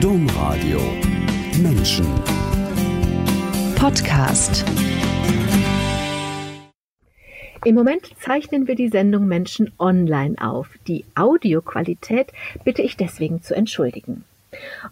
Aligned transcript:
Domradio 0.00 0.78
Menschen 1.62 2.04
Podcast 3.76 4.62
Im 7.64 7.74
Moment 7.74 8.10
zeichnen 8.20 8.68
wir 8.68 8.74
die 8.74 8.88
Sendung 8.88 9.26
Menschen 9.26 9.72
online 9.78 10.36
auf. 10.38 10.68
Die 10.86 11.06
Audioqualität 11.14 12.32
bitte 12.62 12.82
ich 12.82 12.98
deswegen 12.98 13.40
zu 13.40 13.56
entschuldigen. 13.56 14.24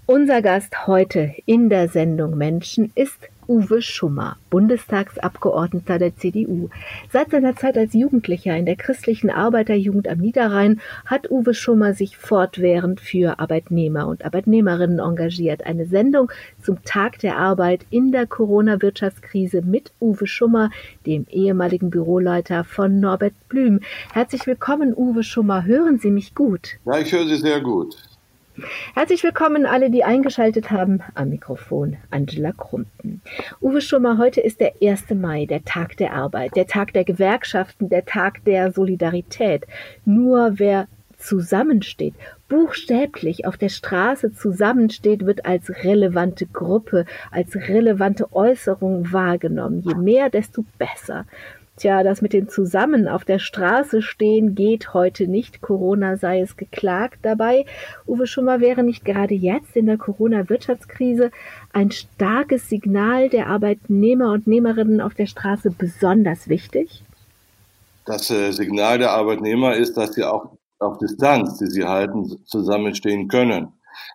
Unser 0.07 0.41
Gast 0.41 0.87
heute 0.87 1.35
in 1.45 1.69
der 1.69 1.89
Sendung 1.89 2.39
Menschen 2.39 2.91
ist 2.95 3.29
Uwe 3.47 3.83
Schummer, 3.83 4.37
Bundestagsabgeordneter 4.51 5.99
der 5.99 6.17
CDU. 6.17 6.69
Seit 7.13 7.31
seiner 7.31 7.57
Zeit 7.57 7.77
als 7.77 7.95
Jugendlicher 7.95 8.57
in 8.57 8.67
der 8.67 8.77
christlichen 8.77 9.31
Arbeiterjugend 9.31 10.09
am 10.09 10.19
Niederrhein 10.19 10.81
hat 11.07 11.31
Uwe 11.31 11.55
Schummer 11.55 11.95
sich 11.95 12.17
fortwährend 12.17 13.01
für 13.01 13.39
Arbeitnehmer 13.39 14.09
und 14.09 14.25
Arbeitnehmerinnen 14.25 14.99
engagiert. 14.99 15.67
Eine 15.67 15.87
Sendung 15.87 16.31
zum 16.63 16.83
Tag 16.85 17.19
der 17.19 17.39
Arbeit 17.39 17.87
in 17.91 18.13
der 18.13 18.27
Corona-Wirtschaftskrise 18.27 19.63
mit 19.63 19.93
Uwe 20.01 20.27
Schummer, 20.27 20.71
dem 21.07 21.27
ehemaligen 21.31 21.91
Büroleiter 21.91 22.65
von 22.65 23.01
Norbert 23.01 23.35
Blüm. 23.49 23.81
Herzlich 24.13 24.47
willkommen, 24.47 24.95
Uwe 24.97 25.23
Schummer. 25.23 25.65
Hören 25.65 25.99
Sie 25.99 26.11
mich 26.11 26.35
gut? 26.35 26.79
Ja, 26.85 26.99
ich 26.99 27.13
höre 27.13 27.27
Sie 27.27 27.37
sehr 27.37 27.61
gut. 27.61 27.97
Herzlich 28.95 29.25
willkommen 29.25 29.67
alle, 29.67 29.91
die 29.91 30.05
eingeschaltet 30.05 30.71
haben. 30.71 31.03
Am 31.15 31.31
Mikrofon 31.31 31.97
Angela 32.11 32.53
Krumpen. 32.53 33.21
Uwe 33.61 33.81
Schummer, 33.81 34.17
heute 34.17 34.41
ist 34.41 34.61
der 34.61 34.75
1. 34.81 35.11
Mai, 35.11 35.45
der 35.47 35.65
Tag 35.65 35.97
der 35.97 36.13
Arbeit, 36.13 36.55
der 36.55 36.69
Tag 36.69 36.93
der 36.93 37.03
Gewerkschaften, 37.03 37.89
der 37.89 38.05
Tag 38.05 38.45
der 38.45 38.71
Solidarität. 38.71 39.67
Nur 40.05 40.53
wer 40.61 40.87
zusammensteht, 41.17 42.15
buchstäblich 42.49 43.45
auf 43.45 43.57
der 43.57 43.71
Straße 43.71 44.33
zusammensteht, 44.33 45.27
wird 45.27 45.47
als 45.47 45.71
relevante 45.83 46.47
Gruppe, 46.47 47.07
als 47.33 47.57
relevante 47.57 48.33
Äußerung 48.33 49.13
wahrgenommen. 49.13 49.81
Je 49.81 49.97
mehr, 49.97 50.31
desto 50.31 50.65
besser. 50.79 51.27
Tja, 51.77 52.05
das 52.05 52.23
mit 52.23 52.33
den 52.33 52.49
zusammen 52.49 53.09
auf 53.09 53.25
der 53.25 53.41
Straße 53.41 54.01
stehen 54.01 54.55
geht 54.55 54.95
heute 54.95 55.27
nicht. 55.27 55.61
Corona 55.61 56.17
sei 56.17 56.41
es 56.41 56.57
geklagt 56.57 57.19
dabei. 57.23 57.67
Uwe 58.07 58.29
Schummer 58.29 58.61
wäre 58.61 58.85
nicht 58.85 59.05
gerade 59.05 59.35
jetzt 59.35 59.75
in 59.75 59.87
der 59.87 59.99
Corona-Wirtschaftskrise 59.99 61.33
ein 61.73 61.91
starkes 61.91 62.69
Signal 62.69 63.29
der 63.29 63.49
Arbeitnehmer 63.49 64.31
und 64.31 64.47
Nehmerinnen 64.47 65.01
auf 65.01 65.15
der 65.15 65.27
Straße 65.27 65.73
besonders 65.77 66.49
wichtig? 66.49 67.03
Das 68.05 68.31
äh, 68.31 68.53
Signal 68.53 68.99
der 68.99 69.11
Arbeitnehmer 69.11 69.75
ist, 69.75 69.97
dass 69.97 70.15
sie 70.15 70.23
auch 70.23 70.57
auf 70.79 70.99
Distanz, 70.99 71.59
die 71.59 71.67
sie 71.67 71.85
halten, 71.85 72.39
zusammenstehen 72.45 73.27
können. 73.27 73.73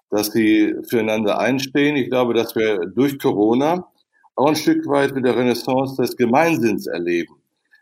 Dass 0.10 0.32
sie 0.32 0.76
füreinander 0.88 1.40
einstehen. 1.40 1.98
Ich 1.98 2.10
glaube, 2.10 2.34
dass 2.34 2.56
wir 2.56 2.86
durch 2.86 3.20
Corona 3.20 3.86
auch 4.36 4.48
ein 4.48 4.56
Stück 4.56 4.88
weit 4.88 5.14
mit 5.14 5.26
der 5.26 5.36
Renaissance 5.36 6.02
des 6.02 6.16
Gemeinsinns 6.16 6.88
erleben 6.88 7.36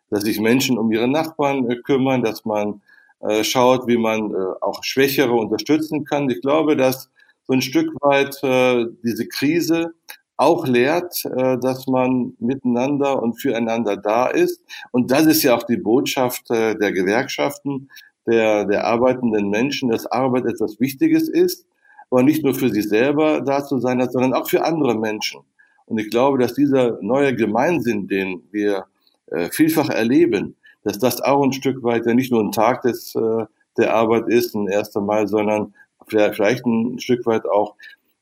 dass 0.09 0.23
sich 0.23 0.39
Menschen 0.39 0.77
um 0.77 0.91
ihre 0.91 1.07
Nachbarn 1.07 1.69
äh, 1.69 1.77
kümmern, 1.77 2.23
dass 2.23 2.45
man 2.45 2.81
äh, 3.19 3.43
schaut, 3.43 3.87
wie 3.87 3.97
man 3.97 4.31
äh, 4.31 4.37
auch 4.61 4.83
Schwächere 4.83 5.33
unterstützen 5.33 6.05
kann. 6.05 6.29
Ich 6.29 6.41
glaube, 6.41 6.75
dass 6.75 7.09
so 7.47 7.53
ein 7.53 7.61
Stück 7.61 7.89
weit 8.01 8.41
äh, 8.43 8.85
diese 9.03 9.27
Krise 9.27 9.93
auch 10.37 10.67
lehrt, 10.67 11.25
äh, 11.25 11.57
dass 11.57 11.87
man 11.87 12.35
miteinander 12.39 13.21
und 13.21 13.41
füreinander 13.41 13.97
da 13.97 14.27
ist. 14.27 14.61
Und 14.91 15.11
das 15.11 15.25
ist 15.25 15.43
ja 15.43 15.55
auch 15.55 15.63
die 15.63 15.77
Botschaft 15.77 16.49
äh, 16.51 16.75
der 16.75 16.91
Gewerkschaften, 16.91 17.89
der, 18.27 18.65
der 18.65 18.85
arbeitenden 18.85 19.49
Menschen, 19.49 19.89
dass 19.89 20.05
Arbeit 20.05 20.45
etwas 20.45 20.79
Wichtiges 20.79 21.27
ist, 21.27 21.65
aber 22.11 22.23
nicht 22.23 22.43
nur 22.43 22.53
für 22.53 22.69
sich 22.69 22.87
selber 22.87 23.41
da 23.41 23.65
zu 23.65 23.79
sein 23.79 24.01
hat, 24.01 24.11
sondern 24.11 24.33
auch 24.33 24.47
für 24.47 24.63
andere 24.63 24.95
Menschen. 24.95 25.41
Und 25.85 25.97
ich 25.97 26.09
glaube, 26.09 26.37
dass 26.37 26.53
dieser 26.53 27.01
neue 27.01 27.33
Gemeinsinn, 27.33 28.07
den 28.07 28.43
wir 28.51 28.85
äh, 29.31 29.49
vielfach 29.51 29.89
erleben, 29.89 30.55
dass 30.83 30.99
das 30.99 31.21
auch 31.21 31.43
ein 31.43 31.53
Stück 31.53 31.83
weit 31.83 32.05
ja 32.05 32.13
nicht 32.13 32.31
nur 32.31 32.41
ein 32.41 32.51
Tag 32.51 32.81
des, 32.83 33.15
äh, 33.15 33.45
der 33.77 33.93
Arbeit 33.93 34.27
ist, 34.27 34.55
ein 34.55 34.69
1. 34.69 34.95
Mai, 34.95 35.25
sondern 35.25 35.73
vielleicht 36.07 36.65
ein 36.65 36.99
Stück 36.99 37.25
weit 37.25 37.45
auch 37.45 37.75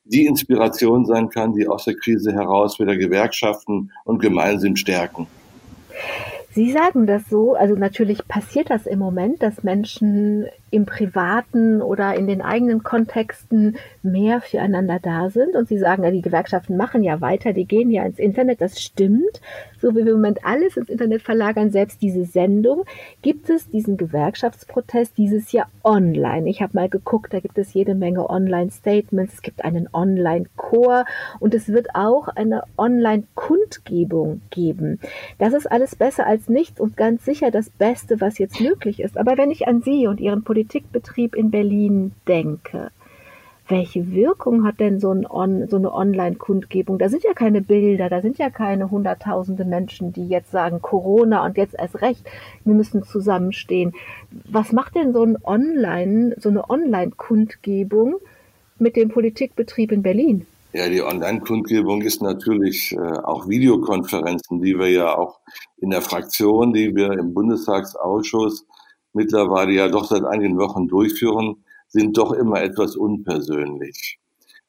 die 0.06 0.26
Inspiration 0.26 1.06
sein 1.06 1.30
kann, 1.30 1.54
die 1.54 1.68
aus 1.68 1.86
der 1.86 1.96
Krise 1.96 2.32
heraus 2.34 2.80
wieder 2.80 2.96
Gewerkschaften 2.96 3.92
und 4.04 4.20
Gemeinsinn 4.20 4.76
stärken. 4.76 5.28
Sie 6.56 6.72
sagen 6.72 7.06
das 7.06 7.30
so, 7.30 7.56
also 7.56 7.76
natürlich 7.76 8.30
passiert 8.30 8.70
das 8.70 8.88
im 8.88 8.98
Moment, 8.98 9.44
dass 9.44 9.64
Menschen 9.64 10.46
im 10.72 10.86
privaten 10.86 11.82
oder 11.82 12.16
in 12.16 12.28
den 12.28 12.42
eigenen 12.42 12.82
Kontexten 12.82 13.76
mehr 14.04 14.40
füreinander 14.40 15.00
da 15.02 15.30
sind. 15.30 15.56
Und 15.56 15.68
Sie 15.68 15.78
sagen 15.78 16.04
ja, 16.04 16.12
die 16.12 16.22
Gewerkschaften 16.22 16.78
machen 16.78 17.04
ja 17.04 17.20
weiter, 17.22 17.54
die 17.54 17.66
gehen 17.66 17.92
ja 17.92 18.04
ins 18.04 18.20
Internet. 18.20 18.62
Das 18.62 18.82
stimmt. 18.82 19.42
So 19.80 19.92
wie 19.92 20.06
wir 20.06 20.14
im 20.14 20.18
Moment 20.18 20.46
alles 20.46 20.78
ins 20.78 20.90
Internet 20.90 21.22
verlagern, 21.22 21.72
selbst 21.72 22.02
diese 22.02 22.26
Sendung, 22.26 22.86
gibt 23.22 23.50
es 23.50 23.70
diesen 23.70 23.98
Gewerkschaftsprotest 23.98 25.18
dieses 25.18 25.52
Jahr 25.52 25.68
online. 25.84 26.50
Ich 26.50 26.62
habe 26.62 26.74
mal 26.74 26.90
geguckt, 26.90 27.34
da 27.34 27.40
gibt 27.40 27.58
es 27.58 27.74
jede 27.74 27.96
Menge 27.96 28.30
Online-Statements, 28.30 29.36
es 29.36 29.42
gibt 29.42 29.64
einen 29.64 29.88
Online-Chor 29.94 31.06
und 31.40 31.54
es 31.54 31.70
wird 31.70 31.96
auch 31.96 32.28
eine 32.30 32.64
Online-Kundgebung 32.78 34.42
geben. 34.50 35.00
Das 35.38 35.54
ist 35.54 35.72
alles 35.72 35.96
besser 35.96 36.26
als 36.26 36.45
nichts 36.50 36.80
und 36.80 36.98
ganz 36.98 37.26
sicher 37.26 37.52
das 37.52 37.70
Beste, 37.70 38.22
was 38.22 38.38
jetzt 38.38 38.60
möglich 38.60 39.00
ist. 39.00 39.18
Aber 39.18 39.38
wenn 39.38 39.52
ich 39.52 39.68
an 39.68 39.82
Sie 39.82 40.08
und 40.08 40.20
Ihren 40.20 40.44
Politikbetrieb 40.44 41.36
in 41.36 41.52
Berlin 41.52 42.12
denke, 42.28 42.92
welche 43.68 44.12
Wirkung 44.12 44.64
hat 44.64 44.80
denn 44.80 45.00
so, 45.00 45.12
ein 45.12 45.26
On, 45.26 45.68
so 45.68 45.78
eine 45.78 45.92
Online-Kundgebung? 45.92 47.00
Da 47.00 47.10
sind 47.10 47.24
ja 47.24 47.34
keine 47.34 47.62
Bilder, 47.62 48.10
da 48.10 48.22
sind 48.22 48.38
ja 48.38 48.50
keine 48.50 48.92
hunderttausende 48.92 49.66
Menschen, 49.66 50.14
die 50.14 50.28
jetzt 50.28 50.52
sagen, 50.52 50.82
Corona 50.82 51.44
und 51.46 51.58
jetzt 51.58 51.76
erst 51.78 52.02
recht, 52.02 52.30
wir 52.64 52.76
müssen 52.76 53.04
zusammenstehen. 53.04 53.94
Was 54.30 54.72
macht 54.72 54.96
denn 54.96 55.14
so 55.14 55.24
ein 55.24 55.38
Online, 55.44 56.36
so 56.40 56.50
eine 56.50 56.70
Online-Kundgebung 56.70 58.16
mit 58.78 58.96
dem 58.96 59.10
Politikbetrieb 59.10 59.92
in 59.92 60.04
Berlin? 60.04 60.46
Ja, 60.78 60.90
die 60.90 61.02
Online-Kundgebung 61.02 62.02
ist 62.02 62.22
natürlich 62.22 62.92
äh, 62.92 62.98
auch 63.00 63.48
Videokonferenzen, 63.48 64.62
die 64.62 64.78
wir 64.78 64.90
ja 64.90 65.18
auch 65.18 65.40
in 65.78 65.90
der 65.90 66.02
Fraktion, 66.02 66.74
die 66.74 66.94
wir 66.94 67.14
im 67.14 67.34
Bundestagsausschuss 67.34 68.66
mittlerweile 69.14 69.72
ja 69.72 69.88
doch 69.88 70.04
seit 70.04 70.26
einigen 70.26 70.58
Wochen 70.58 70.90
durchführen, 70.90 71.64
sind 71.88 72.18
doch 72.18 72.34
immer 72.34 72.62
etwas 72.62 72.98
unpersönlich. 72.98 74.20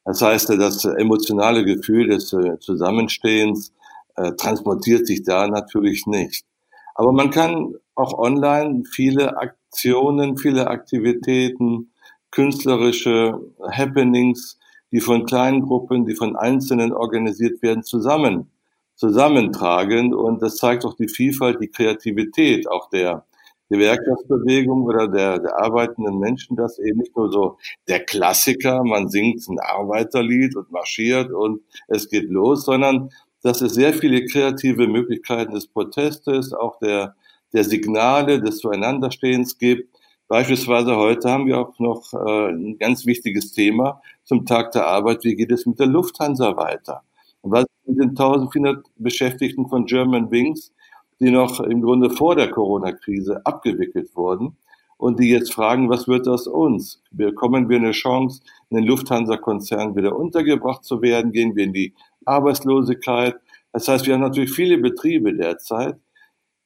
Das 0.05 0.23
heißt, 0.23 0.51
das 0.51 0.85
emotionale 0.85 1.65
Gefühl 1.65 2.07
des 2.07 2.33
äh, 2.33 2.57
Zusammenstehens 2.61 3.73
äh, 4.15 4.31
transportiert 4.35 5.09
sich 5.09 5.25
da 5.25 5.49
natürlich 5.49 6.07
nicht. 6.07 6.47
Aber 6.95 7.11
man 7.11 7.31
kann 7.31 7.75
auch 7.97 8.17
online 8.17 8.85
viele 8.89 9.39
Aktionen, 9.39 10.39
viele 10.39 10.69
Aktivitäten, 10.69 11.91
künstlerische 12.31 13.41
Happenings, 13.73 14.57
die 14.93 15.01
von 15.01 15.27
kleinen 15.27 15.63
Gruppen, 15.63 16.07
die 16.07 16.15
von 16.15 16.37
Einzelnen 16.37 16.93
organisiert 16.93 17.63
werden, 17.63 17.83
zusammen, 17.83 18.51
zusammentragen. 18.95 20.15
Und 20.15 20.43
das 20.43 20.57
zeigt 20.57 20.85
auch 20.85 20.95
die 20.95 21.09
Vielfalt, 21.09 21.61
die 21.61 21.69
Kreativität 21.69 22.69
auch 22.69 22.89
der 22.91 23.25
Gewerkschaftsbewegung 23.69 24.83
oder 24.85 25.09
der, 25.09 25.39
der 25.41 25.59
arbeitenden 25.59 26.19
Menschen, 26.19 26.57
dass 26.57 26.79
eben 26.79 26.99
nicht 26.99 27.17
nur 27.17 27.33
so 27.33 27.59
der 27.89 28.05
Klassiker, 28.05 28.85
man 28.85 29.09
singt 29.09 29.47
ein 29.49 29.59
Arbeiterlied 29.59 30.55
und 30.57 30.71
marschiert 30.71 31.33
und 31.33 31.63
es 31.89 32.09
geht 32.09 32.31
los, 32.31 32.65
sondern 32.65 33.11
dass 33.43 33.61
es 33.61 33.75
sehr 33.75 33.93
viele 33.93 34.25
kreative 34.27 34.87
Möglichkeiten 34.87 35.55
des 35.55 35.67
Protestes, 35.67 36.53
auch 36.53 36.79
der, 36.79 37.17
der 37.53 37.65
Signale, 37.65 38.41
des 38.41 38.59
Zueinanderstehens 38.59 39.59
gibt. 39.59 39.96
Beispielsweise 40.29 40.97
heute 40.97 41.31
haben 41.31 41.47
wir 41.47 41.59
auch 41.59 41.79
noch 41.79 42.13
äh, 42.13 42.51
ein 42.51 42.79
ganz 42.79 43.07
wichtiges 43.07 43.53
Thema 43.53 44.03
zum 44.25 44.45
Tag 44.45 44.73
der 44.73 44.87
Arbeit. 44.87 45.25
Wie 45.25 45.37
geht 45.37 45.53
es 45.53 45.67
mit 45.67 45.79
der 45.79 45.87
Lufthansa 45.87 46.57
weiter? 46.57 47.03
Und 47.43 47.53
was 47.53 47.67
mit 47.85 47.99
den 47.99 48.11
1400 48.11 48.85
Beschäftigten 48.97 49.69
von 49.69 49.87
German 49.87 50.31
Wings? 50.31 50.73
die 51.21 51.31
noch 51.31 51.61
im 51.61 51.83
Grunde 51.83 52.11
vor 52.11 52.35
der 52.35 52.51
Corona-Krise 52.51 53.41
abgewickelt 53.45 54.15
wurden 54.15 54.57
und 54.99 55.19
die 55.21 55.31
jetzt 55.31 55.53
fragen, 55.53 55.89
was 55.89 56.09
wird 56.09 56.29
aus 56.29 56.47
uns? 56.47 57.03
Bekommen 57.11 57.69
wir 57.69 57.79
eine 57.79 57.93
Chance, 57.93 58.43
in 58.71 58.79
den 58.79 58.87
Lufthansa-Konzern 58.87 59.97
wieder 59.97 60.17
untergebracht 60.17 60.85
zu 60.85 61.03
werden? 61.03 61.33
Gehen 61.33 61.57
wir 61.57 61.65
in 61.65 61.73
die 61.73 61.95
Arbeitslosigkeit? 62.25 63.37
Das 63.73 63.89
heißt, 63.89 64.07
wir 64.07 64.15
haben 64.15 64.23
natürlich 64.23 64.53
viele 64.53 64.79
Betriebe 64.79 65.35
derzeit, 65.35 65.97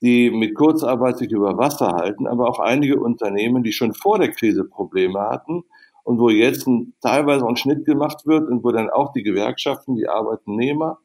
die 0.03 0.31
mit 0.31 0.55
Kurzarbeit 0.55 1.19
sich 1.19 1.31
über 1.31 1.59
Wasser 1.59 1.93
halten, 1.93 2.27
aber 2.27 2.49
auch 2.49 2.59
einige 2.59 3.01
Unternehmen, 3.01 3.63
die 3.63 3.73
schon 3.73 3.93
vor 3.93 4.19
der 4.19 4.31
Krise 4.31 4.65
Probleme 4.65 5.21
hatten 5.21 5.65
und 6.05 6.19
wo 6.19 6.31
jetzt 6.31 6.67
ein, 6.67 6.95
teilweise 7.01 7.47
ein 7.47 7.57
Schnitt 7.57 7.85
gemacht 7.85 8.27
wird 8.27 8.49
und 8.49 8.65
wo 8.65 8.73
dann 8.73 8.91
auch 8.91 9.13
die 9.13 9.23
Gewerkschaften, 9.23 9.97
die 9.97 10.09
Arbeitnehmer 10.09 10.99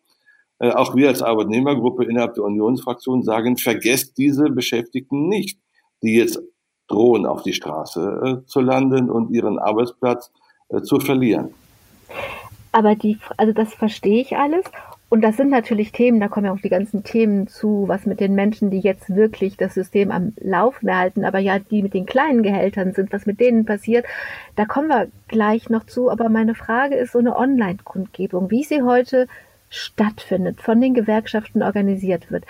äh, 0.60 0.72
auch 0.72 0.96
wir 0.96 1.10
als 1.10 1.22
Arbeitnehmergruppe 1.22 2.06
innerhalb 2.06 2.36
der 2.36 2.44
Unionsfraktion 2.44 3.24
sagen, 3.24 3.58
vergesst 3.58 4.18
diese 4.18 4.50
Beschäftigten 4.50 5.28
nicht, 5.28 5.60
die 6.02 6.16
jetzt 6.16 6.40
drohen, 6.88 7.26
auf 7.26 7.44
die 7.44 7.54
Straße 7.54 8.42
äh, 8.44 8.46
zu 8.46 8.62
landen 8.62 9.10
und 9.10 9.32
ihren 9.32 9.60
Arbeitsplatz 9.60 10.32
äh, 10.70 10.82
zu 10.82 11.00
verlieren. 11.00 11.54
Aber 12.72 12.96
die, 12.96 13.18
also 13.38 13.54
das 13.54 13.74
verstehe 13.74 14.22
ich 14.22 14.38
alles. 14.38 14.66
Und 15.08 15.22
das 15.22 15.38
sind 15.38 15.50
natürlich 15.50 15.92
Themen, 15.92 16.20
da 16.20 16.28
kommen 16.28 16.48
ja 16.48 16.52
auch 16.52 16.62
die 16.62 16.70
ganzen 16.70 17.04
Themen 17.04 17.48
zu, 17.48 17.86
was 17.88 18.06
mit 18.06 18.20
den 18.20 18.34
Menschen, 18.34 18.72
die 18.72 18.80
jetzt 18.80 19.16
wirklich 19.16 19.56
das 19.56 19.76
System 19.76 20.10
am 20.12 20.34
Laufen 20.40 20.88
erhalten, 20.88 21.26
aber 21.26 21.40
ja, 21.40 21.60
die 21.60 21.84
mit 21.84 21.94
den 21.94 22.06
kleinen 22.08 22.42
Gehältern 22.42 22.94
sind, 22.94 23.14
was 23.14 23.26
mit 23.26 23.40
denen 23.40 23.66
passiert, 23.66 24.06
da 24.56 24.66
kommen 24.66 24.88
wir 24.88 25.08
gleich 25.28 25.70
noch 25.70 25.86
zu. 25.86 26.10
Aber 26.10 26.30
meine 26.30 26.56
Frage 26.56 26.96
ist 26.96 27.12
so 27.12 27.20
eine 27.20 27.38
Online-Kundgebung, 27.38 28.50
wie 28.50 28.64
sie 28.64 28.82
heute 28.82 29.28
stattfindet, 29.76 30.62
von 30.62 30.80
den 30.80 30.94
Gewerkschaften 30.94 31.62
organisiert 31.62 32.32
wird. 32.32 32.46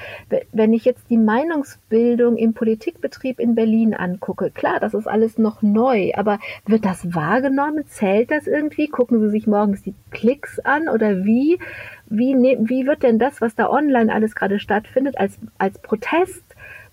Wenn 0.51 0.73
ich 0.73 0.85
jetzt 0.85 1.09
die 1.09 1.17
Meinungsbildung 1.17 2.37
im 2.37 2.53
Politikbetrieb 2.53 3.39
in 3.39 3.55
Berlin 3.55 3.93
angucke, 3.93 4.51
klar, 4.51 4.79
das 4.79 4.93
ist 4.93 5.07
alles 5.07 5.37
noch 5.37 5.61
neu, 5.61 6.11
aber 6.15 6.39
wird 6.65 6.85
das 6.85 7.13
wahrgenommen? 7.13 7.85
Zählt 7.87 8.31
das 8.31 8.47
irgendwie? 8.47 8.87
Gucken 8.87 9.19
Sie 9.19 9.29
sich 9.29 9.47
morgens 9.47 9.81
die 9.81 9.95
Klicks 10.11 10.59
an 10.59 10.87
oder 10.89 11.25
wie? 11.25 11.59
Wie, 12.07 12.35
ne, 12.35 12.57
wie 12.61 12.85
wird 12.85 13.03
denn 13.03 13.17
das, 13.17 13.41
was 13.41 13.55
da 13.55 13.69
online 13.69 14.13
alles 14.13 14.35
gerade 14.35 14.59
stattfindet, 14.59 15.17
als, 15.17 15.37
als 15.57 15.79
Protest 15.79 16.43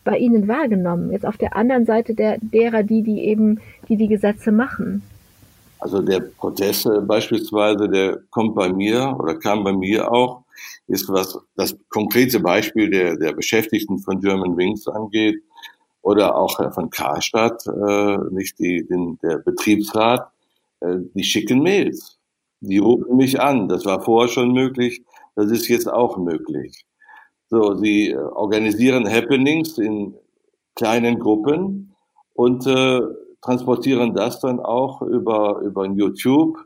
bei 0.05 0.17
Ihnen 0.17 0.49
wahrgenommen? 0.49 1.13
Jetzt 1.13 1.27
auf 1.27 1.37
der 1.37 1.55
anderen 1.55 1.85
Seite 1.85 2.15
der, 2.15 2.39
derer, 2.41 2.83
die, 2.83 3.03
die 3.03 3.27
eben, 3.27 3.61
die 3.89 3.97
die 3.97 4.09
Gesetze 4.09 4.53
machen. 4.53 5.03
Also 5.83 6.01
der 6.01 6.21
Protest 6.21 6.89
beispielsweise, 7.09 7.89
der 7.89 8.21
kommt 8.31 8.55
bei 8.55 8.73
mir 8.73 9.17
oder 9.19 9.35
kam 9.35 9.65
bei 9.65 9.73
mir 9.73 10.13
auch, 10.13 10.45
ist 10.87 11.09
was 11.09 11.37
das 11.57 11.77
konkrete 11.89 12.39
Beispiel 12.39 12.89
der, 12.89 13.17
der 13.17 13.33
Beschäftigten 13.33 13.99
von 13.99 14.21
German 14.21 14.57
Wings 14.57 14.87
angeht 14.87 15.43
oder 16.03 16.37
auch 16.37 16.57
von 16.73 16.89
Karstadt, 16.89 17.67
äh, 17.67 18.17
nicht 18.31 18.61
die, 18.61 18.87
den, 18.87 19.19
der 19.25 19.39
Betriebsrat, 19.39 20.31
äh, 20.83 20.99
die 21.15 21.25
schicken 21.25 21.65
Mails. 21.65 22.17
Die 22.61 22.79
rufen 22.79 23.17
mich 23.17 23.41
an. 23.41 23.69
Das 23.69 23.85
war 23.85 24.01
vorher 24.03 24.29
schon 24.29 24.53
möglich. 24.53 25.03
Das 25.35 25.51
ist 25.51 25.67
jetzt 25.67 25.89
auch 25.89 26.17
möglich. 26.17 26.85
So, 27.51 27.75
sie 27.75 28.11
äh, 28.11 28.17
organisieren 28.17 29.11
Happenings 29.13 29.79
in 29.79 30.15
kleinen 30.77 31.19
Gruppen 31.19 31.93
und 32.35 32.69
äh, 32.69 33.01
transportieren 33.43 34.15
das 34.15 34.41
dann 34.41 34.61
auch 34.61 35.03
über, 35.03 35.61
über 35.61 35.87
YouTube. 35.87 36.59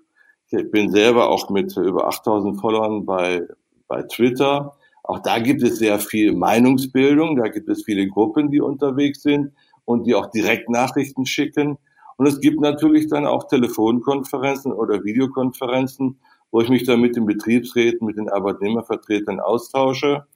Ich 0.48 0.70
bin 0.70 0.90
selber 0.90 1.28
auch 1.28 1.50
mit 1.50 1.76
über 1.76 2.06
8000 2.06 2.60
Followern 2.60 3.04
bei, 3.04 3.42
bei 3.88 4.02
Twitter. 4.02 4.76
Auch 5.02 5.20
da 5.20 5.38
gibt 5.38 5.62
es 5.62 5.78
sehr 5.78 5.98
viel 5.98 6.34
Meinungsbildung. 6.34 7.36
Da 7.36 7.48
gibt 7.48 7.68
es 7.68 7.84
viele 7.84 8.06
Gruppen, 8.06 8.50
die 8.50 8.60
unterwegs 8.60 9.22
sind 9.22 9.52
und 9.84 10.06
die 10.06 10.14
auch 10.14 10.26
direkt 10.26 10.68
Nachrichten 10.68 11.26
schicken. 11.26 11.78
Und 12.16 12.26
es 12.26 12.40
gibt 12.40 12.60
natürlich 12.60 13.08
dann 13.08 13.26
auch 13.26 13.48
Telefonkonferenzen 13.48 14.72
oder 14.72 15.04
Videokonferenzen, 15.04 16.18
wo 16.50 16.60
ich 16.60 16.68
mich 16.68 16.84
dann 16.84 17.00
mit 17.00 17.16
den 17.16 17.26
Betriebsräten, 17.26 18.06
mit 18.06 18.16
den 18.16 18.28
Arbeitnehmervertretern 18.28 19.40
austausche. 19.40 20.26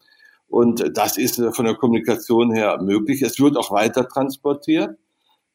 Und 0.48 0.96
das 0.96 1.16
ist 1.16 1.42
von 1.54 1.64
der 1.64 1.74
Kommunikation 1.74 2.52
her 2.52 2.80
möglich. 2.82 3.22
Es 3.22 3.38
wird 3.38 3.56
auch 3.56 3.70
weiter 3.70 4.08
transportiert. 4.08 4.98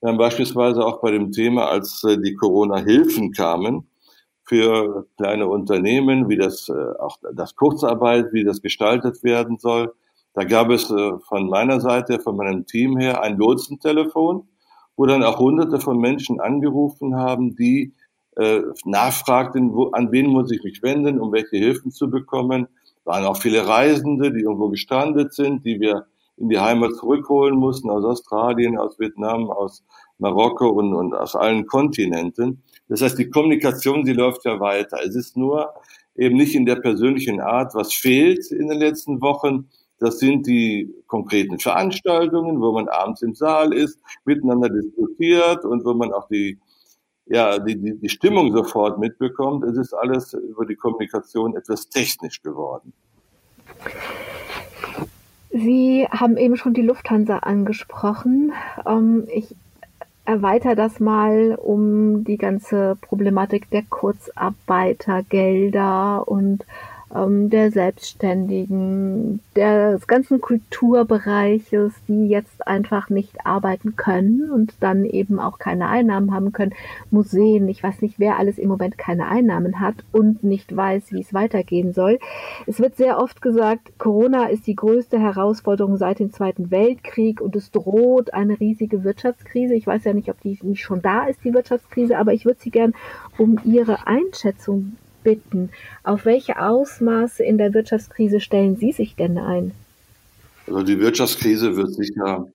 Wir 0.06 0.12
haben 0.12 0.19
beispielsweise 0.19 0.86
auch 0.86 1.02
bei 1.02 1.10
dem 1.10 1.31
Thema, 1.31 1.68
als 1.68 2.04
äh, 2.04 2.19
die 2.22 2.36
Corona-Hilfen 2.36 3.31
kamen, 3.31 3.88
für 4.44 5.07
kleine 5.18 5.48
Unternehmen, 5.48 6.30
wie 6.30 6.38
das 6.38 6.69
äh, 6.69 6.74
auch 7.00 7.18
das 7.34 7.56
Kurzarbeit, 7.56 8.31
wie 8.31 8.44
das 8.44 8.62
gestaltet 8.62 9.24
werden 9.24 9.57
soll. 9.57 9.96
Da 10.36 10.44
gab 10.44 10.69
es 10.69 10.92
äh, 10.92 11.13
von 11.28 11.50
meiner 11.50 11.81
Seite, 11.81 12.19
von 12.19 12.38
meinem 12.38 12.68
Team 12.68 12.98
her 12.98 13.24
ein 13.24 13.36
Lotsentelefon, 13.38 14.48
wo 14.96 15.07
dann 15.07 15.24
auch 15.24 15.40
hunderte 15.40 15.80
von 15.80 15.98
Menschen 15.98 16.40
angerufen 16.40 17.16
haben, 17.16 17.56
die 17.56 17.94
nachfragten, 18.84 19.74
wo, 19.74 19.92
an 19.92 20.12
wen 20.12 20.28
muss 20.28 20.51
ich 20.51 20.62
mich 20.62 20.84
wenden, 20.84 21.22
um 21.22 21.31
welche 21.31 21.56
Hilfen 21.56 21.92
zu 21.92 22.12
bekommen. 22.12 22.68
Waren 23.06 23.24
auch 23.24 23.38
viele 23.38 23.66
Reisende, 23.66 24.34
die 24.34 24.42
irgendwo 24.42 24.68
gestrandet 24.68 25.34
sind, 25.34 25.66
die 25.66 25.80
wir 25.80 26.06
in 26.38 26.50
die 26.50 26.60
Heimat 26.60 26.96
zurückholen 26.96 27.56
mussten, 27.56 27.90
aus 27.90 28.04
Australien, 28.04 28.78
aus 28.78 29.00
Vietnam, 29.00 29.50
aus 29.50 29.84
Marokko 30.18 30.70
und, 30.70 30.94
und 30.94 31.14
aus 31.14 31.36
allen 31.36 31.66
Kontinenten. 31.66 32.64
Das 32.88 33.02
heißt, 33.02 33.18
die 33.18 33.30
Kommunikation, 33.30 34.04
die 34.04 34.14
läuft 34.14 34.46
ja 34.46 34.60
weiter. 34.60 35.00
Es 35.04 35.16
ist 35.16 35.38
nur 35.38 35.74
eben 36.16 36.36
nicht 36.36 36.56
in 36.56 36.66
der 36.66 36.76
persönlichen 36.78 37.42
Art, 37.42 37.74
was 37.74 37.94
fehlt 37.94 38.52
in 38.52 38.68
den 38.68 38.80
letzten 38.80 39.22
Wochen. 39.22 39.70
Das 40.00 40.20
sind 40.20 40.46
die 40.46 40.94
konkreten 41.08 41.60
Veranstaltungen, 41.60 42.62
wo 42.62 42.74
man 42.74 42.90
abends 42.90 43.22
im 43.22 43.34
Saal 43.34 43.74
ist, 43.74 44.00
miteinander 44.26 44.70
diskutiert 44.70 45.64
und 45.64 45.86
wo 45.86 45.94
man 45.94 46.12
auch 46.12 46.28
die, 46.28 46.60
ja, 47.28 47.60
die, 47.60 47.78
die, 47.78 47.98
die 47.98 48.10
Stimmung 48.10 48.52
sofort 48.52 49.00
mitbekommt. 49.00 49.64
Es 49.64 49.78
ist 49.78 49.94
alles 49.94 50.34
über 50.34 50.66
die 50.66 50.76
Kommunikation 50.76 51.56
etwas 51.56 51.90
technisch 51.90 52.42
geworden. 52.42 52.94
Sie 55.57 56.06
haben 56.12 56.36
eben 56.36 56.57
schon 56.57 56.74
die 56.74 56.81
Lufthansa 56.81 57.38
angesprochen. 57.38 58.52
Ähm, 58.86 59.25
ich 59.34 59.56
erweitere 60.25 60.75
das 60.75 61.00
mal 61.00 61.56
um 61.56 62.25
die 62.25 62.38
ganze 62.38 62.98
Problematik 63.00 63.69
der 63.69 63.84
Kurzarbeitergelder 63.84 66.28
und 66.28 66.66
ähm, 67.15 67.50
der 67.50 67.71
Selbstständigen, 67.71 69.39
des 69.56 70.07
ganzen 70.07 70.41
Kulturbereiches, 70.41 71.94
die 72.07 72.27
jetzt 72.27 72.67
einfach 72.67 73.09
nicht 73.09 73.45
arbeiten 73.45 73.95
können 73.95 74.51
und 74.51 74.73
dann 74.81 75.06
eben 75.06 75.39
auch 75.39 75.59
keine 75.59 75.88
Einnahmen 75.88 76.33
haben 76.33 76.51
können. 76.51 76.73
Museen, 77.12 77.67
ich 77.69 77.81
weiß 77.81 78.01
nicht, 78.01 78.19
wer 78.19 78.38
alles 78.38 78.57
im 78.57 78.67
Moment 78.67 78.97
keine 78.97 79.27
Einnahmen 79.27 79.79
hat 79.79 79.95
und 80.12 80.44
nicht 80.44 80.75
weiß, 80.75 81.12
wie 81.12 81.21
es 81.21 81.33
weitergehen 81.33 81.94
soll. 81.94 82.19
Es 82.67 82.79
wird 82.79 82.97
sehr 82.97 83.17
oft 83.19 83.41
gesagt, 83.41 83.97
Corona 83.97 84.47
ist 84.47 84.67
die 84.67 84.75
größte 84.75 85.19
Herausforderung 85.19 85.97
seit 85.97 86.19
dem 86.19 86.33
Zweiten 86.33 86.71
Weltkrieg 86.71 87.39
und 87.39 87.56
es 87.56 87.71
droht 87.71 88.33
eine 88.33 88.59
riesige 88.59 89.03
Wirtschaftskrise. 89.03 89.73
Ich 89.75 89.88
weiß 89.88 90.03
ja 90.03 90.13
nicht, 90.13 90.29
ob 90.29 90.41
die 90.41 90.59
nicht 90.63 90.83
schon 90.83 91.01
da 91.01 91.25
ist, 91.25 91.44
die 91.44 91.53
Wirtschaftskrise, 91.53 92.17
aber 92.17 92.33
ich 92.33 92.45
würde 92.45 92.59
Sie 92.59 92.71
gern 92.71 92.94
um 93.38 93.57
Ihre 93.63 94.07
Einschätzung 94.07 94.97
bitten. 95.25 95.72
Auf 96.04 96.24
welche 96.24 96.62
Ausmaße 96.62 97.44
in 97.44 97.57
der 97.57 97.74
Wirtschaftskrise 97.74 98.39
stellen 98.39 98.77
Sie 98.77 98.94
sich 98.94 99.18
denn 99.18 99.38
ein? 99.38 99.74
Also 100.68 100.83
die 100.83 101.00
Wirtschaftskrise 101.00 101.75
wird 101.75 101.94
sicher 101.94 102.48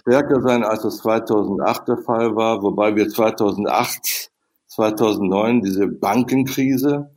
stärker 0.00 0.42
sein, 0.42 0.62
als 0.62 0.84
es 0.84 0.98
2008 0.98 1.88
der 1.88 1.98
Fall 1.98 2.36
war, 2.36 2.62
wobei 2.62 2.94
wir 2.94 3.08
2008, 3.08 4.30
2009 4.66 5.62
diese 5.62 5.86
Bankenkrise 5.86 7.10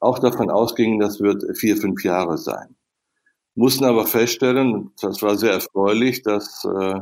auch 0.00 0.18
davon 0.18 0.50
ausgingen, 0.50 0.98
das 0.98 1.20
wird 1.20 1.44
vier, 1.56 1.76
fünf 1.76 2.02
Jahre 2.02 2.38
sein. 2.38 2.76
Mussten 3.54 3.84
aber 3.84 4.06
feststellen, 4.06 4.90
das 5.00 5.22
war 5.22 5.36
sehr 5.36 5.52
erfreulich, 5.52 6.22
dass 6.22 6.64
äh, 6.64 7.00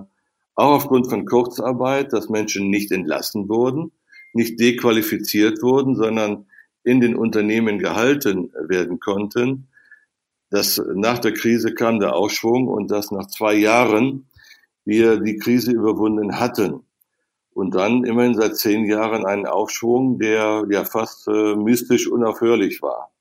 auch 0.55 0.73
aufgrund 0.75 1.09
von 1.09 1.25
Kurzarbeit, 1.25 2.12
dass 2.12 2.29
Menschen 2.29 2.69
nicht 2.69 2.93
entlassen 2.93 3.49
wurden, 3.49 3.93
nicht 4.35 4.61
dequalifiziert 4.61 5.62
wurden, 5.62 5.97
sondern 5.97 6.47
in 6.85 7.01
den 7.01 7.15
Unternehmen 7.15 7.79
gehalten 7.79 8.53
werden 8.69 9.01
konnten, 9.01 9.69
dass 10.51 10.83
nach 10.95 11.19
der 11.19 11.33
Krise 11.33 11.75
kam 11.75 12.01
der 12.01 12.15
Aufschwung 12.15 12.69
und 12.69 12.91
dass 12.91 13.11
nach 13.11 13.27
zwei 13.27 13.55
Jahren 13.55 14.27
wir 14.85 15.19
die 15.21 15.37
Krise 15.37 15.73
überwunden 15.73 16.39
hatten. 16.39 16.85
Und 17.55 17.75
dann 17.75 18.05
immerhin 18.05 18.35
seit 18.35 18.57
zehn 18.57 18.85
Jahren 18.87 19.27
einen 19.27 19.47
Aufschwung, 19.47 20.19
der 20.19 20.65
ja 20.71 20.85
fast 20.85 21.29
äh, 21.29 21.55
mystisch 21.55 22.09
unaufhörlich 22.09 22.81
war. 22.83 23.12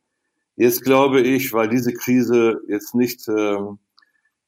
Jetzt 0.56 0.84
glaube 0.84 1.22
ich, 1.22 1.54
weil 1.54 1.70
diese 1.70 1.94
Krise 1.94 2.62
jetzt 2.68 2.96
nicht 2.96 3.28
äh, 3.28 3.58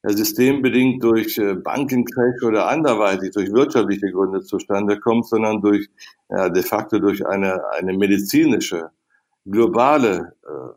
systembedingt 0.02 1.02
durch 1.02 1.38
äh, 1.38 1.54
Bankencrash 1.54 2.42
oder 2.42 2.68
anderweitig 2.68 3.32
durch 3.32 3.52
wirtschaftliche 3.52 4.10
Gründe 4.10 4.42
zustande 4.42 5.00
kommt, 5.00 5.26
sondern 5.26 5.60
durch 5.60 5.88
ja, 6.28 6.48
de 6.48 6.62
facto 6.62 6.98
durch 6.98 7.26
eine, 7.26 7.62
eine 7.72 7.94
medizinische 7.94 8.90
globale 9.44 10.34
äh, 10.44 10.74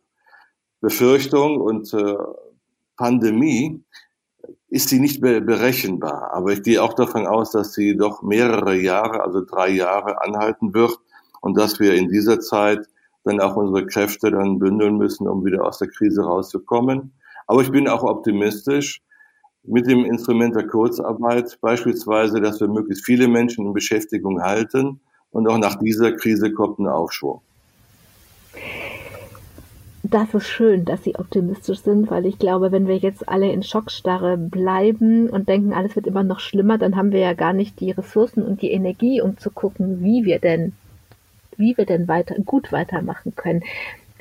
Befürchtung 0.82 1.60
und 1.60 1.94
äh, 1.94 2.16
Pandemie 2.96 3.84
ist 4.70 4.90
sie 4.90 5.00
nicht 5.00 5.22
berechenbar. 5.22 6.34
Aber 6.34 6.52
ich 6.52 6.64
gehe 6.64 6.82
auch 6.84 6.94
davon 6.94 7.26
aus, 7.26 7.52
dass 7.52 7.74
sie 7.74 7.96
doch 7.96 8.22
mehrere 8.22 8.76
Jahre, 8.76 9.22
also 9.22 9.42
drei 9.42 9.70
Jahre 9.70 10.22
anhalten 10.22 10.74
wird 10.74 10.98
und 11.42 11.58
dass 11.58 11.80
wir 11.80 11.94
in 11.94 12.10
dieser 12.10 12.40
Zeit 12.40 12.88
dann 13.24 13.40
auch 13.40 13.56
unsere 13.56 13.86
Kräfte 13.86 14.32
dann 14.32 14.60
bündeln 14.60 14.98
müssen, 14.98 15.28
um 15.28 15.46
wieder 15.46 15.66
aus 15.66 15.80
der 15.80 15.90
Krise 15.90 16.24
rauszukommen. 16.24 17.14
Aber 17.46 17.62
ich 17.62 17.72
bin 17.72 17.88
auch 17.88 18.04
optimistisch 18.04 19.02
mit 19.64 19.88
dem 19.88 20.06
Instrument 20.06 20.56
der 20.56 20.68
Kurzarbeit, 20.68 21.58
beispielsweise, 21.62 22.42
dass 22.42 22.60
wir 22.60 22.68
möglichst 22.68 23.06
viele 23.06 23.28
Menschen 23.28 23.66
in 23.66 23.74
Beschäftigung 23.74 24.42
halten 24.42 25.02
und 25.32 25.48
auch 25.48 25.58
nach 25.58 25.76
dieser 25.76 26.14
Krise 26.14 26.54
kommt 26.54 26.80
ein 26.80 26.88
Aufschwung 26.88 27.42
das 30.14 30.34
ist 30.34 30.48
schön, 30.48 30.86
dass 30.86 31.04
Sie 31.04 31.16
optimistisch 31.16 31.80
sind, 31.80 32.10
weil 32.10 32.26
ich 32.26 32.40
glaube, 32.40 32.72
wenn 32.72 32.88
wir 32.88 32.98
jetzt 32.98 33.28
alle 33.28 33.52
in 33.52 33.64
Schockstarre 33.64 34.38
bleiben 34.38 35.30
und 35.30 35.50
denken, 35.50 35.74
alles 35.74 35.96
wird 35.96 36.08
immer 36.08 36.24
noch 36.24 36.40
schlimmer, 36.40 36.78
dann 36.78 36.96
haben 36.96 37.12
wir 37.12 37.20
ja 37.20 37.34
gar 37.34 37.54
nicht 37.54 37.80
die 37.80 37.92
Ressourcen 37.92 38.44
und 38.44 38.62
die 38.62 38.72
Energie, 38.72 39.22
um 39.22 39.38
zu 39.38 39.50
gucken, 39.52 40.04
wie 40.04 40.26
wir 40.26 40.40
denn 40.40 40.74
wie 41.58 41.76
wir 41.76 41.86
denn 41.86 42.08
weiter, 42.08 42.36
gut 42.46 42.72
weitermachen 42.72 43.36
können. 43.36 43.64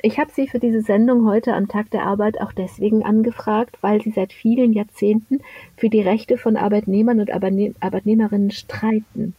Ich 0.01 0.19
habe 0.19 0.31
Sie 0.31 0.47
für 0.47 0.59
diese 0.59 0.81
Sendung 0.81 1.27
heute 1.27 1.53
am 1.53 1.67
Tag 1.67 1.89
der 1.91 2.03
Arbeit 2.03 2.39
auch 2.39 2.51
deswegen 2.51 3.03
angefragt, 3.03 3.77
weil 3.81 4.01
Sie 4.01 4.11
seit 4.11 4.31
vielen 4.31 4.73
Jahrzehnten 4.73 5.41
für 5.75 5.89
die 5.89 6.01
Rechte 6.01 6.37
von 6.37 6.55
Arbeitnehmern 6.55 7.19
und 7.19 7.31
Arbeitnehmerinnen 7.31 8.51
streiten. 8.51 9.35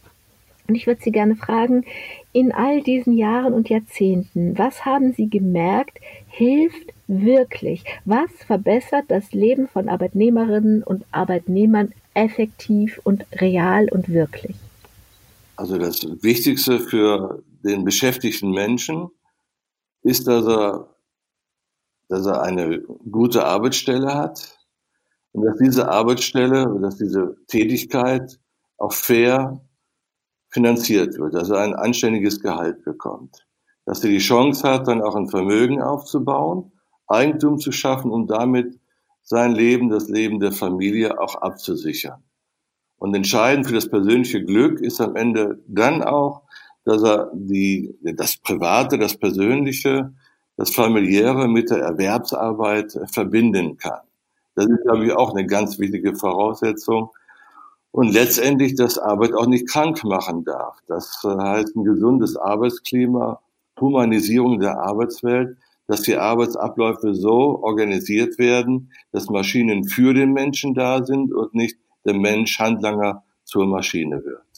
Und 0.69 0.75
ich 0.75 0.85
würde 0.85 1.01
Sie 1.01 1.11
gerne 1.11 1.35
fragen, 1.35 1.83
in 2.31 2.51
all 2.51 2.83
diesen 2.83 3.17
Jahren 3.17 3.53
und 3.53 3.69
Jahrzehnten, 3.69 4.55
was 4.55 4.85
haben 4.85 5.13
Sie 5.13 5.27
gemerkt, 5.27 5.97
hilft 6.27 6.93
wirklich? 7.07 7.83
Was 8.05 8.29
verbessert 8.45 9.05
das 9.07 9.31
Leben 9.31 9.67
von 9.67 9.89
Arbeitnehmerinnen 9.89 10.83
und 10.83 11.05
Arbeitnehmern 11.11 11.91
effektiv 12.13 13.01
und 13.03 13.25
real 13.41 13.87
und 13.89 14.09
wirklich? 14.09 14.55
Also 15.55 15.79
das 15.79 16.03
Wichtigste 16.21 16.79
für 16.79 17.41
den 17.63 17.83
beschäftigten 17.83 18.51
Menschen 18.51 19.09
ist, 20.03 20.27
dass 20.27 20.45
er, 20.45 20.95
dass 22.09 22.27
er 22.27 22.43
eine 22.43 22.79
gute 23.09 23.43
Arbeitsstelle 23.43 24.13
hat 24.13 24.59
und 25.31 25.45
dass 25.45 25.57
diese 25.57 25.89
Arbeitsstelle, 25.89 26.79
dass 26.79 26.97
diese 26.97 27.37
Tätigkeit 27.47 28.39
auch 28.77 28.93
fair 28.93 29.59
finanziert 30.49 31.17
wird, 31.17 31.33
dass 31.33 31.49
er 31.49 31.59
ein 31.59 31.75
anständiges 31.75 32.41
Gehalt 32.41 32.83
bekommt, 32.83 33.45
dass 33.85 34.03
er 34.03 34.09
die 34.09 34.17
Chance 34.17 34.67
hat, 34.67 34.87
dann 34.87 35.01
auch 35.01 35.15
ein 35.15 35.29
Vermögen 35.29 35.81
aufzubauen, 35.81 36.71
Eigentum 37.07 37.59
zu 37.59 37.71
schaffen 37.71 38.11
und 38.11 38.27
damit 38.27 38.79
sein 39.23 39.53
Leben, 39.53 39.89
das 39.89 40.09
Leben 40.09 40.39
der 40.39 40.51
Familie 40.51 41.19
auch 41.19 41.35
abzusichern. 41.35 42.23
Und 42.97 43.15
entscheidend 43.15 43.67
für 43.67 43.75
das 43.75 43.89
persönliche 43.89 44.43
Glück 44.43 44.81
ist 44.81 44.99
am 44.99 45.15
Ende 45.15 45.63
dann 45.67 46.03
auch, 46.03 46.43
dass 46.83 47.03
er 47.03 47.31
die, 47.33 47.95
das 48.01 48.37
Private, 48.37 48.97
das 48.97 49.17
Persönliche, 49.17 50.13
das 50.57 50.71
Familiäre 50.71 51.47
mit 51.47 51.69
der 51.69 51.79
Erwerbsarbeit 51.79 52.99
verbinden 53.11 53.77
kann. 53.77 54.01
Das 54.55 54.65
ist, 54.65 54.81
glaube 54.83 55.05
ich, 55.05 55.13
auch 55.13 55.33
eine 55.33 55.45
ganz 55.45 55.79
wichtige 55.79 56.15
Voraussetzung, 56.15 57.11
und 57.91 58.13
letztendlich, 58.13 58.75
dass 58.75 58.97
Arbeit 58.97 59.33
auch 59.33 59.47
nicht 59.47 59.67
krank 59.67 60.03
machen 60.03 60.43
darf. 60.43 60.77
Das 60.87 61.21
heißt 61.23 61.75
ein 61.75 61.83
gesundes 61.83 62.37
Arbeitsklima, 62.37 63.41
Humanisierung 63.79 64.59
der 64.59 64.79
Arbeitswelt, 64.79 65.57
dass 65.87 66.03
die 66.03 66.17
Arbeitsabläufe 66.17 67.15
so 67.15 67.63
organisiert 67.63 68.37
werden, 68.37 68.91
dass 69.11 69.29
Maschinen 69.29 69.85
für 69.85 70.13
den 70.13 70.33
Menschen 70.33 70.75
da 70.75 71.03
sind 71.03 71.33
und 71.33 71.55
nicht 71.55 71.77
der 72.05 72.13
Mensch 72.13 72.59
Handlanger 72.59 73.23
zur 73.43 73.65
Maschine 73.65 74.23
wird. 74.23 74.48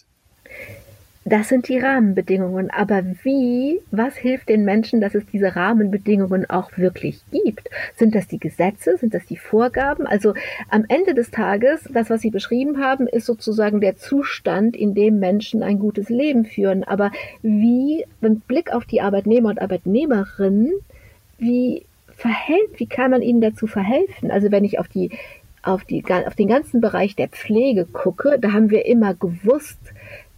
Das 1.24 1.50
sind 1.50 1.68
die 1.68 1.78
Rahmenbedingungen. 1.78 2.72
Aber 2.72 3.04
wie, 3.24 3.80
was 3.92 4.16
hilft 4.16 4.50
den 4.50 4.66
Menschen, 4.66 5.02
dass 5.02 5.14
es 5.14 5.24
diese 5.28 5.56
Rahmenbedingungen 5.56 6.50
auch 6.50 6.76
wirklich 6.78 7.22
gibt? 7.32 7.70
Sind 7.96 8.16
das 8.16 8.28
die 8.28 8.40
Gesetze? 8.40 8.98
Sind 8.98 9.14
das 9.14 9.28
die 9.28 9.38
Vorgaben? 9.38 10.08
Also 10.08 10.34
am 10.70 10.84
Ende 10.88 11.14
des 11.14 11.30
Tages, 11.30 11.88
das, 11.94 12.10
was 12.10 12.22
Sie 12.22 12.32
beschrieben 12.32 12.84
haben, 12.84 13.08
ist 13.08 13.28
sozusagen 13.28 13.82
der 13.82 13.98
Zustand, 13.98 14.76
in 14.76 14.96
dem 14.96 15.20
Menschen 15.20 15.62
ein 15.62 15.78
gutes 15.78 16.10
Leben 16.10 16.46
führen. 16.46 16.84
Aber 16.84 17.12
wie, 17.44 18.04
mit 18.20 18.48
Blick 18.48 18.74
auf 18.74 18.86
die 18.86 19.02
Arbeitnehmer 19.02 19.50
und 19.50 19.62
Arbeitnehmerinnen, 19.62 20.72
wie 21.38 21.86
verhält, 22.16 22.80
wie 22.80 22.88
kann 22.88 23.12
man 23.12 23.22
ihnen 23.22 23.42
dazu 23.42 23.68
verhelfen? 23.68 24.32
Also 24.32 24.52
wenn 24.52 24.64
ich 24.64 24.80
auf 24.80 24.88
die 24.88 25.12
auf, 25.64 25.84
die, 25.84 26.04
auf 26.04 26.36
den 26.36 26.48
ganzen 26.48 26.82
Bereich 26.82 27.16
der 27.16 27.28
Pflege 27.28 27.86
gucke, 27.86 28.40
da 28.40 28.52
haben 28.52 28.72
wir 28.72 28.88
immer 28.88 29.14
gewusst, 29.14 29.78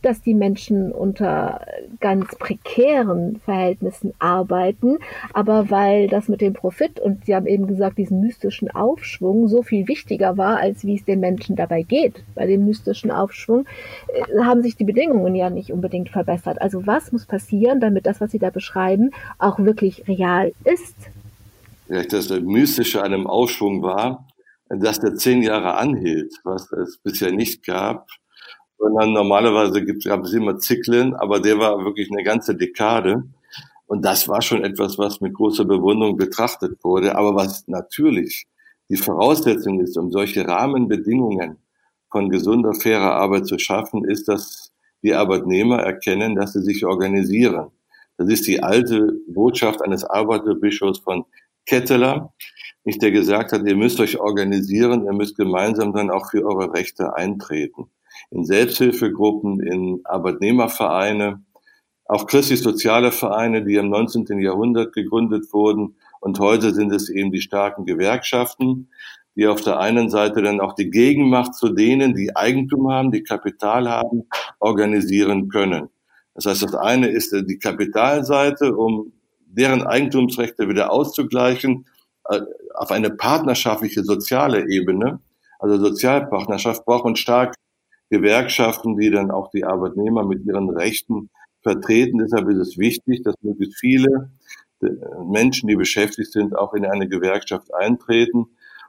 dass 0.03 0.21
die 0.21 0.33
Menschen 0.33 0.91
unter 0.91 1.65
ganz 1.99 2.35
prekären 2.37 3.39
Verhältnissen 3.43 4.13
arbeiten, 4.19 4.97
aber 5.33 5.69
weil 5.69 6.07
das 6.07 6.27
mit 6.27 6.41
dem 6.41 6.53
Profit 6.53 6.99
und 6.99 7.25
Sie 7.25 7.35
haben 7.35 7.47
eben 7.47 7.67
gesagt, 7.67 7.97
diesen 7.97 8.19
mystischen 8.19 8.69
Aufschwung 8.69 9.47
so 9.47 9.63
viel 9.63 9.87
wichtiger 9.87 10.37
war, 10.37 10.57
als 10.57 10.83
wie 10.83 10.95
es 10.95 11.05
den 11.05 11.19
Menschen 11.19 11.55
dabei 11.55 11.83
geht. 11.83 12.23
Bei 12.35 12.45
dem 12.45 12.65
mystischen 12.65 13.11
Aufschwung 13.11 13.65
äh, 14.07 14.43
haben 14.43 14.61
sich 14.61 14.75
die 14.75 14.83
Bedingungen 14.83 15.35
ja 15.35 15.49
nicht 15.49 15.71
unbedingt 15.71 16.09
verbessert. 16.09 16.61
Also 16.61 16.85
was 16.85 17.11
muss 17.11 17.25
passieren, 17.25 17.79
damit 17.79 18.05
das, 18.05 18.21
was 18.21 18.31
Sie 18.31 18.39
da 18.39 18.49
beschreiben, 18.49 19.11
auch 19.39 19.59
wirklich 19.59 20.07
real 20.07 20.51
ist? 20.63 20.95
Vielleicht 21.87 22.13
das 22.13 22.29
Mystische 22.29 23.01
an 23.01 23.13
einem 23.13 23.27
Aufschwung 23.27 23.81
war, 23.81 24.27
dass 24.69 24.99
der 24.99 25.15
zehn 25.15 25.41
Jahre 25.41 25.75
anhielt, 25.75 26.33
was 26.43 26.71
es 26.71 26.97
bisher 26.97 27.31
nicht 27.31 27.65
gab 27.65 28.07
sondern 28.83 29.13
normalerweise 29.13 29.85
gab 29.85 30.25
es 30.25 30.33
immer 30.33 30.57
Zyklen, 30.57 31.15
aber 31.15 31.39
der 31.39 31.57
war 31.57 31.85
wirklich 31.85 32.11
eine 32.11 32.21
ganze 32.21 32.53
Dekade. 32.53 33.23
Und 33.87 34.03
das 34.03 34.27
war 34.27 34.41
schon 34.41 34.61
etwas, 34.65 34.97
was 34.97 35.21
mit 35.21 35.33
großer 35.33 35.63
Bewunderung 35.63 36.17
betrachtet 36.17 36.83
wurde. 36.83 37.15
Aber 37.15 37.33
was 37.33 37.65
natürlich 37.69 38.45
die 38.89 38.97
Voraussetzung 38.97 39.79
ist, 39.79 39.97
um 39.97 40.11
solche 40.11 40.45
Rahmenbedingungen 40.45 41.59
von 42.11 42.29
gesunder, 42.29 42.73
fairer 42.73 43.15
Arbeit 43.15 43.47
zu 43.47 43.57
schaffen, 43.57 44.03
ist, 44.03 44.27
dass 44.27 44.73
die 45.01 45.13
Arbeitnehmer 45.13 45.79
erkennen, 45.79 46.35
dass 46.35 46.51
sie 46.51 46.61
sich 46.61 46.85
organisieren. 46.85 47.71
Das 48.17 48.27
ist 48.27 48.45
die 48.47 48.61
alte 48.61 49.13
Botschaft 49.29 49.81
eines 49.81 50.03
Arbeiterbischofs 50.03 50.99
von 50.99 51.23
Ketteler, 51.65 52.33
nicht 52.83 53.01
der 53.01 53.11
gesagt 53.11 53.53
hat, 53.53 53.65
ihr 53.65 53.77
müsst 53.77 54.01
euch 54.01 54.19
organisieren, 54.19 55.05
ihr 55.05 55.13
müsst 55.13 55.37
gemeinsam 55.37 55.93
dann 55.93 56.11
auch 56.11 56.29
für 56.29 56.45
eure 56.45 56.73
Rechte 56.73 57.15
eintreten 57.15 57.89
in 58.33 58.45
Selbsthilfegruppen, 58.45 59.61
in 59.61 60.01
Arbeitnehmervereine, 60.05 61.43
auch 62.05 62.25
christlich-soziale 62.25 63.11
Vereine, 63.11 63.63
die 63.63 63.75
im 63.75 63.89
19. 63.89 64.39
Jahrhundert 64.39 64.93
gegründet 64.93 65.53
wurden. 65.53 65.95
Und 66.19 66.39
heute 66.39 66.73
sind 66.73 66.91
es 66.91 67.09
eben 67.09 67.31
die 67.31 67.41
starken 67.41 67.85
Gewerkschaften, 67.85 68.89
die 69.35 69.47
auf 69.47 69.61
der 69.61 69.79
einen 69.79 70.09
Seite 70.09 70.41
dann 70.41 70.61
auch 70.61 70.73
die 70.73 70.89
Gegenmacht 70.89 71.53
zu 71.53 71.69
denen, 71.69 72.15
die 72.15 72.35
Eigentum 72.35 72.91
haben, 72.91 73.11
die 73.11 73.23
Kapital 73.23 73.87
haben, 73.87 74.27
organisieren 74.59 75.49
können. 75.49 75.89
Das 76.33 76.45
heißt, 76.45 76.63
das 76.63 76.75
eine 76.75 77.07
ist 77.07 77.31
die 77.31 77.59
Kapitalseite, 77.59 78.75
um 78.75 79.13
deren 79.45 79.83
Eigentumsrechte 79.83 80.67
wieder 80.67 80.91
auszugleichen, 80.91 81.85
äh, 82.29 82.41
auf 82.73 82.89
eine 82.89 83.11
partnerschaftliche 83.11 84.03
soziale 84.03 84.67
Ebene. 84.69 85.19
Also 85.59 85.77
Sozialpartnerschaft 85.77 86.83
braucht 86.85 87.05
man 87.05 87.15
stark 87.15 87.53
Gewerkschaften, 88.09 88.97
die 88.97 89.09
dann 89.09 89.31
auch 89.31 89.49
die 89.51 89.63
Arbeitnehmer 89.63 90.25
mit 90.25 90.45
ihren 90.45 90.69
Rechten 90.69 91.29
vertreten. 91.61 92.19
Deshalb 92.19 92.49
ist 92.49 92.57
es 92.57 92.77
wichtig, 92.77 93.23
dass 93.23 93.35
möglichst 93.41 93.79
viele 93.79 94.31
äh, 94.81 94.87
Menschen, 95.25 95.67
die 95.67 95.75
beschäftigt 95.75 96.31
sind, 96.31 96.55
auch 96.55 96.73
in 96.73 96.85
eine 96.85 97.07
Gewerkschaft 97.07 97.73
eintreten. 97.73 98.45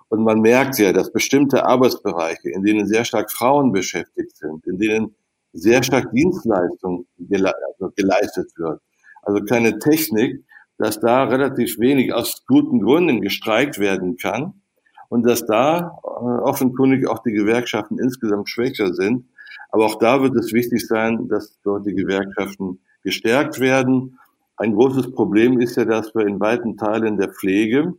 Und 0.08 0.24
man 0.24 0.40
merkt 0.40 0.78
ja, 0.78 0.92
dass 0.92 1.12
bestimmte 1.12 1.64
Arbeitsbereiche, 1.64 2.50
in 2.50 2.62
denen 2.62 2.86
sehr 2.86 3.04
stark 3.04 3.32
Frauen 3.32 3.72
beschäftigt 3.72 4.36
sind, 4.36 4.66
in 4.66 4.78
denen 4.78 5.14
sehr 5.52 5.82
stark 5.82 6.10
Dienstleistung 6.12 7.06
also 7.18 7.92
geleistet 7.96 8.50
wird, 8.56 8.80
also 9.22 9.44
keine 9.44 9.78
Technik, 9.78 10.44
dass 10.78 11.00
da 11.00 11.24
relativ 11.24 11.78
wenig 11.78 12.12
aus 12.12 12.44
guten 12.46 12.80
Gründen 12.80 13.20
gestreikt 13.20 13.78
werden 13.78 14.16
kann 14.16 14.63
und 15.08 15.26
dass 15.26 15.46
da 15.46 15.98
äh, 16.02 16.08
offenkundig 16.08 17.08
auch 17.08 17.20
die 17.20 17.32
Gewerkschaften 17.32 17.98
insgesamt 17.98 18.48
schwächer 18.48 18.94
sind. 18.94 19.26
Aber 19.70 19.86
auch 19.86 19.98
da 19.98 20.22
wird 20.22 20.36
es 20.36 20.52
wichtig 20.52 20.86
sein, 20.86 21.28
dass 21.28 21.58
dort 21.62 21.86
die 21.86 21.94
Gewerkschaften 21.94 22.80
gestärkt 23.02 23.60
werden. 23.60 24.18
Ein 24.56 24.74
großes 24.74 25.12
Problem 25.12 25.60
ist 25.60 25.76
ja, 25.76 25.84
dass 25.84 26.14
wir 26.14 26.26
in 26.26 26.40
weiten 26.40 26.76
Teilen 26.76 27.16
der 27.16 27.28
Pflege 27.28 27.94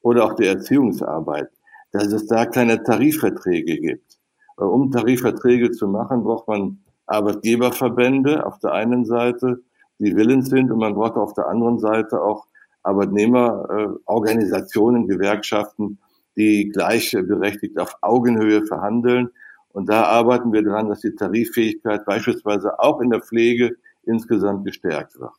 oder 0.00 0.24
auch 0.24 0.34
der 0.34 0.54
Erziehungsarbeit, 0.54 1.48
dass 1.92 2.12
es 2.12 2.26
da 2.26 2.46
keine 2.46 2.82
Tarifverträge 2.82 3.78
gibt. 3.78 4.18
Äh, 4.58 4.64
um 4.64 4.90
Tarifverträge 4.90 5.70
zu 5.70 5.88
machen, 5.88 6.24
braucht 6.24 6.48
man 6.48 6.78
Arbeitgeberverbände 7.06 8.46
auf 8.46 8.58
der 8.58 8.72
einen 8.72 9.04
Seite, 9.04 9.60
die 9.98 10.16
willens 10.16 10.48
sind, 10.48 10.70
und 10.70 10.78
man 10.78 10.94
braucht 10.94 11.16
auf 11.16 11.34
der 11.34 11.48
anderen 11.48 11.78
Seite 11.78 12.18
auch 12.20 12.46
Arbeitnehmerorganisationen, 12.82 15.06
Gewerkschaften, 15.06 15.98
die 16.36 16.70
gleichberechtigt 16.70 17.78
auf 17.78 17.96
Augenhöhe 18.00 18.64
verhandeln. 18.66 19.30
Und 19.72 19.88
da 19.88 20.04
arbeiten 20.04 20.52
wir 20.52 20.62
daran, 20.62 20.88
dass 20.88 21.00
die 21.00 21.14
Tariffähigkeit 21.14 22.04
beispielsweise 22.04 22.78
auch 22.78 23.00
in 23.00 23.10
der 23.10 23.20
Pflege 23.20 23.76
insgesamt 24.04 24.64
gestärkt 24.64 25.18
wird. 25.18 25.32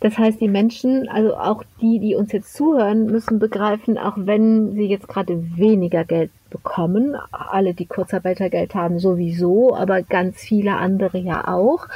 Das 0.00 0.18
heißt, 0.18 0.40
die 0.40 0.48
Menschen, 0.48 1.08
also 1.08 1.36
auch 1.36 1.62
die, 1.80 1.98
die 2.00 2.14
uns 2.16 2.32
jetzt 2.32 2.54
zuhören, 2.54 3.06
müssen 3.06 3.38
begreifen, 3.38 3.96
auch 3.96 4.14
wenn 4.16 4.72
sie 4.74 4.86
jetzt 4.86 5.08
gerade 5.08 5.42
weniger 5.56 6.04
Geld 6.04 6.30
bekommen, 6.50 7.16
alle, 7.30 7.74
die 7.74 7.86
Kurzarbeitergeld 7.86 8.74
haben, 8.74 8.98
sowieso, 8.98 9.74
aber 9.74 10.02
ganz 10.02 10.40
viele 10.40 10.76
andere 10.76 11.18
ja 11.18 11.48
auch, 11.48 11.88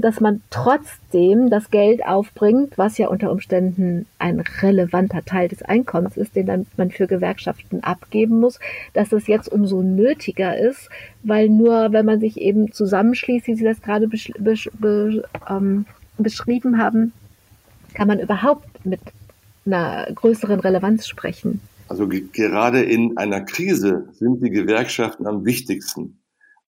dass 0.00 0.20
man 0.20 0.42
trotzdem 0.50 1.48
das 1.48 1.70
Geld 1.70 2.04
aufbringt, 2.04 2.76
was 2.76 2.98
ja 2.98 3.08
unter 3.08 3.30
Umständen 3.30 4.06
ein 4.18 4.40
relevanter 4.40 5.24
Teil 5.24 5.48
des 5.48 5.62
Einkommens 5.62 6.16
ist, 6.16 6.34
den 6.34 6.66
man 6.76 6.90
für 6.90 7.06
Gewerkschaften 7.06 7.84
abgeben 7.84 8.40
muss, 8.40 8.58
dass 8.94 9.12
es 9.12 9.28
jetzt 9.28 9.50
umso 9.50 9.82
nötiger 9.82 10.58
ist, 10.58 10.88
weil 11.22 11.48
nur 11.48 11.92
wenn 11.92 12.04
man 12.04 12.18
sich 12.18 12.40
eben 12.40 12.72
zusammenschließt, 12.72 13.46
wie 13.46 13.54
Sie 13.54 13.64
das 13.64 13.80
gerade 13.80 14.08
be 14.08 14.18
be 14.78 15.22
ähm, 15.48 15.86
beschrieben 16.18 16.78
haben, 16.78 17.12
kann 17.94 18.08
man 18.08 18.18
überhaupt 18.18 18.84
mit 18.84 19.00
einer 19.66 20.08
größeren 20.12 20.58
Relevanz 20.60 21.06
sprechen? 21.06 21.60
Also 21.86 22.08
gerade 22.08 22.82
in 22.82 23.16
einer 23.18 23.40
Krise 23.40 24.08
sind 24.12 24.42
die 24.42 24.50
Gewerkschaften 24.50 25.26
am 25.26 25.44
wichtigsten. 25.44 26.19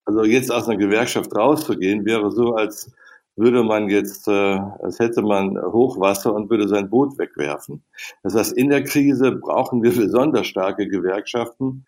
Also 0.04 0.24
jetzt 0.24 0.50
aus 0.50 0.68
einer 0.68 0.78
Gewerkschaft 0.78 1.34
rauszugehen, 1.34 2.04
wäre 2.04 2.30
so, 2.32 2.54
als 2.54 2.92
würde 3.36 3.62
man 3.62 3.88
jetzt, 3.88 4.28
äh, 4.28 4.32
als 4.32 4.98
hätte 4.98 5.22
man 5.22 5.56
Hochwasser 5.60 6.34
und 6.34 6.50
würde 6.50 6.68
sein 6.68 6.90
Boot 6.90 7.18
wegwerfen. 7.18 7.82
Das 8.22 8.34
heißt, 8.34 8.52
in 8.52 8.68
der 8.68 8.84
Krise 8.84 9.32
brauchen 9.32 9.82
wir 9.82 9.92
besonders 9.96 10.46
starke 10.46 10.86
Gewerkschaften, 10.88 11.86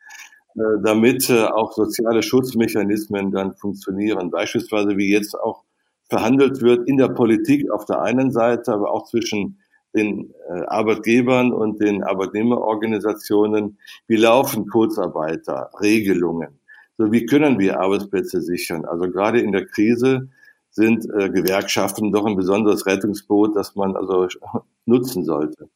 äh, 0.55 0.61
damit 0.83 1.29
äh, 1.29 1.45
auch 1.45 1.73
soziale 1.73 2.23
Schutzmechanismen 2.23 3.31
dann 3.31 3.55
funktionieren. 3.55 4.31
Beispielsweise 4.31 4.97
wie 4.97 5.11
jetzt 5.11 5.35
auch 5.39 5.65
verhandelt 6.09 6.63
wird 6.63 6.89
in 6.89 6.97
der 6.97 7.09
Politik 7.09 7.71
auf 7.71 7.85
der 7.85 8.03
einen 8.03 8.31
Seite, 8.31 8.73
aber 8.73 8.91
auch 8.91 9.07
zwischen 9.07 9.59
den 9.95 10.35
äh, 10.49 10.63
Arbeitgebern 10.67 11.53
und 11.53 11.81
den 11.81 12.03
Arbeitnehmerorganisationen. 12.03 13.79
Wie 14.07 14.17
laufen 14.17 14.69
Kurzarbeiterregelungen? 14.69 16.61
So, 16.97 17.11
wie 17.11 17.27
können 17.27 17.59
wir 17.59 17.81
Arbeitsplätze 17.81 18.41
sichern? 18.41 18.85
Also 18.85 19.11
gerade 19.11 19.41
in 19.41 19.53
der 19.53 19.67
Krise 19.67 20.29
sind 20.71 21.05
äh, 21.11 21.31
Gewerkschaften 21.31 22.13
doch 22.13 22.27
ein 22.27 22.37
besonderes 22.37 22.87
Rettungsboot, 22.87 23.57
das 23.57 23.75
man 23.75 23.97
also 23.97 24.29
nutzen 24.87 25.25
sollte 25.25 25.69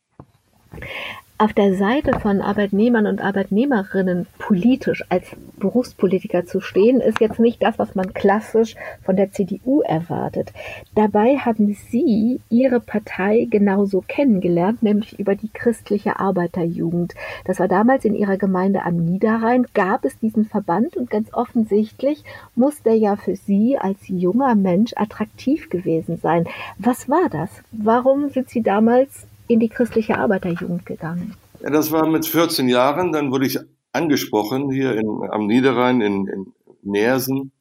auf 1.41 1.53
der 1.53 1.77
Seite 1.77 2.19
von 2.19 2.41
Arbeitnehmern 2.41 3.07
und 3.07 3.23
Arbeitnehmerinnen 3.23 4.27
politisch 4.39 5.05
als 5.09 5.25
Berufspolitiker 5.59 6.47
zu 6.47 6.61
stehen, 6.61 7.01
ist 7.01 7.21
jetzt 7.21 7.39
nicht 7.39 7.63
das, 7.63 7.79
was 7.79 7.95
man 7.95 8.13
klassisch 8.13 8.75
von 9.05 9.15
der 9.15 9.31
CDU 9.31 9.81
erwartet. 9.83 10.53
Dabei 10.97 11.37
haben 11.37 11.77
Sie 11.91 12.41
Ihre 12.51 12.81
Partei 12.81 13.47
genauso 13.49 14.01
kennengelernt, 14.01 14.83
nämlich 14.83 15.21
über 15.21 15.37
die 15.37 15.49
christliche 15.49 16.19
Arbeiterjugend. 16.19 17.15
Das 17.45 17.61
war 17.61 17.69
damals 17.69 18.05
in 18.05 18.17
Ihrer 18.17 18.37
Gemeinde 18.37 18.83
am 18.83 18.97
Niederrhein, 18.97 19.65
gab 19.75 20.05
es 20.05 20.19
diesen 20.19 20.45
Verband 20.45 20.97
und 20.97 21.09
ganz 21.09 21.33
offensichtlich 21.33 22.25
muss 22.57 22.83
der 22.83 22.97
ja 22.97 23.15
für 23.15 23.37
Sie 23.37 23.79
als 23.79 23.99
junger 24.09 24.57
Mensch 24.57 24.93
attraktiv 24.97 25.71
gewesen 25.71 26.17
sein. 26.17 26.49
Was 26.79 27.09
war 27.09 27.29
das? 27.31 27.51
Warum 27.71 28.29
sind 28.31 28.51
Sie 28.51 28.63
damals 28.63 29.29
in 29.49 29.61
die 29.61 29.69
christliche 29.69 30.19
Arbeiterjugend 30.19 30.87
gegangen? 30.87 31.35
Ja, 31.61 31.71
das 31.71 31.91
war 31.91 32.07
mit 32.07 32.27
14 32.27 32.69
Jahren. 32.69 33.13
Dann 33.13 33.33
wurde 33.33 33.47
ich 33.47 33.59
angesprochen 33.93 34.71
hier 34.71 34.95
in, 34.95 35.09
am 35.31 35.47
Niederrhein 35.47 36.01
in, 36.01 36.27
in 36.29 36.53
Nersen. 36.83 37.53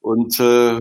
Und 0.00 0.38
äh, 0.40 0.80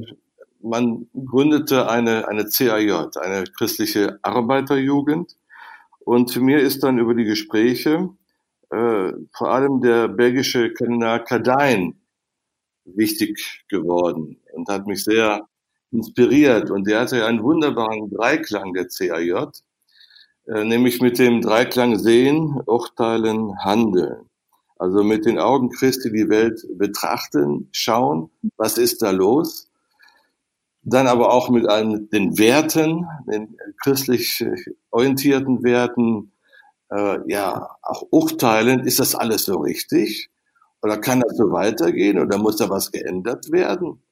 man 0.61 1.07
gründete 1.13 1.89
eine, 1.89 2.27
eine 2.27 2.45
CAJ, 2.45 3.17
eine 3.19 3.43
christliche 3.43 4.19
Arbeiterjugend. 4.21 5.35
Und 5.99 6.35
mir 6.37 6.59
ist 6.59 6.83
dann 6.83 6.97
über 6.97 7.13
die 7.13 7.25
Gespräche 7.25 8.09
äh, 8.69 9.11
vor 9.31 9.51
allem 9.51 9.81
der 9.81 10.07
belgische 10.07 10.73
Kardinal 10.73 11.23
Kadein 11.23 11.95
wichtig 12.85 13.63
geworden 13.69 14.37
und 14.53 14.67
hat 14.67 14.87
mich 14.87 15.03
sehr 15.03 15.47
inspiriert. 15.91 16.71
Und 16.71 16.87
der 16.87 17.01
hatte 17.01 17.25
einen 17.25 17.43
wunderbaren 17.43 18.09
Dreiklang 18.09 18.73
der 18.73 18.87
CAJ. 18.87 19.51
Äh, 20.47 20.65
nämlich 20.65 21.01
mit 21.01 21.19
dem 21.19 21.41
Dreiklang 21.41 21.97
Sehen, 21.97 22.61
Urteilen, 22.65 23.57
Handeln. 23.63 24.29
Also 24.77 25.03
mit 25.03 25.25
den 25.25 25.39
Augen 25.39 25.69
Christi 25.69 26.11
die 26.11 26.27
Welt 26.27 26.65
betrachten, 26.77 27.69
schauen, 27.71 28.29
was 28.57 28.77
ist 28.77 29.01
da 29.01 29.11
los. 29.11 29.69
Dann 30.81 31.07
aber 31.07 31.31
auch 31.31 31.49
mit 31.49 31.65
allen 31.69 32.09
den 32.09 32.37
Werten, 32.37 33.07
den 33.31 33.55
christlich 33.81 34.45
orientierten 34.91 35.63
Werten, 35.63 36.33
äh, 36.91 37.19
ja, 37.27 37.69
auch 37.81 38.03
urteilen, 38.11 38.81
ist 38.81 38.99
das 38.99 39.15
alles 39.15 39.45
so 39.45 39.59
richtig? 39.59 40.29
Oder 40.81 40.97
kann 40.97 41.21
das 41.21 41.37
so 41.37 41.53
weitergehen? 41.53 42.19
Oder 42.19 42.37
muss 42.37 42.57
da 42.57 42.69
was 42.69 42.91
geändert 42.91 43.49
werden? 43.51 44.03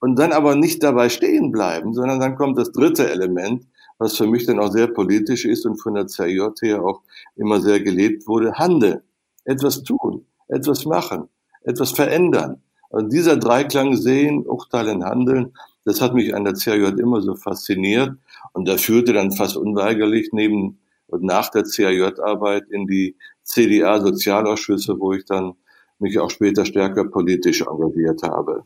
Und 0.00 0.18
dann 0.18 0.32
aber 0.32 0.54
nicht 0.56 0.82
dabei 0.82 1.08
stehen 1.08 1.50
bleiben, 1.52 1.94
sondern 1.94 2.20
dann 2.20 2.36
kommt 2.36 2.58
das 2.58 2.72
dritte 2.72 3.10
Element, 3.10 3.66
was 4.00 4.16
für 4.16 4.26
mich 4.26 4.46
dann 4.46 4.58
auch 4.58 4.72
sehr 4.72 4.86
politisch 4.88 5.44
ist 5.44 5.66
und 5.66 5.76
von 5.76 5.94
der 5.94 6.06
CJ 6.06 6.48
her 6.62 6.82
auch 6.82 7.02
immer 7.36 7.60
sehr 7.60 7.80
gelebt 7.80 8.26
wurde, 8.26 8.54
handeln, 8.54 9.02
etwas 9.44 9.82
tun, 9.82 10.24
etwas 10.48 10.86
machen, 10.86 11.28
etwas 11.62 11.92
verändern. 11.92 12.62
Also 12.90 13.08
dieser 13.08 13.36
Dreiklang 13.36 13.96
sehen, 13.96 14.46
urteilen, 14.46 15.04
handeln, 15.04 15.52
das 15.84 16.00
hat 16.00 16.14
mich 16.14 16.34
an 16.34 16.44
der 16.44 16.54
CAJ 16.54 16.98
immer 16.98 17.20
so 17.20 17.36
fasziniert 17.36 18.16
und 18.54 18.66
da 18.66 18.78
führte 18.78 19.12
dann 19.12 19.32
fast 19.32 19.58
unweigerlich 19.58 20.30
neben 20.32 20.78
und 21.08 21.22
nach 21.22 21.50
der 21.50 21.64
CAJ-Arbeit 21.64 22.68
in 22.70 22.86
die 22.86 23.16
CDA-Sozialausschüsse, 23.44 24.98
wo 24.98 25.12
ich 25.12 25.26
dann 25.26 25.54
mich 25.98 26.18
auch 26.18 26.30
später 26.30 26.64
stärker 26.64 27.04
politisch 27.04 27.60
engagiert 27.60 28.22
habe. 28.22 28.64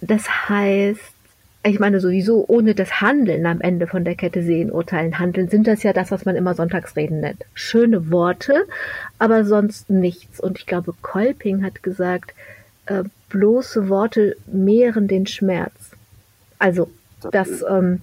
Das 0.00 0.28
heißt, 0.48 1.15
ich 1.68 1.80
meine 1.80 2.00
sowieso 2.00 2.44
ohne 2.48 2.74
das 2.74 3.00
Handeln 3.00 3.46
am 3.46 3.60
Ende 3.60 3.86
von 3.86 4.04
der 4.04 4.14
Kette 4.14 4.42
sehen, 4.42 4.70
urteilen, 4.70 5.18
handeln, 5.18 5.48
sind 5.48 5.66
das 5.66 5.82
ja 5.82 5.92
das, 5.92 6.10
was 6.10 6.24
man 6.24 6.36
immer 6.36 6.54
Sonntagsreden 6.54 7.20
nennt. 7.20 7.44
Schöne 7.54 8.10
Worte, 8.10 8.66
aber 9.18 9.44
sonst 9.44 9.90
nichts. 9.90 10.40
Und 10.40 10.58
ich 10.58 10.66
glaube, 10.66 10.94
Kolping 11.02 11.64
hat 11.64 11.82
gesagt, 11.82 12.34
äh, 12.86 13.04
bloße 13.30 13.88
Worte 13.88 14.36
mehren 14.46 15.08
den 15.08 15.26
Schmerz. 15.26 15.72
Also, 16.58 16.90
das, 17.32 17.64
ähm, 17.68 18.00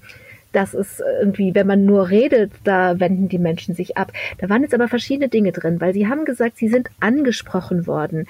das 0.52 0.74
ist 0.74 1.02
irgendwie, 1.22 1.56
wenn 1.56 1.68
man 1.68 1.86
nur 1.86 2.10
redet, 2.10 2.52
da 2.64 3.00
wenden 3.00 3.30
die 3.30 3.40
Menschen 3.40 3.76
sich 3.76 3.98
ab. 3.98 4.12
Da 4.38 4.50
waren 4.50 4.62
jetzt 4.62 4.74
aber 4.74 4.88
verschiedene 4.88 5.30
Dinge 5.30 5.52
drin, 5.52 5.82
weil 5.82 5.94
sie 5.94 6.08
haben 6.08 6.26
gesagt, 6.26 6.58
sie 6.58 6.68
sind 6.68 6.90
angesprochen 7.00 7.88
worden. 7.88 8.28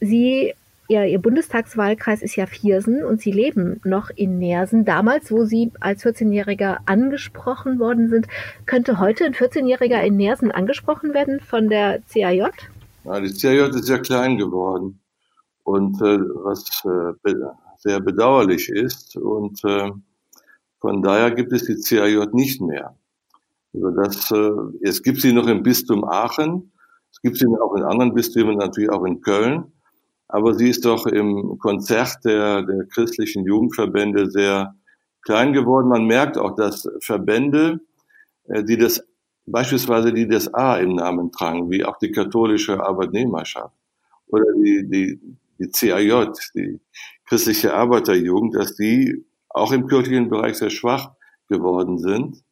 Sie 0.00 0.54
ja, 0.88 1.04
Ihr 1.04 1.18
Bundestagswahlkreis 1.18 2.20
ist 2.20 2.36
ja 2.36 2.46
Viersen 2.46 3.04
und 3.04 3.20
Sie 3.20 3.32
leben 3.32 3.80
noch 3.84 4.10
in 4.10 4.38
Nersen. 4.38 4.84
Damals, 4.84 5.30
wo 5.32 5.44
Sie 5.44 5.72
als 5.80 6.04
14-Jähriger 6.04 6.78
angesprochen 6.84 7.78
worden 7.78 8.08
sind, 8.10 8.26
könnte 8.66 8.98
heute 8.98 9.24
ein 9.24 9.34
14-Jähriger 9.34 10.02
in 10.02 10.16
Nersen 10.16 10.50
angesprochen 10.50 11.14
werden 11.14 11.40
von 11.40 11.68
der 11.68 12.00
CAJ? 12.12 12.50
Ja, 13.04 13.20
die 13.20 13.32
CAJ 13.32 13.70
ist 13.70 13.88
ja 13.88 13.98
klein 13.98 14.36
geworden 14.36 15.00
und 15.62 16.02
äh, 16.02 16.18
was 16.18 16.84
äh, 16.84 17.34
sehr 17.78 18.00
bedauerlich 18.00 18.68
ist 18.68 19.16
und 19.16 19.64
äh, 19.64 19.90
von 20.80 21.02
daher 21.02 21.30
gibt 21.30 21.52
es 21.52 21.64
die 21.64 21.76
CAJ 21.76 22.26
nicht 22.32 22.60
mehr. 22.60 22.94
Also 23.72 23.90
das, 23.90 24.30
äh, 24.30 24.86
es 24.86 25.02
gibt 25.02 25.22
sie 25.22 25.32
noch 25.32 25.46
im 25.46 25.62
Bistum 25.62 26.04
Aachen, 26.04 26.72
es 27.10 27.22
gibt 27.22 27.38
sie 27.38 27.46
auch 27.46 27.74
in 27.74 27.84
anderen 27.84 28.12
Bistümern, 28.12 28.56
natürlich 28.56 28.90
auch 28.90 29.04
in 29.04 29.22
Köln 29.22 29.73
aber 30.34 30.54
sie 30.54 30.68
ist 30.68 30.84
doch 30.84 31.06
im 31.06 31.60
Konzert 31.60 32.24
der, 32.24 32.62
der 32.62 32.86
christlichen 32.86 33.44
Jugendverbände 33.44 34.28
sehr 34.28 34.74
klein 35.22 35.52
geworden. 35.52 35.86
Man 35.86 36.06
merkt 36.06 36.38
auch, 36.38 36.56
dass 36.56 36.88
Verbände, 36.98 37.78
äh, 38.48 38.64
die 38.64 38.76
das 38.76 39.04
beispielsweise 39.46 40.12
die 40.12 40.26
das 40.26 40.52
A 40.52 40.78
im 40.78 40.96
Namen 40.96 41.30
tragen, 41.30 41.70
wie 41.70 41.84
auch 41.84 41.98
die 41.98 42.10
katholische 42.10 42.82
Arbeitnehmerschaft 42.82 43.76
oder 44.26 44.46
die, 44.56 44.88
die, 44.88 45.20
die 45.60 45.70
CAJ, 45.70 46.32
die 46.56 46.80
christliche 47.26 47.72
Arbeiterjugend, 47.72 48.56
dass 48.56 48.74
die 48.74 49.24
auch 49.50 49.70
im 49.70 49.86
kirchlichen 49.86 50.30
Bereich 50.30 50.56
sehr 50.56 50.70
schwach 50.70 51.12
geworden 51.48 51.98
sind, 51.98 52.42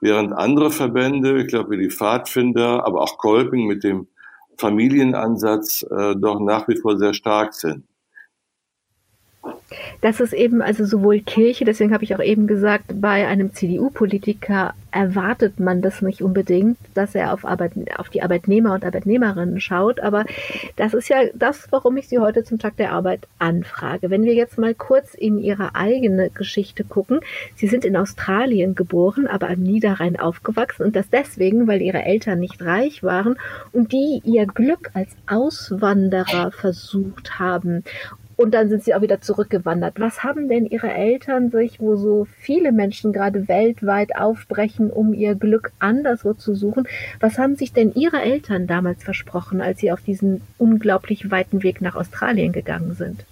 während 0.00 0.32
andere 0.32 0.70
Verbände, 0.70 1.40
ich 1.42 1.48
glaube 1.48 1.70
wie 1.72 1.82
die 1.82 1.90
Pfadfinder, 1.90 2.86
aber 2.86 3.02
auch 3.02 3.18
Kolping 3.18 3.66
mit 3.66 3.82
dem 3.82 4.06
Familienansatz 4.58 5.82
äh, 5.90 6.14
doch 6.16 6.40
nach 6.40 6.68
wie 6.68 6.76
vor 6.76 6.98
sehr 6.98 7.14
stark 7.14 7.54
sind. 7.54 7.84
Das 10.00 10.20
ist 10.20 10.32
eben 10.32 10.62
also 10.62 10.84
sowohl 10.84 11.20
Kirche, 11.20 11.64
deswegen 11.64 11.92
habe 11.92 12.04
ich 12.04 12.14
auch 12.14 12.22
eben 12.22 12.46
gesagt, 12.46 13.00
bei 13.00 13.26
einem 13.26 13.52
CDU-Politiker 13.52 14.74
erwartet 14.90 15.60
man 15.60 15.82
das 15.82 16.00
nicht 16.00 16.22
unbedingt, 16.22 16.78
dass 16.94 17.14
er 17.14 17.32
auf, 17.32 17.44
Arbeit, 17.44 17.72
auf 17.98 18.08
die 18.08 18.22
Arbeitnehmer 18.22 18.72
und 18.72 18.84
Arbeitnehmerinnen 18.84 19.60
schaut. 19.60 20.00
Aber 20.00 20.24
das 20.76 20.94
ist 20.94 21.08
ja 21.08 21.18
das, 21.34 21.68
warum 21.70 21.96
ich 21.96 22.08
Sie 22.08 22.18
heute 22.18 22.44
zum 22.44 22.58
Tag 22.58 22.76
der 22.76 22.92
Arbeit 22.92 23.26
anfrage. 23.38 24.08
Wenn 24.08 24.24
wir 24.24 24.34
jetzt 24.34 24.56
mal 24.56 24.74
kurz 24.74 25.12
in 25.12 25.38
Ihre 25.38 25.74
eigene 25.74 26.30
Geschichte 26.30 26.84
gucken. 26.84 27.20
Sie 27.54 27.66
sind 27.66 27.84
in 27.84 27.96
Australien 27.96 28.74
geboren, 28.74 29.26
aber 29.26 29.48
am 29.48 29.60
Niederrhein 29.60 30.18
aufgewachsen 30.18 30.84
und 30.84 30.96
das 30.96 31.10
deswegen, 31.10 31.66
weil 31.66 31.82
Ihre 31.82 32.02
Eltern 32.02 32.38
nicht 32.38 32.62
reich 32.62 33.02
waren 33.02 33.36
und 33.72 33.92
die 33.92 34.20
ihr 34.24 34.46
Glück 34.46 34.90
als 34.94 35.10
Auswanderer 35.26 36.50
versucht 36.52 37.38
haben 37.38 37.84
und 38.36 38.52
dann 38.52 38.68
sind 38.68 38.84
sie 38.84 38.94
auch 38.94 39.00
wieder 39.00 39.20
zurückgewandert. 39.20 39.98
Was 39.98 40.22
haben 40.22 40.48
denn 40.48 40.66
Ihre 40.66 40.92
Eltern 40.92 41.50
sich, 41.50 41.80
wo 41.80 41.96
so 41.96 42.26
viele 42.40 42.72
Menschen 42.72 43.12
gerade 43.12 43.48
weltweit 43.48 44.16
aufbrechen, 44.16 44.90
um 44.90 45.14
ihr 45.14 45.34
Glück 45.34 45.72
anderswo 45.78 46.34
zu 46.34 46.54
suchen, 46.54 46.86
was 47.20 47.38
haben 47.38 47.56
sich 47.56 47.72
denn 47.72 47.92
Ihre 47.94 48.20
Eltern 48.20 48.66
damals 48.66 49.02
versprochen, 49.02 49.60
als 49.60 49.80
Sie 49.80 49.90
auf 49.90 50.02
diesen 50.02 50.42
unglaublich 50.58 51.30
weiten 51.30 51.62
Weg 51.62 51.80
nach 51.80 51.96
Australien 51.96 52.52
gegangen 52.52 52.94
sind? 52.94 53.24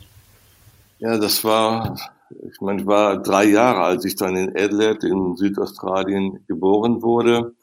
Ja, 0.98 1.18
das 1.18 1.44
war 1.44 1.96
ich 2.30 2.60
meine, 2.60 2.80
ich 2.80 2.86
war 2.86 3.22
drei 3.22 3.44
Jahre, 3.44 3.82
als 3.82 4.04
ich 4.04 4.16
dann 4.16 4.36
in 4.36 4.50
Adelaide 4.50 5.06
in 5.06 5.36
Südaustralien 5.36 6.44
geboren 6.46 7.02
wurde. 7.02 7.54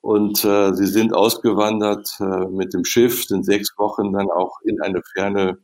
Und 0.00 0.44
äh, 0.44 0.74
sie 0.74 0.86
sind 0.86 1.14
ausgewandert 1.14 2.16
äh, 2.20 2.46
mit 2.48 2.74
dem 2.74 2.84
Schiff, 2.84 3.24
sind 3.24 3.44
sechs 3.44 3.72
Wochen 3.78 4.12
dann 4.12 4.30
auch 4.30 4.60
in 4.64 4.80
eine 4.80 5.00
ferne 5.14 5.58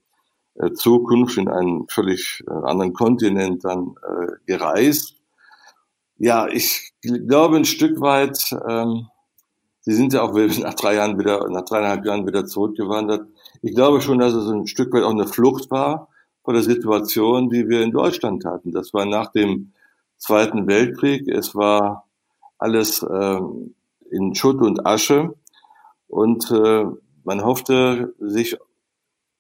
Zukunft, 0.75 1.39
in 1.39 1.49
einen 1.49 1.89
völlig 1.89 2.43
äh, 2.47 2.53
anderen 2.53 2.93
Kontinent 2.93 3.65
dann 3.65 3.95
äh, 4.03 4.33
gereist. 4.47 5.15
Ja, 6.17 6.49
ich 6.49 6.93
glaube 7.03 7.57
ein 7.57 7.65
Stück 7.65 8.01
weit, 8.01 8.55
ähm, 8.69 9.09
sie 9.81 9.95
sind 9.95 10.13
ja 10.13 10.23
auch 10.23 10.33
nach 10.59 10.75
drei 10.75 10.97
Jahren 10.97 11.19
wieder, 11.19 11.49
nach 11.49 11.65
dreieinhalb 11.65 12.05
Jahren 12.05 12.27
wieder 12.27 12.47
zurückgewandert. 12.47 13.29
Ich 13.63 13.75
glaube 13.75 14.01
schon, 14.01 14.19
dass 14.19 14.35
es 14.35 14.49
ein 14.49 14.67
Stück 14.67 14.93
weit 14.93 15.05
auch 15.05 15.11
eine 15.11 15.27
Flucht 15.27 15.71
war 15.71 16.09
vor 16.43 16.55
der 16.55 16.63
Situation, 16.63 17.51
die 17.51 17.69
wir 17.69 17.83
in 17.83 17.93
Deutschland 17.93 18.45
hatten. 18.45 18.73
Das 18.73 18.95
war 18.95 19.05
nach 19.05 19.33
dem 19.33 19.73
Zweiten 20.17 20.67
Weltkrieg. 20.67 21.29
Es 21.29 21.55
war 21.55 22.09
alles 22.59 23.05
ähm, 23.09 23.75
in 24.11 24.35
Schutt 24.35 24.61
und 24.61 24.87
Asche. 24.87 25.35
Und 26.09 26.51
äh, 26.51 26.87
man 27.25 27.45
hoffte, 27.45 28.15
sich 28.19 28.57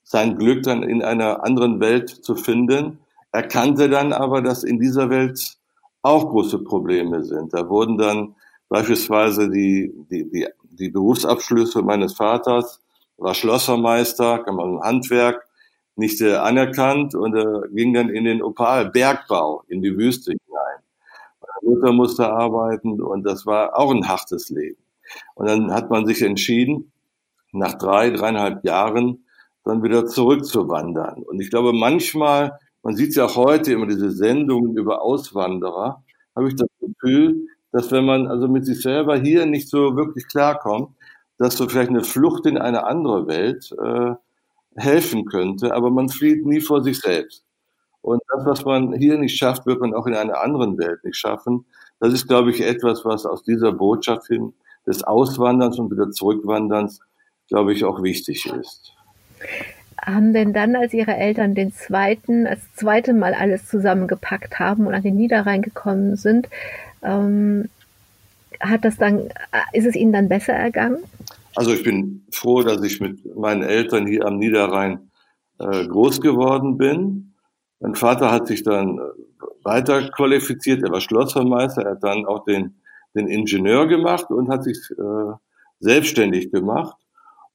sein 0.08 0.38
Glück 0.38 0.62
dann 0.62 0.82
in 0.82 1.02
einer 1.02 1.44
anderen 1.44 1.80
Welt 1.80 2.08
zu 2.08 2.34
finden, 2.34 2.98
erkannte 3.30 3.90
dann 3.90 4.14
aber, 4.14 4.40
dass 4.40 4.64
in 4.64 4.78
dieser 4.80 5.10
Welt 5.10 5.58
auch 6.00 6.30
große 6.30 6.60
Probleme 6.60 7.22
sind. 7.24 7.52
Da 7.52 7.68
wurden 7.68 7.98
dann 7.98 8.34
beispielsweise 8.70 9.50
die, 9.50 9.92
die, 10.10 10.30
die, 10.30 10.46
die 10.62 10.88
Berufsabschlüsse 10.88 11.82
meines 11.82 12.14
Vaters, 12.14 12.80
war 13.18 13.34
Schlossermeister, 13.34 14.38
kann 14.44 14.54
man 14.54 14.80
Handwerk, 14.80 15.46
nicht 15.94 16.22
äh, 16.22 16.36
anerkannt 16.36 17.14
und 17.14 17.36
äh, 17.36 17.68
ging 17.74 17.92
dann 17.92 18.08
in 18.08 18.24
den 18.24 18.42
Opal 18.42 18.88
Bergbau 18.88 19.62
in 19.68 19.82
die 19.82 19.94
Wüste 19.94 20.32
hinein. 20.32 20.78
Mutter 21.60 21.92
musste 21.92 22.32
arbeiten 22.32 23.02
und 23.02 23.24
das 23.24 23.44
war 23.44 23.78
auch 23.78 23.90
ein 23.90 24.08
hartes 24.08 24.48
Leben. 24.48 24.80
Und 25.34 25.48
dann 25.48 25.70
hat 25.70 25.90
man 25.90 26.06
sich 26.06 26.22
entschieden, 26.22 26.92
nach 27.52 27.74
drei, 27.74 28.08
dreieinhalb 28.08 28.64
Jahren 28.64 29.24
dann 29.68 29.82
wieder 29.82 30.06
zurückzuwandern. 30.06 31.22
Und 31.22 31.40
ich 31.40 31.50
glaube, 31.50 31.74
manchmal, 31.74 32.58
man 32.82 32.96
sieht 32.96 33.10
es 33.10 33.16
ja 33.16 33.26
auch 33.26 33.36
heute 33.36 33.72
immer 33.72 33.86
diese 33.86 34.10
Sendungen 34.10 34.76
über 34.76 35.02
Auswanderer, 35.02 36.02
habe 36.34 36.48
ich 36.48 36.56
das 36.56 36.68
Gefühl, 36.80 37.46
dass 37.70 37.92
wenn 37.92 38.06
man 38.06 38.28
also 38.28 38.48
mit 38.48 38.64
sich 38.64 38.80
selber 38.80 39.18
hier 39.18 39.44
nicht 39.44 39.68
so 39.68 39.94
wirklich 39.94 40.26
klarkommt, 40.26 40.96
dass 41.36 41.56
so 41.56 41.68
vielleicht 41.68 41.90
eine 41.90 42.02
Flucht 42.02 42.46
in 42.46 42.56
eine 42.56 42.84
andere 42.84 43.26
Welt 43.26 43.70
äh, 43.72 44.14
helfen 44.74 45.26
könnte, 45.26 45.74
aber 45.74 45.90
man 45.90 46.08
flieht 46.08 46.46
nie 46.46 46.62
vor 46.62 46.82
sich 46.82 47.00
selbst. 47.00 47.44
Und 48.00 48.22
das, 48.32 48.46
was 48.46 48.64
man 48.64 48.94
hier 48.94 49.18
nicht 49.18 49.36
schafft, 49.36 49.66
wird 49.66 49.80
man 49.80 49.92
auch 49.92 50.06
in 50.06 50.14
einer 50.14 50.40
anderen 50.40 50.78
Welt 50.78 51.04
nicht 51.04 51.16
schaffen. 51.16 51.66
Das 52.00 52.14
ist, 52.14 52.26
glaube 52.26 52.50
ich, 52.52 52.62
etwas, 52.62 53.04
was 53.04 53.26
aus 53.26 53.42
dieser 53.42 53.72
Botschaft 53.72 54.28
hin 54.28 54.54
des 54.86 55.04
Auswanderns 55.04 55.78
und 55.78 55.90
wieder 55.90 56.10
Zurückwanderns, 56.10 57.00
glaube 57.48 57.74
ich, 57.74 57.84
auch 57.84 58.02
wichtig 58.02 58.46
ist. 58.46 58.97
Haben 60.00 60.32
denn 60.32 60.52
dann, 60.52 60.76
als 60.76 60.94
Ihre 60.94 61.16
Eltern 61.16 61.54
den 61.54 61.72
zweiten, 61.72 62.44
das 62.44 62.60
zweite 62.74 63.12
Mal 63.12 63.34
alles 63.34 63.66
zusammengepackt 63.66 64.58
haben 64.58 64.86
und 64.86 64.94
an 64.94 65.02
den 65.02 65.16
Niederrhein 65.16 65.62
gekommen 65.62 66.16
sind, 66.16 66.48
ähm, 67.02 67.68
hat 68.60 68.84
das 68.84 68.96
dann, 68.96 69.28
ist 69.72 69.86
es 69.86 69.96
Ihnen 69.96 70.12
dann 70.12 70.28
besser 70.28 70.52
ergangen? 70.52 70.98
Also 71.54 71.72
ich 71.72 71.82
bin 71.82 72.24
froh, 72.30 72.62
dass 72.62 72.82
ich 72.82 73.00
mit 73.00 73.36
meinen 73.36 73.62
Eltern 73.62 74.06
hier 74.06 74.24
am 74.24 74.38
Niederrhein 74.38 75.10
äh, 75.58 75.86
groß 75.86 76.20
geworden 76.20 76.78
bin. 76.78 77.34
Mein 77.80 77.94
Vater 77.94 78.30
hat 78.30 78.46
sich 78.46 78.62
dann 78.62 78.98
äh, 78.98 79.02
weiter 79.64 80.08
qualifiziert, 80.10 80.82
er 80.82 80.90
war 80.90 81.00
Schlossermeister, 81.00 81.82
er 81.82 81.90
hat 81.92 82.04
dann 82.04 82.26
auch 82.26 82.44
den, 82.44 82.76
den 83.14 83.26
Ingenieur 83.26 83.86
gemacht 83.88 84.30
und 84.30 84.48
hat 84.48 84.64
sich 84.64 84.78
äh, 84.92 85.32
selbstständig 85.80 86.50
gemacht 86.50 86.96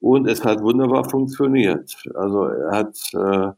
und 0.03 0.27
es 0.27 0.43
hat 0.43 0.61
wunderbar 0.61 1.09
funktioniert. 1.09 1.95
Also 2.13 2.43
er 2.43 2.71
hat 2.71 2.97
äh, 3.13 3.53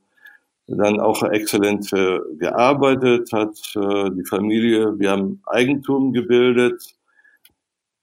dann 0.67 0.99
auch 0.99 1.23
exzellent 1.23 1.91
äh, 1.91 2.19
gearbeitet, 2.37 3.33
hat 3.33 3.57
äh, 3.75 4.11
die 4.11 4.25
Familie, 4.25 4.99
wir 4.99 5.09
haben 5.09 5.41
Eigentum 5.47 6.13
gebildet. 6.13 6.95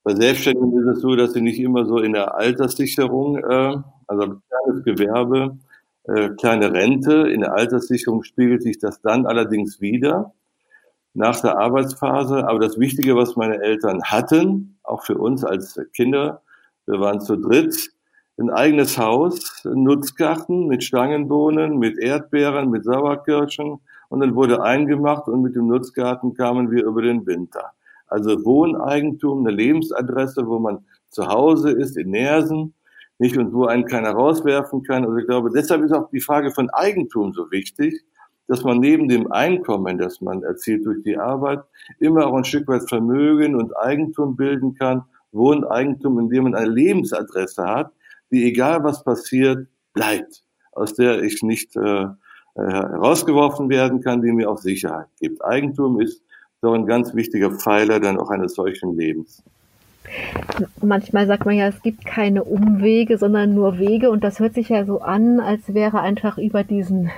Bei 0.03 0.13
Selbstständigen 0.13 0.77
ist 0.77 0.97
es 0.97 1.01
so, 1.01 1.15
dass 1.15 1.31
sie 1.31 1.39
nicht 1.39 1.57
immer 1.61 1.85
so 1.85 1.99
in 1.99 2.11
der 2.11 2.35
Alterssicherung, 2.35 3.41
also 3.45 4.41
kleines 4.49 4.83
Gewerbe, 4.83 5.57
kleine 6.37 6.73
Rente. 6.73 7.29
In 7.29 7.39
der 7.39 7.53
Alterssicherung 7.53 8.23
spiegelt 8.23 8.63
sich 8.63 8.79
das 8.79 8.99
dann 8.99 9.25
allerdings 9.25 9.79
wieder 9.79 10.33
nach 11.13 11.39
der 11.39 11.57
Arbeitsphase. 11.57 12.45
Aber 12.45 12.59
das 12.59 12.77
Wichtige, 12.77 13.15
was 13.15 13.37
meine 13.37 13.61
Eltern 13.61 14.03
hatten, 14.03 14.77
auch 14.83 15.05
für 15.05 15.17
uns 15.17 15.45
als 15.45 15.79
Kinder, 15.93 16.41
wir 16.85 16.99
waren 16.99 17.21
zu 17.21 17.37
dritt, 17.37 17.93
ein 18.37 18.49
eigenes 18.49 18.97
Haus, 18.97 19.63
ein 19.65 19.83
Nutzgarten 19.83 20.67
mit 20.67 20.83
Stangenbohnen, 20.83 21.77
mit 21.77 21.97
Erdbeeren, 21.99 22.69
mit 22.69 22.83
Sauerkirschen 22.83 23.79
und 24.09 24.19
dann 24.19 24.35
wurde 24.35 24.63
eingemacht 24.63 25.27
und 25.27 25.41
mit 25.41 25.55
dem 25.55 25.67
Nutzgarten 25.67 26.33
kamen 26.33 26.71
wir 26.71 26.85
über 26.85 27.01
den 27.01 27.25
Winter. 27.25 27.71
Also 28.07 28.43
Wohneigentum, 28.43 29.39
eine 29.45 29.55
Lebensadresse, 29.55 30.47
wo 30.47 30.59
man 30.59 30.85
zu 31.09 31.27
Hause 31.27 31.71
ist, 31.71 31.97
in 31.97 32.11
Nersen 32.11 32.73
nicht 33.19 33.37
und 33.37 33.53
wo 33.53 33.65
einen 33.65 33.85
keiner 33.85 34.11
rauswerfen 34.11 34.83
kann. 34.83 35.05
Also 35.05 35.17
ich 35.17 35.25
glaube, 35.25 35.51
deshalb 35.51 35.83
ist 35.83 35.93
auch 35.93 36.09
die 36.09 36.19
Frage 36.19 36.51
von 36.51 36.69
Eigentum 36.71 37.33
so 37.33 37.51
wichtig, 37.51 38.03
dass 38.47 38.63
man 38.63 38.79
neben 38.79 39.07
dem 39.07 39.31
Einkommen, 39.31 39.97
das 39.97 40.21
man 40.21 40.43
erzielt 40.43 40.85
durch 40.85 41.01
die 41.03 41.17
Arbeit, 41.17 41.61
immer 41.99 42.27
auch 42.27 42.35
ein 42.35 42.43
Stück 42.43 42.67
weit 42.67 42.89
Vermögen 42.89 43.55
und 43.55 43.75
Eigentum 43.77 44.35
bilden 44.35 44.75
kann, 44.75 45.03
Wohneigentum, 45.31 46.19
indem 46.19 46.43
man 46.43 46.55
eine 46.55 46.69
Lebensadresse 46.69 47.63
hat, 47.63 47.91
die 48.33 48.45
egal 48.45 48.83
was 48.83 49.03
passiert, 49.03 49.67
bleibt, 49.93 50.43
aus 50.71 50.95
der 50.95 51.21
ich 51.21 51.43
nicht 51.43 51.75
äh, 51.75 52.03
äh 52.05 52.07
herausgeworfen 52.55 53.69
werden 53.69 54.01
kann, 54.01 54.21
die 54.21 54.31
mir 54.31 54.49
auch 54.49 54.57
Sicherheit 54.57 55.07
gibt. 55.19 55.43
Eigentum 55.45 56.01
ist 56.01 56.21
so 56.61 56.73
ein 56.73 56.85
ganz 56.85 57.13
wichtiger 57.13 57.51
Pfeiler 57.51 57.99
dann 57.99 58.17
auch 58.17 58.29
eines 58.29 58.55
solchen 58.55 58.97
Lebens. 58.97 59.43
Manchmal 60.81 61.27
sagt 61.27 61.45
man 61.45 61.55
ja, 61.55 61.67
es 61.67 61.81
gibt 61.81 62.05
keine 62.05 62.43
Umwege, 62.43 63.17
sondern 63.17 63.53
nur 63.53 63.79
Wege. 63.79 64.09
Und 64.09 64.23
das 64.23 64.39
hört 64.39 64.53
sich 64.53 64.69
ja 64.69 64.85
so 64.85 64.99
an, 64.99 65.39
als 65.39 65.73
wäre 65.73 66.01
einfach 66.01 66.37
über 66.37 66.63
diesen 66.63 67.09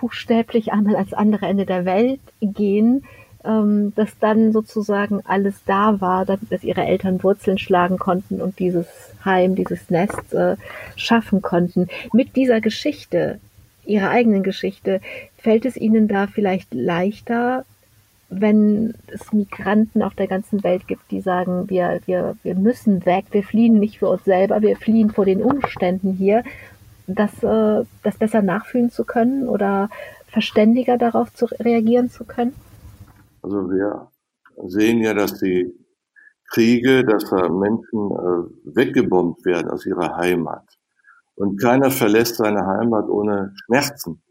buchstäblich 0.00 0.72
einmal 0.72 0.96
als 0.96 1.12
andere 1.12 1.46
Ende 1.46 1.66
der 1.66 1.84
Welt 1.84 2.20
gehen, 2.40 3.04
ähm, 3.44 3.92
dass 3.94 4.18
dann 4.18 4.52
sozusagen 4.52 5.20
alles 5.24 5.54
da 5.66 6.00
war, 6.00 6.24
dass, 6.24 6.40
ihre 6.62 6.84
Eltern 6.84 7.22
Wurzeln 7.22 7.58
schlagen 7.58 7.98
konnten 7.98 8.40
und 8.40 8.58
dieses 8.58 8.86
Heim, 9.24 9.54
dieses 9.54 9.90
Nest 9.90 10.32
äh, 10.32 10.56
schaffen 10.96 11.42
konnten. 11.42 11.88
Mit 12.12 12.36
dieser 12.36 12.60
Geschichte, 12.60 13.38
ihrer 13.84 14.10
eigenen 14.10 14.42
Geschichte, 14.42 15.00
fällt 15.36 15.64
es 15.66 15.76
ihnen 15.76 16.08
da 16.08 16.26
vielleicht 16.26 16.72
leichter, 16.72 17.64
wenn 18.30 18.94
es 19.08 19.32
Migranten 19.32 20.02
auf 20.02 20.14
der 20.14 20.26
ganzen 20.26 20.64
Welt 20.64 20.88
gibt, 20.88 21.10
die 21.10 21.20
sagen, 21.20 21.68
wir, 21.68 22.00
wir, 22.06 22.36
wir 22.42 22.54
müssen 22.54 23.04
weg, 23.04 23.26
wir 23.30 23.42
fliehen 23.42 23.78
nicht 23.78 23.98
für 23.98 24.08
uns 24.08 24.24
selber, 24.24 24.62
wir 24.62 24.76
fliehen 24.76 25.10
vor 25.10 25.24
den 25.24 25.42
Umständen 25.42 26.12
hier, 26.12 26.42
das, 27.06 27.30
äh, 27.42 27.84
das 28.02 28.16
besser 28.18 28.42
nachfühlen 28.42 28.90
zu 28.90 29.04
können 29.04 29.48
oder 29.48 29.90
verständiger 30.28 30.98
darauf 30.98 31.32
zu 31.34 31.46
reagieren 31.60 32.10
zu 32.10 32.24
können? 32.24 32.54
Also 33.44 33.70
wir 33.70 34.08
sehen 34.68 35.02
ja, 35.02 35.12
dass 35.12 35.38
die 35.38 35.70
Kriege, 36.50 37.04
dass 37.04 37.28
da 37.28 37.50
Menschen 37.50 38.10
äh, 38.10 38.74
weggebombt 38.74 39.44
werden 39.44 39.70
aus 39.70 39.84
ihrer 39.84 40.16
Heimat. 40.16 40.64
Und 41.34 41.60
keiner 41.60 41.90
verlässt 41.90 42.36
seine 42.36 42.66
Heimat 42.66 43.06
ohne 43.06 43.52
Schmerzen. 43.66 44.22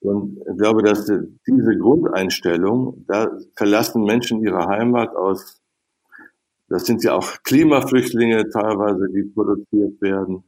Und 0.00 0.38
ich 0.38 0.58
glaube, 0.58 0.82
dass 0.82 1.06
diese 1.06 1.78
Grundeinstellung, 1.78 3.04
da 3.06 3.30
verlassen 3.54 4.02
Menschen 4.02 4.40
ihre 4.40 4.66
Heimat 4.66 5.14
aus, 5.14 5.62
das 6.68 6.84
sind 6.84 7.04
ja 7.04 7.14
auch 7.14 7.28
Klimaflüchtlinge 7.44 8.48
teilweise, 8.48 9.08
die 9.08 9.22
produziert 9.22 10.02
werden, 10.02 10.42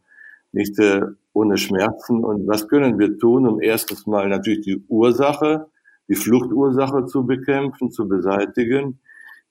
nicht 0.51 0.77
äh, 0.81 1.03
ohne 1.33 1.57
Schmerzen. 1.57 2.25
Und 2.25 2.49
was 2.49 2.67
können 2.67 2.99
wir 2.99 3.19
tun, 3.19 3.47
um 3.47 3.61
erstes 3.61 4.05
Mal 4.09 4.29
natürlich 4.29 4.63
die 4.63 4.85
Ursache, 4.89 5.71
die 6.09 6.15
Fluchtursache 6.15 7.07
zu 7.07 7.27
bekämpfen, 7.27 7.91
zu 7.91 8.09
beseitigen? 8.09 9.01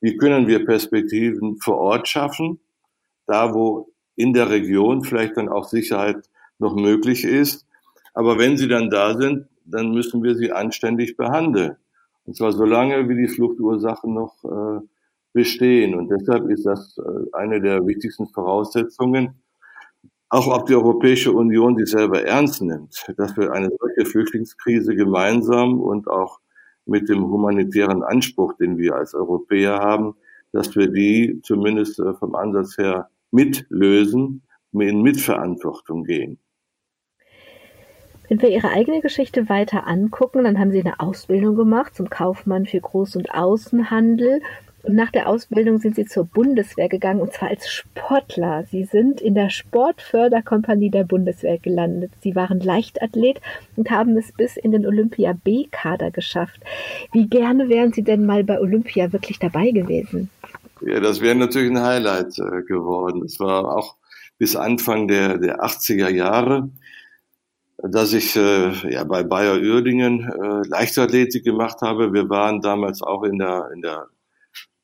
Wie 0.01 0.17
können 0.17 0.47
wir 0.47 0.65
Perspektiven 0.65 1.57
vor 1.57 1.77
Ort 1.77 2.07
schaffen, 2.07 2.59
da 3.25 3.53
wo 3.53 3.89
in 4.15 4.33
der 4.33 4.49
Region 4.49 5.03
vielleicht 5.03 5.37
dann 5.37 5.49
auch 5.49 5.65
Sicherheit 5.65 6.29
noch 6.59 6.75
möglich 6.75 7.23
ist? 7.23 7.65
Aber 8.13 8.39
wenn 8.39 8.57
sie 8.57 8.67
dann 8.67 8.89
da 8.89 9.15
sind, 9.15 9.47
dann 9.65 9.91
müssen 9.91 10.23
wir 10.23 10.35
sie 10.35 10.51
anständig 10.51 11.17
behandeln. 11.17 11.75
Und 12.25 12.35
zwar 12.35 12.51
so 12.51 12.65
lange, 12.65 13.07
wie 13.07 13.15
die 13.15 13.27
Fluchtursachen 13.27 14.13
noch 14.13 14.43
äh, 14.43 14.81
bestehen. 15.33 15.95
Und 15.95 16.09
deshalb 16.09 16.49
ist 16.49 16.65
das 16.65 16.97
äh, 16.97 17.01
eine 17.33 17.61
der 17.61 17.85
wichtigsten 17.85 18.27
Voraussetzungen, 18.27 19.41
auch 20.29 20.47
ob 20.47 20.65
die 20.65 20.75
Europäische 20.75 21.31
Union 21.31 21.77
sich 21.77 21.89
selber 21.89 22.23
ernst 22.23 22.61
nimmt, 22.61 23.05
dass 23.17 23.37
wir 23.37 23.51
eine 23.51 23.69
solche 23.79 24.09
Flüchtlingskrise 24.09 24.95
gemeinsam 24.95 25.79
und 25.79 26.07
auch 26.09 26.39
mit 26.87 27.09
dem 27.09 27.29
humanitären 27.29 28.03
Anspruch, 28.03 28.53
den 28.53 28.77
wir 28.77 28.95
als 28.95 29.13
Europäer 29.13 29.79
haben, 29.79 30.15
dass 30.51 30.75
wir 30.75 30.87
die 30.87 31.39
zumindest 31.43 31.99
äh, 31.99 32.13
vom 32.13 32.35
Ansatz 32.35 32.77
her 32.77 33.09
mitlösen, 33.31 34.43
in 34.73 35.01
Mitverantwortung 35.01 36.03
gehen. 36.03 36.39
Wenn 38.29 38.41
wir 38.41 38.49
Ihre 38.49 38.69
eigene 38.69 39.01
Geschichte 39.01 39.47
weiter 39.47 39.87
angucken, 39.87 40.43
dann 40.43 40.59
haben 40.59 40.71
Sie 40.71 40.81
eine 40.81 40.99
Ausbildung 40.99 41.55
gemacht 41.55 41.95
zum 41.95 42.09
Kaufmann 42.09 42.65
für 42.65 42.79
Groß- 42.79 43.17
und 43.17 43.31
Außenhandel. 43.33 44.41
Und 44.83 44.95
nach 44.95 45.11
der 45.11 45.27
Ausbildung 45.27 45.79
sind 45.79 45.95
Sie 45.95 46.05
zur 46.05 46.25
Bundeswehr 46.25 46.87
gegangen, 46.87 47.19
und 47.19 47.33
zwar 47.33 47.49
als 47.49 47.69
Sportler. 47.69 48.65
Sie 48.71 48.85
sind 48.85 49.19
in 49.19 49.35
der 49.35 49.49
Sportförderkompanie 49.49 50.89
der 50.89 51.03
Bundeswehr 51.03 51.57
gelandet. 51.57 52.11
Sie 52.21 52.35
waren 52.35 52.59
Leichtathlet 52.59 53.41
und 53.75 53.91
haben 53.91 54.15
es 54.17 54.31
bis 54.31 54.55
in 54.55 54.71
den 54.71 54.85
Olympia 54.85 55.33
B-Kader 55.43 56.11
geschafft. 56.11 56.61
Wie 57.11 57.27
gerne 57.27 57.69
wären 57.69 57.91
Sie 57.91 58.03
denn 58.03 58.25
mal 58.25 58.43
bei 58.43 58.59
Olympia 58.59 59.11
wirklich 59.11 59.39
dabei 59.39 59.71
gewesen? 59.71 60.29
Ja, 60.81 60.99
das 60.99 61.21
wäre 61.21 61.35
natürlich 61.35 61.71
ein 61.71 61.81
Highlight 61.81 62.37
äh, 62.37 62.61
geworden. 62.63 63.23
Es 63.23 63.39
war 63.39 63.75
auch 63.75 63.95
bis 64.37 64.55
Anfang 64.55 65.07
der, 65.07 65.37
der 65.37 65.63
80er 65.63 66.09
Jahre 66.09 66.69
dass 67.77 68.13
ich 68.13 68.35
äh, 68.35 68.71
ja 68.91 69.03
bei 69.03 69.21
Bayer 69.23 69.53
Uerdingen 69.53 70.21
äh, 70.21 70.67
Leichtathletik 70.67 71.43
gemacht 71.43 71.81
habe. 71.81 72.11
Wir 72.11 72.27
waren 72.27 72.61
damals 72.61 73.03
auch 73.03 73.23
in 73.23 73.37
der 73.37 73.69
in 73.71 73.83
der 73.83 74.07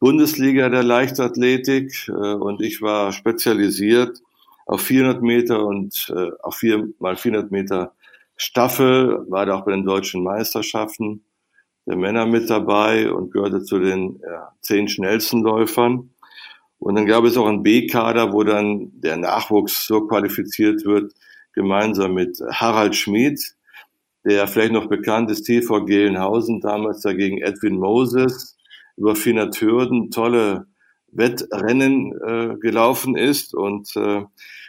Bundesliga 0.04 0.68
der 0.68 0.84
Leichtathletik 0.84 2.10
äh, 2.10 2.12
und 2.12 2.62
ich 2.62 2.82
war 2.82 3.14
spezialisiert 3.14 4.20
auf 4.66 4.82
400 4.82 5.22
Meter 5.22 5.66
und 5.66 6.14
äh, 6.14 6.32
auf 6.42 6.58
4 6.58 6.90
mal 7.00 7.16
400 7.16 7.52
Meter 7.52 7.94
Staffel, 8.36 9.26
war 9.30 9.46
da 9.46 9.56
auch 9.56 9.64
bei 9.64 9.72
den 9.72 9.86
deutschen 9.86 10.22
Meisterschaften 10.22 11.24
der 11.86 11.96
Männer 11.96 12.26
mit 12.26 12.50
dabei 12.50 13.14
und 13.14 13.32
gehörte 13.32 13.64
zu 13.64 13.80
den 13.80 14.20
ja, 14.22 14.52
zehn 14.60 14.90
schnellsten 14.90 15.42
Läufern. 15.42 16.10
Und 16.80 16.96
dann 16.96 17.06
gab 17.06 17.24
es 17.24 17.38
auch 17.38 17.48
einen 17.48 17.64
B-Kader, 17.64 18.34
wo 18.34 18.44
dann 18.44 18.92
der 19.00 19.16
Nachwuchs 19.16 19.88
so 19.88 20.06
qualifiziert 20.06 20.84
wird, 20.84 21.14
gemeinsam 21.54 22.14
mit 22.16 22.42
Harald 22.52 22.98
Schmid, 22.98 23.40
der 24.26 24.48
vielleicht 24.48 24.74
noch 24.74 24.90
bekannt 24.90 25.32
ist, 25.32 25.44
TV 25.44 25.86
Gelnhausen, 25.86 26.60
damals 26.60 27.00
dagegen 27.00 27.38
Edwin 27.38 27.78
Moses, 27.78 28.58
über 28.98 29.16
400 29.16 29.60
Hürden 29.60 30.12
tolle 30.12 30.68
Wettrennen 31.12 32.14
äh, 32.22 32.58
gelaufen 32.58 33.16
ist. 33.16 33.54
Und 33.54 33.96
äh, 33.96 34.24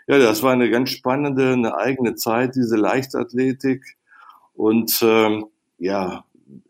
ja, 0.06 0.18
das 0.18 0.42
war 0.42 0.52
eine 0.52 0.70
ganz 0.70 0.90
spannende, 0.90 1.52
eine 1.52 1.76
eigene 1.76 2.14
Zeit, 2.14 2.54
diese 2.54 2.76
Leichtathletik. 2.76 3.96
Und 4.54 5.00
äh, 5.02 5.42
ja, 5.78 6.24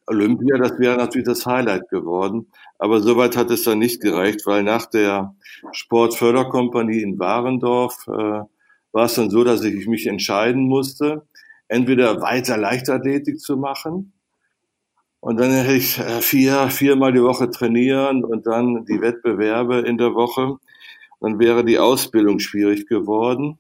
Olympia, 0.07 0.59
das 0.59 0.79
wäre 0.79 0.97
natürlich 0.97 1.27
das 1.27 1.47
Highlight 1.47 1.89
geworden. 1.89 2.49
Aber 2.79 3.01
soweit 3.01 3.37
hat 3.37 3.51
es 3.51 3.65
dann 3.65 3.79
nicht 3.79 4.01
gereicht, 4.01 4.47
weil 4.47 4.63
nach 4.63 4.87
der 4.87 5.35
Sportförderkompanie 5.73 7.03
in 7.03 7.19
Warendorf 7.19 8.07
äh, 8.09 8.43
war 8.93 9.05
es 9.05 9.15
dann 9.15 9.31
so, 9.31 9.45
dass 9.45 9.65
ich 9.65 9.87
mich 9.87 10.07
entscheiden 10.07 10.65
musste, 10.65 11.27
entweder 11.69 12.21
weiter 12.21 12.57
Leichtathletik 12.57 13.41
zu 13.41 13.57
machen 13.57 14.14
und 15.25 15.41
dann 15.41 15.53
hätte 15.53 15.73
ich 15.73 15.99
äh, 15.99 16.21
vier, 16.21 16.69
viermal 16.69 17.15
die 17.15 17.23
Woche 17.23 17.51
trainieren 17.51 18.25
und 18.25 18.47
dann 18.47 18.85
die 18.85 19.01
Wettbewerbe 19.01 19.79
in 19.79 19.97
der 19.97 20.15
Woche. 20.15 20.59
Dann 21.19 21.39
wäre 21.39 21.65
die 21.65 21.79
Ausbildung 21.79 22.41
schwierig 22.41 22.87
geworden. 22.89 23.57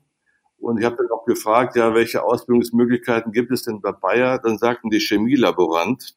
Und 0.58 0.78
ich 0.78 0.84
habe 0.84 0.96
dann 0.96 1.10
auch 1.10 1.24
gefragt, 1.24 1.74
ja, 1.76 1.94
welche 1.94 2.22
Ausbildungsmöglichkeiten 2.22 3.32
gibt 3.32 3.50
es 3.50 3.62
denn 3.62 3.80
bei 3.80 3.92
Bayer? 3.92 4.38
Dann 4.40 4.58
sagten 4.58 4.90
die 4.90 4.98
Chemielaborant. 4.98 6.14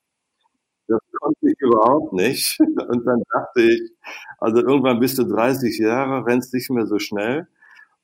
Das 0.89 0.99
konnte 1.17 1.39
ich 1.49 1.55
überhaupt 1.61 2.11
nicht. 2.11 2.59
Und 2.89 3.05
dann 3.05 3.23
dachte 3.31 3.61
ich, 3.61 3.91
also 4.39 4.57
irgendwann 4.57 4.99
bist 4.99 5.17
du 5.17 5.23
30 5.23 5.79
Jahre, 5.79 6.25
rennst 6.25 6.53
nicht 6.53 6.69
mehr 6.71 6.87
so 6.87 6.99
schnell. 6.99 7.47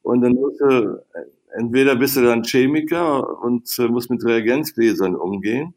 Und 0.02 0.22
dann 0.22 0.32
musst 0.32 0.62
du, 0.62 1.04
entweder 1.58 1.98
bist 1.98 2.16
du 2.16 2.22
dann 2.22 2.44
Chemiker 2.44 3.42
und 3.42 3.68
äh, 3.80 3.90
musst 3.90 4.10
mit 4.10 4.24
Reagenzgläsern 4.24 5.18
umgehen, 5.18 5.76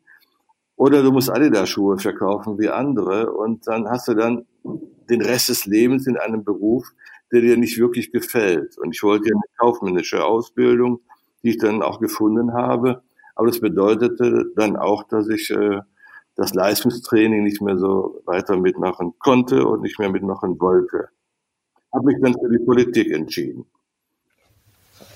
oder 0.76 1.02
du 1.02 1.10
musst 1.10 1.30
Adidas-Schuhe 1.30 1.98
verkaufen 1.98 2.58
wie 2.58 2.68
andere 2.68 3.32
und 3.32 3.66
dann 3.66 3.88
hast 3.88 4.08
du 4.08 4.14
dann 4.14 4.46
den 5.08 5.22
Rest 5.22 5.48
des 5.48 5.66
Lebens 5.66 6.06
in 6.06 6.16
einem 6.16 6.44
Beruf, 6.44 6.92
der 7.32 7.40
dir 7.40 7.56
nicht 7.56 7.78
wirklich 7.78 8.12
gefällt. 8.12 8.76
Und 8.78 8.94
ich 8.94 9.02
wollte 9.02 9.30
eine 9.32 9.40
kaufmännische 9.58 10.24
Ausbildung, 10.24 11.00
die 11.42 11.50
ich 11.50 11.58
dann 11.58 11.82
auch 11.82 12.00
gefunden 12.00 12.52
habe. 12.52 13.02
Aber 13.34 13.46
das 13.46 13.60
bedeutete 13.60 14.52
dann 14.54 14.76
auch, 14.76 15.04
dass 15.04 15.28
ich 15.28 15.50
äh, 15.50 15.80
das 16.36 16.54
Leistungstraining 16.54 17.42
nicht 17.42 17.62
mehr 17.62 17.78
so 17.78 18.22
weiter 18.26 18.56
mitmachen 18.56 19.14
konnte 19.18 19.66
und 19.66 19.82
nicht 19.82 19.98
mehr 19.98 20.10
mitmachen 20.10 20.60
wollte. 20.60 21.08
Habe 21.92 22.06
mich 22.06 22.16
dann 22.20 22.34
für 22.34 22.50
die 22.50 22.64
Politik 22.64 23.10
entschieden. 23.10 23.64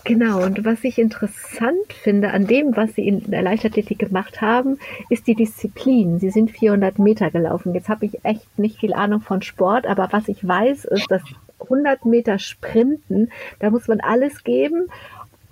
Genau, 0.04 0.42
und 0.42 0.64
was 0.64 0.82
ich 0.84 0.98
interessant 0.98 1.92
finde 1.92 2.30
an 2.30 2.46
dem, 2.46 2.76
was 2.76 2.94
Sie 2.94 3.06
in 3.06 3.30
der 3.30 3.42
Leichtathletik 3.42 3.98
gemacht 3.98 4.40
haben, 4.40 4.78
ist 5.08 5.26
die 5.26 5.34
Disziplin. 5.34 6.18
Sie 6.18 6.30
sind 6.30 6.50
400 6.50 6.98
Meter 6.98 7.30
gelaufen. 7.30 7.74
Jetzt 7.74 7.88
habe 7.88 8.06
ich 8.06 8.24
echt 8.24 8.58
nicht 8.58 8.78
viel 8.78 8.94
Ahnung 8.94 9.20
von 9.20 9.42
Sport, 9.42 9.86
aber 9.86 10.08
was 10.10 10.28
ich 10.28 10.46
weiß, 10.46 10.86
ist, 10.86 11.10
dass 11.10 11.22
100 11.60 12.04
Meter 12.06 12.38
Sprinten, 12.38 13.30
da 13.58 13.70
muss 13.70 13.88
man 13.88 14.00
alles 14.00 14.42
geben. 14.42 14.86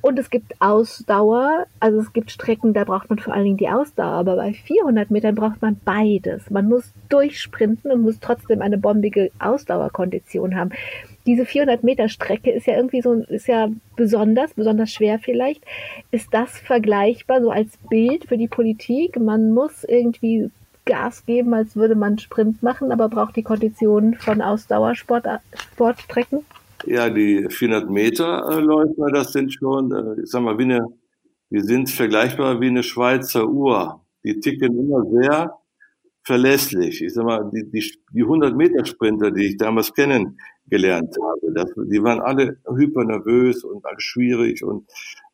Und 0.00 0.18
es 0.18 0.30
gibt 0.30 0.54
Ausdauer, 0.60 1.66
also 1.80 1.98
es 1.98 2.12
gibt 2.12 2.30
Strecken, 2.30 2.72
da 2.72 2.84
braucht 2.84 3.10
man 3.10 3.18
vor 3.18 3.34
allen 3.34 3.44
Dingen 3.44 3.56
die 3.56 3.68
Ausdauer, 3.68 4.12
aber 4.12 4.36
bei 4.36 4.52
400 4.52 5.10
Metern 5.10 5.34
braucht 5.34 5.60
man 5.60 5.80
beides. 5.84 6.48
Man 6.50 6.68
muss 6.68 6.92
durchsprinten 7.08 7.90
und 7.90 8.02
muss 8.02 8.20
trotzdem 8.20 8.62
eine 8.62 8.78
bombige 8.78 9.32
Ausdauerkondition 9.40 10.54
haben 10.54 10.70
diese 11.28 11.44
400 11.44 11.84
Meter 11.84 12.08
Strecke 12.08 12.50
ist 12.50 12.66
ja 12.66 12.74
irgendwie 12.74 13.02
so, 13.02 13.12
ist 13.12 13.48
ja 13.48 13.68
besonders, 13.96 14.54
besonders 14.54 14.90
schwer 14.90 15.18
vielleicht. 15.18 15.62
Ist 16.10 16.32
das 16.32 16.58
vergleichbar 16.58 17.42
so 17.42 17.50
als 17.50 17.76
Bild 17.90 18.24
für 18.24 18.38
die 18.38 18.48
Politik? 18.48 19.20
Man 19.20 19.52
muss 19.52 19.84
irgendwie 19.84 20.50
Gas 20.86 21.26
geben, 21.26 21.52
als 21.52 21.76
würde 21.76 21.96
man 21.96 22.18
Sprint 22.18 22.62
machen, 22.62 22.92
aber 22.92 23.10
braucht 23.10 23.36
die 23.36 23.42
Konditionen 23.42 24.14
von 24.14 24.40
Ausdauersportstrecken? 24.40 26.46
Ja, 26.86 27.10
die 27.10 27.46
400 27.50 27.90
Meter 27.90 28.48
äh, 28.50 28.60
Läufer, 28.60 29.10
das 29.12 29.32
sind 29.32 29.52
schon, 29.52 29.92
äh, 29.92 30.22
ich 30.22 30.30
sag 30.30 30.40
mal, 30.40 30.56
wie 30.56 30.62
eine, 30.62 30.80
die 31.50 31.60
sind 31.60 31.90
vergleichbar 31.90 32.58
wie 32.62 32.68
eine 32.68 32.82
Schweizer 32.82 33.46
Uhr. 33.46 34.00
Die 34.24 34.40
ticken 34.40 34.78
immer 34.78 35.04
sehr 35.10 35.52
verlässlich. 36.28 37.02
Ich 37.02 37.14
sag 37.14 37.24
mal, 37.24 37.50
die, 37.50 37.64
die, 37.70 37.82
die 38.12 38.22
100 38.22 38.54
Meter 38.54 38.84
Sprinter, 38.84 39.30
die 39.30 39.46
ich 39.46 39.56
damals 39.56 39.94
kennengelernt 39.94 41.16
habe, 41.22 41.52
das, 41.54 41.72
die 41.74 42.02
waren 42.02 42.20
alle 42.20 42.58
hyper 42.68 43.04
nervös 43.04 43.64
und 43.64 43.84
alles 43.86 44.02
schwierig 44.02 44.62
und 44.62 44.86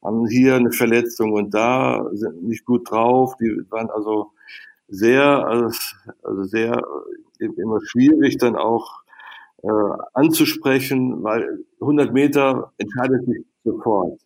haben 0.04 0.24
hier 0.28 0.54
eine 0.54 0.70
Verletzung 0.70 1.32
und 1.32 1.52
da 1.52 2.08
sind 2.12 2.44
nicht 2.44 2.64
gut 2.64 2.88
drauf. 2.88 3.34
Die 3.40 3.50
waren 3.70 3.90
also 3.90 4.30
sehr, 4.86 5.24
also 6.22 6.44
sehr 6.44 6.80
immer 7.38 7.80
schwierig 7.90 8.38
dann 8.38 8.54
auch 8.54 9.02
äh, 9.64 9.90
anzusprechen, 10.12 11.24
weil 11.24 11.64
100 11.80 12.12
Meter 12.12 12.72
entscheidet 12.78 13.26
sich 13.26 13.44
sofort. 13.64 14.20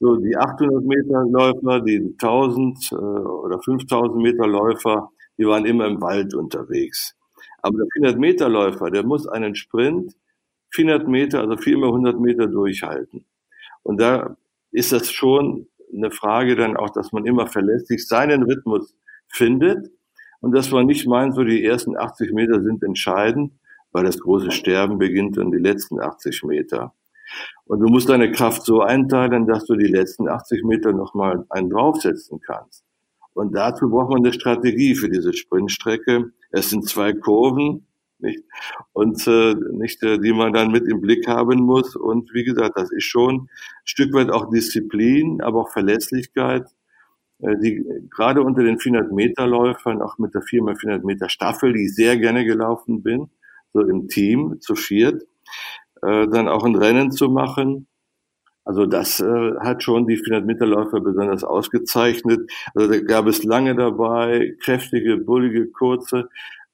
So 0.00 0.16
die 0.16 0.36
800 0.36 0.82
Meter 0.82 1.24
Läufer, 1.26 1.80
die 1.80 2.16
1000 2.20 2.90
äh, 2.90 2.94
oder 2.96 3.60
5000 3.62 4.16
Meter 4.20 4.48
Läufer, 4.48 5.12
die 5.42 5.48
waren 5.48 5.66
immer 5.66 5.86
im 5.88 6.00
Wald 6.00 6.34
unterwegs. 6.34 7.16
Aber 7.62 7.76
der 7.76 7.86
400-Meter-Läufer, 8.12 8.92
der 8.92 9.02
muss 9.02 9.26
einen 9.26 9.56
Sprint 9.56 10.14
400 10.70 11.08
Meter, 11.08 11.40
also 11.40 11.56
viermal 11.56 11.88
100 11.88 12.20
Meter 12.20 12.46
durchhalten. 12.46 13.24
Und 13.82 14.00
da 14.00 14.36
ist 14.70 14.92
das 14.92 15.10
schon 15.10 15.66
eine 15.92 16.12
Frage 16.12 16.54
dann 16.54 16.76
auch, 16.76 16.90
dass 16.90 17.10
man 17.10 17.26
immer 17.26 17.48
verlässlich 17.48 18.06
seinen 18.06 18.44
Rhythmus 18.44 18.94
findet 19.28 19.90
und 20.40 20.52
dass 20.52 20.70
man 20.70 20.86
nicht 20.86 21.08
meint, 21.08 21.34
so 21.34 21.42
die 21.42 21.64
ersten 21.64 21.96
80 21.96 22.32
Meter 22.32 22.62
sind 22.62 22.84
entscheidend, 22.84 23.52
weil 23.90 24.04
das 24.04 24.20
große 24.20 24.52
Sterben 24.52 24.98
beginnt 24.98 25.38
dann 25.38 25.50
die 25.50 25.58
letzten 25.58 26.00
80 26.00 26.44
Meter. 26.44 26.94
Und 27.64 27.80
du 27.80 27.88
musst 27.88 28.08
deine 28.08 28.30
Kraft 28.30 28.62
so 28.62 28.80
einteilen, 28.80 29.48
dass 29.48 29.64
du 29.64 29.74
die 29.74 29.88
letzten 29.88 30.28
80 30.28 30.62
Meter 30.62 30.92
nochmal 30.92 31.44
einen 31.50 31.68
draufsetzen 31.68 32.40
kannst. 32.40 32.84
Und 33.34 33.54
dazu 33.54 33.88
braucht 33.88 34.10
man 34.10 34.24
eine 34.24 34.32
Strategie 34.32 34.94
für 34.94 35.08
diese 35.08 35.32
Sprintstrecke. 35.32 36.32
Es 36.50 36.70
sind 36.70 36.88
zwei 36.88 37.12
Kurven, 37.12 37.86
nicht? 38.22 38.44
Und 38.92 39.26
äh, 39.26 39.54
nicht, 39.72 40.02
äh, 40.02 40.18
die 40.18 40.32
man 40.32 40.52
dann 40.52 40.70
mit 40.70 40.86
im 40.86 41.00
Blick 41.00 41.26
haben 41.26 41.60
muss. 41.60 41.96
Und 41.96 42.32
wie 42.32 42.44
gesagt, 42.44 42.76
das 42.76 42.92
ist 42.92 43.04
schon 43.04 43.34
ein 43.34 43.48
Stück 43.84 44.14
weit 44.14 44.30
auch 44.30 44.48
Disziplin, 44.50 45.40
aber 45.42 45.62
auch 45.62 45.70
Verlässlichkeit, 45.70 46.66
äh, 47.40 47.56
die 47.60 47.84
gerade 48.10 48.42
unter 48.42 48.62
den 48.62 48.78
400 48.78 49.12
Meter 49.12 49.46
Läufern, 49.46 50.00
auch 50.00 50.18
mit 50.18 50.34
der 50.34 50.42
4 50.42 50.62
400 50.62 51.04
Meter 51.04 51.28
Staffel, 51.28 51.72
die 51.72 51.86
ich 51.86 51.94
sehr 51.94 52.16
gerne 52.16 52.44
gelaufen 52.44 53.02
bin, 53.02 53.28
so 53.72 53.80
im 53.80 54.06
Team 54.08 54.60
zu 54.60 54.76
viert, 54.76 55.22
äh, 56.02 56.28
dann 56.28 56.48
auch 56.48 56.64
ein 56.64 56.76
Rennen 56.76 57.10
zu 57.10 57.28
machen 57.28 57.88
Also 58.64 58.86
das 58.86 59.20
äh, 59.20 59.52
hat 59.60 59.82
schon 59.82 60.06
die 60.06 60.16
400 60.16 60.46
Meterläufer 60.46 61.00
besonders 61.00 61.42
ausgezeichnet. 61.44 62.50
Also 62.74 62.92
da 62.92 63.00
gab 63.00 63.26
es 63.26 63.42
lange 63.44 63.74
dabei, 63.74 64.54
kräftige, 64.60 65.16
bullige, 65.16 65.66
kurze. 65.68 66.28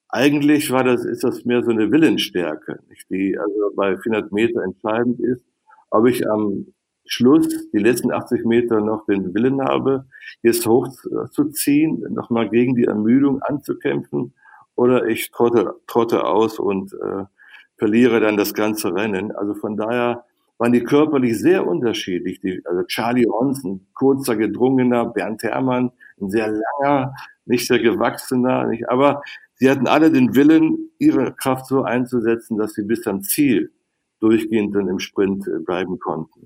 Eigentlich 0.09 0.71
war 0.71 0.83
das, 0.83 1.05
ist 1.05 1.23
das 1.23 1.45
mehr 1.45 1.63
so 1.63 1.71
eine 1.71 1.91
Willensstärke, 1.91 2.79
nicht? 2.89 3.09
die 3.09 3.37
also 3.37 3.71
bei 3.75 3.97
400 3.97 4.31
Meter 4.31 4.63
entscheidend 4.63 5.19
ist, 5.19 5.43
ob 5.91 6.07
ich 6.07 6.27
am 6.29 6.67
Schluss, 7.05 7.47
die 7.71 7.79
letzten 7.79 8.11
80 8.11 8.45
Meter 8.45 8.81
noch 8.81 9.05
den 9.05 9.33
Willen 9.33 9.61
habe, 9.61 10.05
jetzt 10.43 10.65
hochzuziehen, 10.67 12.05
nochmal 12.13 12.49
gegen 12.49 12.75
die 12.75 12.85
Ermüdung 12.85 13.41
anzukämpfen, 13.41 14.33
oder 14.75 15.07
ich 15.07 15.31
trotte, 15.31 15.75
trotte 15.87 16.23
aus 16.23 16.57
und 16.57 16.93
äh, 16.93 17.25
verliere 17.77 18.21
dann 18.21 18.37
das 18.37 18.53
ganze 18.53 18.93
Rennen. 18.93 19.31
Also 19.33 19.53
von 19.53 19.75
daher 19.75 20.23
waren 20.59 20.73
die 20.73 20.83
körperlich 20.83 21.39
sehr 21.39 21.65
unterschiedlich. 21.65 22.41
Die, 22.41 22.61
also 22.65 22.83
Charlie 22.83 23.25
Hons, 23.25 23.63
ein 23.63 23.87
kurzer, 23.93 24.35
gedrungener, 24.35 25.05
Bernd 25.05 25.41
Herrmann, 25.41 25.91
ein 26.21 26.29
sehr 26.29 26.51
langer, 26.51 27.15
nicht 27.45 27.65
sehr 27.65 27.79
gewachsener, 27.79 28.67
nicht, 28.67 28.87
aber 28.89 29.23
sie 29.55 29.69
hatten 29.69 29.87
alle 29.87 30.11
den 30.11 30.35
Willen, 30.35 30.91
ihre 30.99 31.33
Kraft 31.33 31.65
so 31.65 31.83
einzusetzen, 31.83 32.57
dass 32.57 32.73
sie 32.73 32.83
bis 32.83 33.07
am 33.07 33.23
Ziel 33.23 33.71
durchgehend 34.19 34.75
dann 34.75 34.89
im 34.89 34.99
Sprint 34.99 35.47
äh, 35.47 35.59
bleiben 35.59 35.97
konnten. 35.97 36.45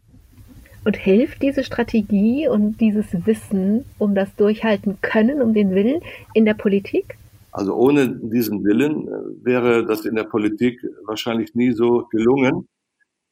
Und 0.85 0.95
hilft 0.95 1.41
diese 1.41 1.63
Strategie 1.63 2.47
und 2.47 2.79
dieses 2.79 3.25
Wissen 3.25 3.85
um 3.97 4.13
das 4.13 4.35
Durchhalten 4.35 4.97
können, 5.01 5.41
um 5.41 5.53
den 5.55 5.71
Willen 5.71 6.01
in 6.35 6.45
der 6.45 6.53
Politik? 6.53 7.17
Also 7.51 7.73
ohne 7.73 8.09
diesen 8.09 8.63
Willen 8.63 9.07
äh, 9.07 9.11
wäre 9.43 9.85
das 9.85 10.05
in 10.05 10.15
der 10.15 10.25
Politik 10.25 10.85
wahrscheinlich 11.05 11.55
nie 11.55 11.71
so 11.71 12.05
gelungen, 12.11 12.67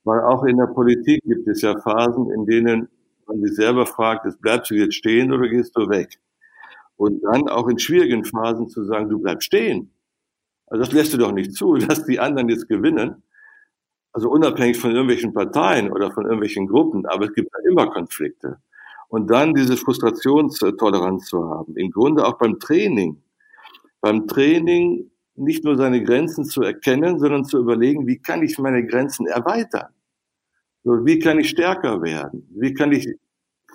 weil 0.04 0.22
auch 0.22 0.44
in 0.44 0.58
der 0.58 0.68
Politik 0.68 1.22
gibt 1.24 1.48
es 1.48 1.62
ja 1.62 1.78
Phasen, 1.80 2.32
in 2.32 2.46
denen 2.46 2.90
man 3.28 3.42
sich 3.42 3.56
selber 3.56 3.86
fragt, 3.86 4.26
ist, 4.26 4.42
bleibst 4.42 4.72
du 4.72 4.76
jetzt 4.76 4.96
stehen 4.96 5.32
oder 5.32 5.48
gehst 5.48 5.76
du 5.76 5.90
weg? 5.90 6.20
Und 6.98 7.22
dann 7.24 7.48
auch 7.48 7.68
in 7.68 7.80
schwierigen 7.80 8.26
Phasen 8.26 8.70
zu 8.70 8.84
sagen, 8.84 9.10
du 9.10 9.20
bleibst 9.20 9.48
stehen. 9.48 9.92
Also 10.68 10.84
das 10.84 10.94
lässt 10.94 11.14
du 11.14 11.18
doch 11.18 11.32
nicht 11.32 11.54
zu, 11.54 11.76
dass 11.88 12.06
die 12.06 12.20
anderen 12.20 12.50
jetzt 12.50 12.68
gewinnen. 12.68 13.24
Also 14.14 14.30
unabhängig 14.30 14.78
von 14.78 14.92
irgendwelchen 14.92 15.34
Parteien 15.34 15.92
oder 15.92 16.12
von 16.12 16.26
irgendwelchen 16.26 16.68
Gruppen, 16.68 17.06
aber 17.06 17.26
es 17.26 17.34
gibt 17.34 17.50
ja 17.52 17.72
immer 17.72 17.88
Konflikte. 17.88 18.58
Und 19.08 19.30
dann 19.30 19.54
diese 19.54 19.78
Frustrationstoleranz 19.78 21.26
zu 21.26 21.50
haben, 21.50 21.76
im 21.76 21.92
Grunde 21.92 22.26
auch 22.26 22.38
beim 22.38 22.60
Training. 22.60 23.22
Beim 24.00 24.28
Training 24.28 25.11
nicht 25.36 25.64
nur 25.64 25.76
seine 25.78 26.04
Grenzen 26.04 26.46
zu 26.46 26.62
erkennen, 26.62 27.20
sondern 27.20 27.46
zu 27.46 27.60
überlegen, 27.60 28.08
wie 28.08 28.18
kann 28.18 28.44
ich 28.44 28.58
meine 28.60 28.86
Grenzen 28.86 29.28
erweitern? 29.28 29.90
So, 30.84 31.06
wie 31.06 31.20
kann 31.20 31.40
ich 31.40 31.50
stärker 31.50 32.02
werden? 32.02 32.48
Wie 32.52 32.74
kann 32.74 32.92
ich 32.92 33.08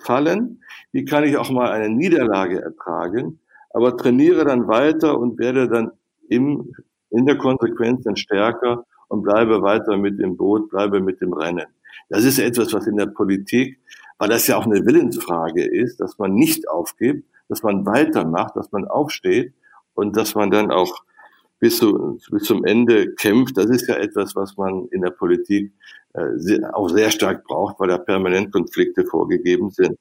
fallen? 0.03 0.61
Wie 0.91 1.05
kann 1.05 1.23
ich 1.23 1.37
auch 1.37 1.49
mal 1.49 1.71
eine 1.71 1.89
Niederlage 1.89 2.61
ertragen? 2.61 3.39
Aber 3.71 3.95
trainiere 3.95 4.45
dann 4.45 4.67
weiter 4.67 5.17
und 5.17 5.39
werde 5.39 5.67
dann 5.67 5.91
im, 6.29 6.73
in 7.09 7.25
der 7.25 7.37
Konsequenz 7.37 8.03
dann 8.03 8.15
stärker 8.15 8.85
und 9.07 9.23
bleibe 9.23 9.61
weiter 9.61 9.97
mit 9.97 10.19
dem 10.19 10.37
Boot, 10.37 10.69
bleibe 10.69 10.99
mit 10.99 11.21
dem 11.21 11.33
Rennen. 11.33 11.65
Das 12.09 12.23
ist 12.23 12.39
etwas, 12.39 12.73
was 12.73 12.87
in 12.87 12.97
der 12.97 13.07
Politik, 13.07 13.79
weil 14.17 14.29
das 14.29 14.47
ja 14.47 14.57
auch 14.57 14.65
eine 14.65 14.85
Willensfrage 14.85 15.63
ist, 15.63 15.99
dass 15.99 16.17
man 16.17 16.33
nicht 16.33 16.67
aufgibt, 16.69 17.27
dass 17.49 17.63
man 17.63 17.85
weitermacht, 17.85 18.55
dass 18.55 18.71
man 18.71 18.85
aufsteht 18.85 19.53
und 19.93 20.17
dass 20.17 20.35
man 20.35 20.51
dann 20.51 20.71
auch 20.71 21.03
bis, 21.59 21.77
zu, 21.77 22.19
bis 22.29 22.43
zum 22.43 22.65
Ende 22.65 23.13
kämpft. 23.15 23.57
Das 23.57 23.65
ist 23.67 23.87
ja 23.87 23.95
etwas, 23.95 24.35
was 24.35 24.57
man 24.57 24.87
in 24.91 25.01
der 25.01 25.11
Politik 25.11 25.71
äh, 26.13 26.63
auch 26.73 26.89
sehr 26.89 27.11
stark 27.11 27.43
braucht, 27.45 27.79
weil 27.79 27.89
da 27.89 27.97
permanent 27.97 28.51
Konflikte 28.51 29.05
vorgegeben 29.05 29.69
sind. 29.69 29.97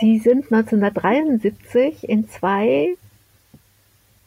Sie 0.00 0.18
sind 0.18 0.52
1973 0.52 2.08
in 2.08 2.28
zwei 2.28 2.96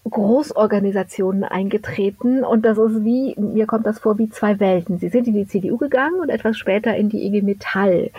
Großorganisationen 0.10 1.44
eingetreten 1.44 2.44
und 2.44 2.66
das 2.66 2.78
ist 2.78 3.04
wie, 3.04 3.36
mir 3.40 3.68
kommt 3.68 3.86
das 3.86 4.00
vor 4.00 4.18
wie 4.18 4.30
zwei 4.30 4.60
Welten. 4.60 4.98
Sie 4.98 5.10
sind 5.10 5.28
in 5.28 5.34
die 5.34 5.48
CDU 5.48 5.78
gegangen 5.78 6.20
und 6.20 6.30
etwas 6.30 6.58
später 6.58 6.96
in 6.96 7.10
die 7.10 7.26
IG 7.26 7.44
Metall. 7.44 8.10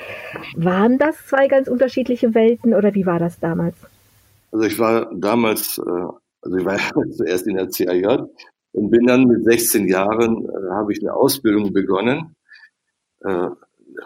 Waren 0.55 0.99
das 0.99 1.27
zwei 1.27 1.49
ganz 1.49 1.69
unterschiedliche 1.69 2.35
Welten 2.35 2.73
oder 2.73 2.95
wie 2.95 3.05
war 3.05 3.19
das 3.19 3.41
damals? 3.41 3.77
Also 4.53 4.65
ich 4.65 4.79
war 4.79 5.11
damals, 5.13 5.79
äh, 5.79 6.22
also 6.43 6.57
ich 6.59 6.65
war 6.65 6.79
zuerst 7.17 7.47
in 7.47 7.57
der 7.57 7.69
CAJ 7.69 8.27
und 8.73 8.91
bin 8.91 9.07
dann 9.07 9.25
mit 9.25 9.45
16 9.45 9.89
Jahren, 9.89 10.45
äh, 10.45 10.71
habe 10.71 10.93
ich 10.93 11.01
eine 11.01 11.15
Ausbildung 11.15 11.73
begonnen. 11.73 12.37
Äh, 13.21 13.49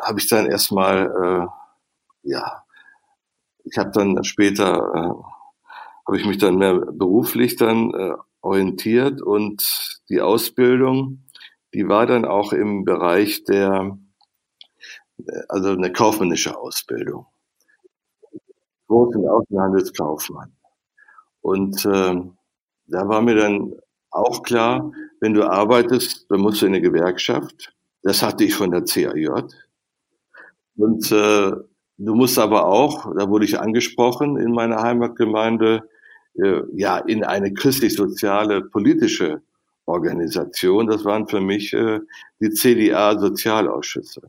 habe 0.00 0.18
ich 0.18 0.28
dann 0.28 0.46
erstmal, 0.46 1.06
äh, 1.06 2.30
ja, 2.30 2.64
ich 3.64 3.78
habe 3.78 3.90
dann 3.90 4.22
später 4.24 4.92
äh, 4.94 5.36
habe 6.06 6.18
ich 6.18 6.26
mich 6.26 6.38
dann 6.38 6.56
mehr 6.56 6.74
beruflich 6.74 7.56
dann 7.56 7.92
äh, 7.92 8.14
orientiert 8.40 9.20
und 9.20 10.00
die 10.08 10.20
Ausbildung, 10.20 11.24
die 11.74 11.88
war 11.88 12.06
dann 12.06 12.24
auch 12.24 12.52
im 12.52 12.84
Bereich 12.84 13.42
der, 13.44 13.98
äh, 15.18 15.40
also 15.48 15.70
eine 15.70 15.92
kaufmännische 15.92 16.56
Ausbildung. 16.56 17.26
Großen 18.86 19.28
Außenhandelskaufmann. 19.28 20.55
Und 21.46 21.84
äh, 21.84 22.14
da 22.88 23.08
war 23.08 23.22
mir 23.22 23.36
dann 23.36 23.72
auch 24.10 24.42
klar, 24.42 24.90
wenn 25.20 25.32
du 25.32 25.44
arbeitest, 25.48 26.26
dann 26.28 26.40
musst 26.40 26.60
du 26.60 26.66
in 26.66 26.74
eine 26.74 26.82
Gewerkschaft. 26.82 27.72
Das 28.02 28.20
hatte 28.20 28.42
ich 28.42 28.52
von 28.52 28.72
der 28.72 28.82
CAJ. 28.82 29.28
Und 30.76 31.12
äh, 31.12 31.52
du 31.98 32.14
musst 32.16 32.36
aber 32.40 32.66
auch, 32.66 33.14
da 33.16 33.30
wurde 33.30 33.44
ich 33.44 33.60
angesprochen 33.60 34.36
in 34.36 34.50
meiner 34.50 34.82
Heimatgemeinde, 34.82 35.88
äh, 36.34 36.62
ja, 36.74 36.98
in 36.98 37.22
eine 37.22 37.54
christlich-soziale 37.54 38.62
politische 38.62 39.40
Organisation. 39.84 40.88
Das 40.88 41.04
waren 41.04 41.28
für 41.28 41.40
mich 41.40 41.72
äh, 41.72 42.00
die 42.40 42.50
CDA-Sozialausschüsse. 42.50 44.22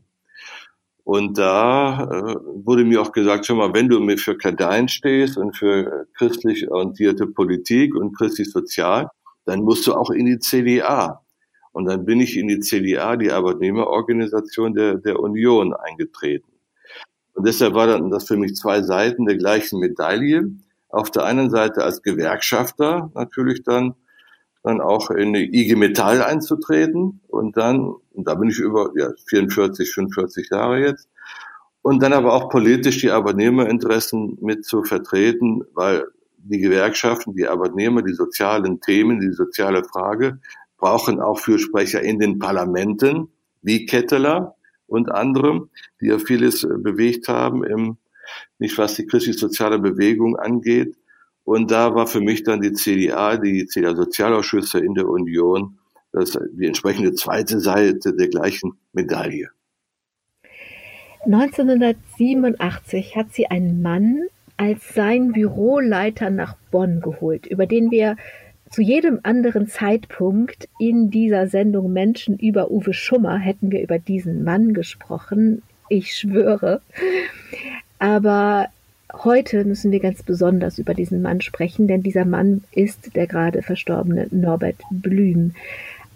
Und 1.08 1.38
da 1.38 2.04
äh, 2.04 2.34
wurde 2.66 2.84
mir 2.84 3.00
auch 3.00 3.12
gesagt, 3.12 3.46
schon 3.46 3.56
mal, 3.56 3.72
wenn 3.72 3.88
du 3.88 3.98
mir 3.98 4.18
für 4.18 4.36
Kadein 4.36 4.88
stehst 4.88 5.38
und 5.38 5.56
für 5.56 6.06
christlich 6.12 6.70
orientierte 6.70 7.26
Politik 7.26 7.94
und 7.94 8.14
christlich-sozial, 8.14 9.08
dann 9.46 9.62
musst 9.62 9.86
du 9.86 9.94
auch 9.94 10.10
in 10.10 10.26
die 10.26 10.38
CDA. 10.38 11.22
Und 11.72 11.86
dann 11.86 12.04
bin 12.04 12.20
ich 12.20 12.36
in 12.36 12.46
die 12.46 12.60
CDA, 12.60 13.16
die 13.16 13.32
Arbeitnehmerorganisation 13.32 14.74
der, 14.74 14.96
der 14.96 15.18
Union, 15.18 15.72
eingetreten. 15.72 16.52
Und 17.32 17.46
deshalb 17.46 17.72
war 17.72 17.86
dann 17.86 18.10
das 18.10 18.28
für 18.28 18.36
mich 18.36 18.54
zwei 18.54 18.82
Seiten 18.82 19.24
der 19.24 19.38
gleichen 19.38 19.80
Medaille 19.80 20.50
auf 20.90 21.10
der 21.10 21.24
einen 21.24 21.48
Seite 21.48 21.84
als 21.84 22.02
Gewerkschafter 22.02 23.10
natürlich 23.14 23.62
dann 23.62 23.94
dann 24.62 24.80
auch 24.80 25.10
in 25.10 25.32
die 25.32 25.44
IG 25.44 25.76
Metall 25.76 26.22
einzutreten 26.22 27.20
und 27.28 27.56
dann, 27.56 27.94
und 28.12 28.26
da 28.26 28.34
bin 28.34 28.50
ich 28.50 28.58
über 28.58 28.90
ja, 28.96 29.10
44, 29.28 29.90
45 29.90 30.50
Jahre 30.50 30.80
jetzt, 30.80 31.08
und 31.82 32.02
dann 32.02 32.12
aber 32.12 32.34
auch 32.34 32.50
politisch 32.50 32.98
die 33.00 33.10
Arbeitnehmerinteressen 33.10 34.38
mit 34.40 34.64
zu 34.64 34.82
vertreten, 34.82 35.64
weil 35.74 36.04
die 36.36 36.58
Gewerkschaften, 36.58 37.34
die 37.34 37.48
Arbeitnehmer, 37.48 38.02
die 38.02 38.12
sozialen 38.12 38.80
Themen, 38.80 39.20
die 39.20 39.32
soziale 39.32 39.84
Frage 39.84 40.38
brauchen 40.76 41.20
auch 41.20 41.38
Fürsprecher 41.38 42.02
in 42.02 42.18
den 42.18 42.38
Parlamenten, 42.38 43.28
wie 43.62 43.86
Ketteler 43.86 44.54
und 44.86 45.10
andere, 45.10 45.68
die 46.00 46.06
ja 46.06 46.18
vieles 46.18 46.66
bewegt 46.68 47.28
haben 47.28 47.64
im 47.64 47.98
nicht 48.58 48.76
was 48.78 48.94
die 48.94 49.06
christlich-soziale 49.06 49.78
Bewegung 49.78 50.36
angeht. 50.36 50.96
Und 51.48 51.70
da 51.70 51.94
war 51.94 52.06
für 52.06 52.20
mich 52.20 52.42
dann 52.42 52.60
die 52.60 52.74
CDA, 52.74 53.38
die 53.38 53.64
CDA-Sozialausschüsse 53.64 54.80
in 54.80 54.92
der 54.92 55.08
Union, 55.08 55.78
das, 56.12 56.38
die 56.52 56.66
entsprechende 56.66 57.14
zweite 57.14 57.58
Seite 57.58 58.14
der 58.14 58.28
gleichen 58.28 58.74
Medaille. 58.92 59.48
1987 61.24 63.16
hat 63.16 63.32
sie 63.32 63.46
einen 63.46 63.80
Mann 63.80 64.24
als 64.58 64.92
sein 64.92 65.32
Büroleiter 65.32 66.28
nach 66.28 66.54
Bonn 66.70 67.00
geholt, 67.00 67.46
über 67.46 67.64
den 67.64 67.90
wir 67.90 68.18
zu 68.68 68.82
jedem 68.82 69.20
anderen 69.22 69.68
Zeitpunkt 69.68 70.68
in 70.78 71.08
dieser 71.08 71.46
Sendung 71.46 71.94
Menschen 71.94 72.38
über 72.38 72.70
Uwe 72.70 72.92
Schummer 72.92 73.38
hätten 73.38 73.72
wir 73.72 73.80
über 73.80 73.98
diesen 73.98 74.44
Mann 74.44 74.74
gesprochen. 74.74 75.62
Ich 75.88 76.14
schwöre. 76.14 76.82
Aber 77.98 78.68
heute 79.12 79.64
müssen 79.64 79.90
wir 79.90 80.00
ganz 80.00 80.22
besonders 80.22 80.78
über 80.78 80.94
diesen 80.94 81.22
Mann 81.22 81.40
sprechen, 81.40 81.88
denn 81.88 82.02
dieser 82.02 82.24
Mann 82.24 82.64
ist 82.72 83.14
der 83.16 83.26
gerade 83.26 83.62
verstorbene 83.62 84.28
Norbert 84.30 84.80
Blüm. 84.90 85.54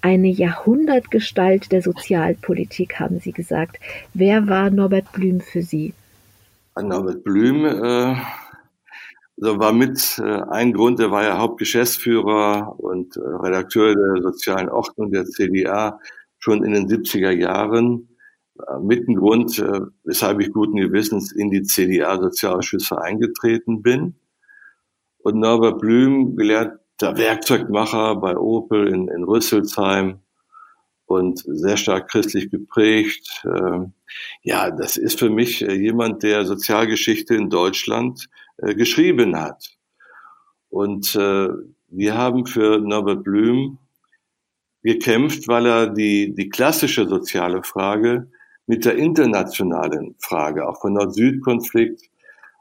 Eine 0.00 0.28
Jahrhundertgestalt 0.28 1.70
der 1.70 1.82
Sozialpolitik, 1.82 2.98
haben 2.98 3.20
Sie 3.20 3.32
gesagt. 3.32 3.78
Wer 4.14 4.48
war 4.48 4.70
Norbert 4.70 5.12
Blüm 5.12 5.40
für 5.40 5.62
Sie? 5.62 5.94
Norbert 6.80 7.22
Blüm 7.22 7.64
äh, 7.64 8.16
war 9.36 9.72
mit 9.72 10.18
äh, 10.18 10.42
ein 10.50 10.72
Grund, 10.72 11.00
er 11.00 11.10
war 11.10 11.22
ja 11.22 11.38
Hauptgeschäftsführer 11.38 12.74
und 12.78 13.16
äh, 13.16 13.20
Redakteur 13.20 13.94
der 13.94 14.22
sozialen 14.22 14.68
Ordnung 14.68 15.12
der 15.12 15.24
CDA 15.24 16.00
schon 16.38 16.64
in 16.64 16.72
den 16.72 16.88
70er 16.88 17.30
Jahren 17.30 18.08
mit 18.80 19.08
ein 19.08 19.16
Grund, 19.16 19.58
äh, 19.58 19.80
weshalb 20.04 20.40
ich 20.40 20.52
guten 20.52 20.76
Gewissens 20.76 21.32
in 21.32 21.50
die 21.50 21.62
CDA-Sozialausschüsse 21.62 23.00
eingetreten 23.00 23.82
bin. 23.82 24.16
Und 25.18 25.38
Norbert 25.38 25.80
Blüm, 25.80 26.36
gelernter 26.36 27.16
Werkzeugmacher 27.16 28.16
bei 28.16 28.36
Opel 28.36 28.88
in, 28.88 29.08
in 29.08 29.24
Rüsselsheim 29.24 30.20
und 31.06 31.42
sehr 31.46 31.76
stark 31.76 32.10
christlich 32.10 32.50
geprägt. 32.50 33.44
Ähm, 33.44 33.92
ja, 34.42 34.70
das 34.70 34.96
ist 34.96 35.18
für 35.18 35.30
mich 35.30 35.62
äh, 35.62 35.74
jemand, 35.74 36.22
der 36.22 36.44
Sozialgeschichte 36.44 37.34
in 37.34 37.50
Deutschland 37.50 38.28
geschrieben 38.58 39.34
hat. 39.34 39.76
Und 40.68 41.14
wir 41.14 42.16
haben 42.16 42.46
für 42.46 42.78
Norbert 42.78 43.24
Blüm 43.24 43.78
gekämpft, 44.84 45.48
weil 45.48 45.66
er 45.66 45.86
die, 45.88 46.32
die 46.34 46.48
klassische 46.48 47.08
soziale 47.08 47.64
Frage 47.64 48.30
mit 48.66 48.84
der 48.84 48.96
internationalen 48.96 50.14
Frage, 50.18 50.68
auch 50.68 50.80
von 50.80 50.94
Nord-Süd-Konflikt, 50.94 52.10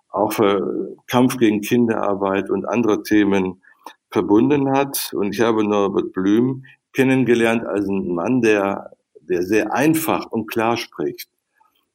auch 0.10 0.34
für 0.34 0.96
Kampf 1.08 1.38
gegen 1.38 1.62
Kinderarbeit 1.62 2.50
und 2.50 2.66
andere 2.66 3.04
Themen 3.04 3.62
verbunden 4.10 4.72
hat. 4.72 5.14
Und 5.14 5.34
ich 5.34 5.42
habe 5.42 5.64
Norbert 5.64 6.12
Blüm 6.12 6.66
kennengelernt 6.94 7.66
als 7.66 7.88
einen 7.88 8.14
Mann, 8.14 8.42
der, 8.42 8.92
der 9.22 9.44
sehr 9.44 9.74
einfach 9.74 10.26
und 10.32 10.48
klar 10.48 10.76
spricht, 10.76 11.30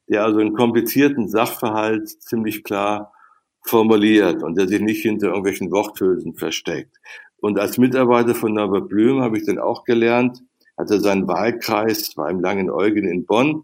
der 0.07 0.23
also 0.23 0.39
einen 0.39 0.55
komplizierten 0.55 1.27
Sachverhalt 1.27 2.09
ziemlich 2.09 2.63
klar 2.63 3.13
formuliert 3.61 4.41
und 4.41 4.57
der 4.57 4.67
sich 4.67 4.81
nicht 4.81 5.01
hinter 5.01 5.27
irgendwelchen 5.27 5.71
Worthülsen 5.71 6.33
versteckt. 6.33 6.97
Und 7.39 7.59
als 7.59 7.77
Mitarbeiter 7.77 8.33
von 8.33 8.53
Norbert 8.53 8.89
Blüm 8.89 9.21
habe 9.21 9.37
ich 9.37 9.45
dann 9.45 9.59
auch 9.59 9.83
gelernt, 9.83 10.41
hatte 10.77 10.99
seinen 10.99 11.27
Wahlkreis, 11.27 12.15
war 12.17 12.29
im 12.29 12.39
Langen 12.39 12.69
Eugen 12.69 13.07
in 13.07 13.25
Bonn. 13.25 13.63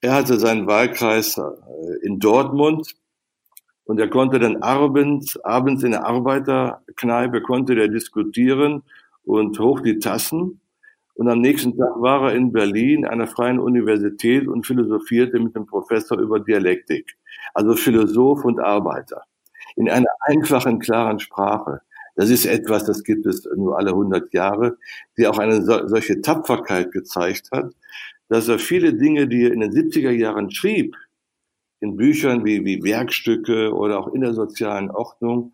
Er 0.00 0.14
hatte 0.14 0.38
seinen 0.38 0.66
Wahlkreis 0.66 1.38
äh, 1.38 2.06
in 2.06 2.18
Dortmund 2.18 2.94
und 3.84 3.98
er 3.98 4.08
konnte 4.08 4.38
dann 4.38 4.62
abends, 4.62 5.38
abends 5.44 5.82
in 5.82 5.92
der 5.92 6.04
Arbeiterkneipe 6.04 7.40
konnte 7.42 7.74
der 7.74 7.88
diskutieren 7.88 8.82
und 9.24 9.58
hoch 9.58 9.80
die 9.80 9.98
Tassen. 9.98 10.60
Und 11.14 11.28
am 11.28 11.40
nächsten 11.40 11.76
Tag 11.76 12.00
war 12.00 12.30
er 12.30 12.36
in 12.36 12.52
Berlin 12.52 13.02
der 13.02 13.26
Freien 13.26 13.58
Universität 13.58 14.46
und 14.46 14.66
philosophierte 14.66 15.40
mit 15.40 15.56
dem 15.56 15.66
Professor 15.66 16.18
über 16.18 16.38
Dialektik. 16.38 17.16
Also 17.54 17.74
Philosoph 17.74 18.44
und 18.44 18.60
Arbeiter. 18.60 19.22
In 19.74 19.88
einer 19.88 20.10
einfachen, 20.20 20.78
klaren 20.78 21.18
Sprache. 21.18 21.80
Das 22.18 22.30
ist 22.30 22.46
etwas, 22.46 22.84
das 22.84 23.04
gibt 23.04 23.26
es 23.26 23.48
nur 23.56 23.78
alle 23.78 23.90
100 23.90 24.34
Jahre, 24.34 24.76
die 25.16 25.28
auch 25.28 25.38
eine 25.38 25.62
solche 25.62 26.20
Tapferkeit 26.20 26.90
gezeigt 26.90 27.50
hat, 27.52 27.72
dass 28.28 28.48
er 28.48 28.58
viele 28.58 28.92
Dinge, 28.92 29.28
die 29.28 29.44
er 29.44 29.52
in 29.52 29.60
den 29.60 29.70
70er 29.70 30.10
Jahren 30.10 30.50
schrieb, 30.50 30.96
in 31.78 31.96
Büchern 31.96 32.44
wie, 32.44 32.64
wie 32.64 32.82
Werkstücke 32.82 33.72
oder 33.72 34.00
auch 34.00 34.12
in 34.12 34.22
der 34.22 34.34
sozialen 34.34 34.90
Ordnung, 34.90 35.52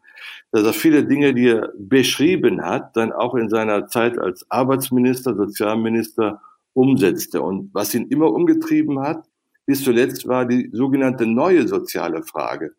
dass 0.52 0.64
er 0.64 0.72
viele 0.72 1.04
Dinge, 1.04 1.34
die 1.34 1.48
er 1.48 1.70
beschrieben 1.76 2.64
hat, 2.64 2.96
dann 2.96 3.12
auch 3.12 3.34
in 3.34 3.50
seiner 3.50 3.86
Zeit 3.88 4.16
als 4.16 4.50
Arbeitsminister, 4.50 5.36
Sozialminister 5.36 6.40
umsetzte. 6.72 7.42
Und 7.42 7.74
was 7.74 7.94
ihn 7.94 8.08
immer 8.08 8.32
umgetrieben 8.32 9.00
hat, 9.00 9.28
bis 9.66 9.84
zuletzt 9.84 10.26
war 10.26 10.46
die 10.46 10.70
sogenannte 10.72 11.26
neue 11.26 11.68
soziale 11.68 12.22
Frage. 12.22 12.72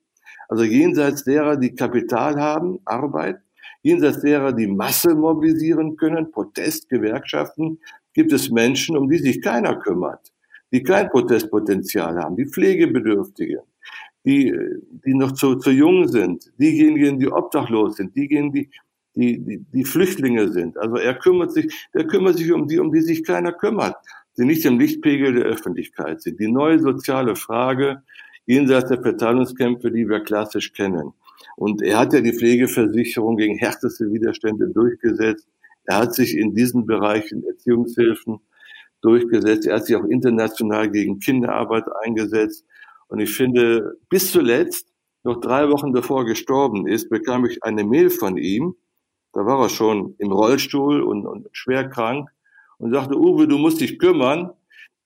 Also 0.50 0.64
jenseits 0.64 1.24
derer, 1.24 1.56
die 1.56 1.76
Kapital 1.76 2.42
haben, 2.42 2.80
Arbeit, 2.84 3.45
jenseits 3.86 4.20
derer 4.22 4.52
die 4.52 4.66
Masse 4.66 5.14
mobilisieren 5.14 5.96
können, 5.96 6.32
Protest, 6.32 6.90
Gewerkschaften, 6.90 7.78
gibt 8.14 8.34
es 8.34 8.50
Menschen, 8.50 8.98
um 8.98 9.08
die 9.08 9.20
sich 9.20 9.40
keiner 9.44 9.76
kümmert, 9.76 10.34
die 10.72 10.82
kein 10.82 11.08
Protestpotenzial 11.10 12.18
haben, 12.18 12.36
die 12.36 12.48
Pflegebedürftigen, 12.48 13.62
die, 14.26 14.52
die 15.06 15.14
noch 15.14 15.34
zu, 15.34 15.58
zu 15.58 15.70
jung 15.70 16.08
sind, 16.08 16.52
diejenigen, 16.58 17.20
die 17.20 17.32
obdachlos 17.32 17.98
sind, 17.98 18.16
diejenigen, 18.16 18.52
die, 18.54 18.70
die, 19.16 19.40
die, 19.40 19.60
die 19.72 19.86
Flüchtlinge 19.86 20.52
sind. 20.52 20.80
Also 20.80 20.96
er 20.96 21.14
kümmert 21.14 21.52
sich, 21.52 21.72
der 21.94 22.08
kümmert 22.08 22.38
sich 22.38 22.52
um 22.52 22.68
die, 22.68 22.80
um 22.80 22.92
die 22.92 23.02
sich 23.02 23.24
keiner 23.24 23.54
kümmert, 23.54 23.96
die 24.36 24.46
nicht 24.46 24.66
im 24.66 24.80
Lichtpegel 24.80 25.36
der 25.36 25.46
Öffentlichkeit 25.46 26.24
sind. 26.24 26.40
Die 26.40 26.52
neue 26.52 26.80
soziale 26.80 27.36
Frage 27.36 28.02
jenseits 28.48 28.90
der 28.90 29.02
Verteilungskämpfe, 29.04 29.92
die 29.92 30.10
wir 30.10 30.22
klassisch 30.22 30.74
kennen. 30.74 31.14
Und 31.56 31.82
er 31.82 32.00
hat 32.00 32.14
ja 32.14 32.22
die 32.22 32.34
Pflegeversicherung 32.34 33.38
gegen 33.38 33.58
härteste 33.58 34.12
Widerstände 34.12 34.70
durchgesetzt. 34.70 35.48
Er 35.86 35.98
hat 35.98 36.14
sich 36.14 36.36
in 36.36 36.54
diesen 36.54 36.86
Bereichen 36.86 37.44
Erziehungshilfen 37.46 38.40
durchgesetzt. 39.02 39.68
Er 39.68 39.76
hat 39.76 39.86
sich 39.86 39.96
auch 39.96 40.06
international 40.06 40.90
gegen 40.90 41.20
Kinderarbeit 41.20 41.86
eingesetzt. 42.04 42.66
Und 43.08 43.20
ich 43.20 43.32
finde, 43.32 43.98
bis 44.10 44.32
zuletzt, 44.32 44.92
noch 45.24 45.40
drei 45.40 45.70
Wochen 45.70 45.92
bevor 45.92 46.22
er 46.22 46.26
gestorben 46.26 46.88
ist, 46.88 47.10
bekam 47.10 47.46
ich 47.46 47.64
eine 47.64 47.84
Mail 47.84 48.10
von 48.10 48.38
ihm. 48.38 48.76
Da 49.34 49.46
war 49.46 49.62
er 49.62 49.70
schon 49.70 50.16
im 50.18 50.32
Rollstuhl 50.32 51.02
und, 51.02 51.26
und 51.26 51.48
schwer 51.52 51.90
krank 51.90 52.30
und 52.78 52.92
sagte, 52.92 53.18
Uwe, 53.18 53.48
du 53.48 53.58
musst 53.58 53.82
dich 53.82 54.00
kümmern. 54.00 54.52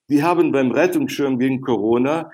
Die 0.10 0.24
haben 0.24 0.52
beim 0.52 0.72
Rettungsschirm 0.72 1.40
gegen 1.40 1.62
Corona 1.62 2.32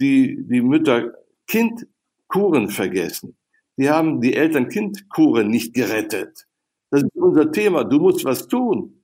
die, 0.00 0.36
die 0.46 0.60
Mütter-Kind-Kuren 0.60 2.68
vergessen. 2.68 3.36
Die 3.76 3.90
haben 3.90 4.20
die 4.20 4.34
Eltern-Kind-Kuren 4.34 5.48
nicht 5.48 5.74
gerettet. 5.74 6.46
Das 6.90 7.02
ist 7.02 7.16
unser 7.16 7.50
Thema. 7.50 7.84
Du 7.84 7.98
musst 7.98 8.24
was 8.24 8.46
tun. 8.46 9.02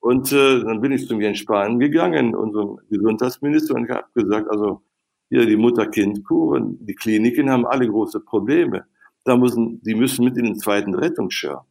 Und 0.00 0.30
äh, 0.32 0.60
dann 0.60 0.80
bin 0.80 0.92
ich 0.92 1.08
zum 1.08 1.20
Jens 1.20 1.38
Spahn 1.38 1.80
gegangen, 1.80 2.34
unserem 2.34 2.78
Gesundheitsminister, 2.90 3.74
und 3.74 3.86
ich 3.86 3.90
habe 3.90 4.04
gesagt, 4.14 4.50
also 4.50 4.82
hier 5.30 5.46
die 5.46 5.56
Mutter-Kind-Kuren, 5.56 6.76
die 6.84 6.94
Kliniken 6.94 7.50
haben 7.50 7.66
alle 7.66 7.88
große 7.88 8.20
Probleme. 8.20 8.84
Da 9.24 9.36
müssen, 9.36 9.80
die 9.82 9.94
müssen 9.94 10.26
mit 10.26 10.36
in 10.36 10.44
den 10.44 10.58
zweiten 10.58 10.94
Rettungsschirm. 10.94 11.62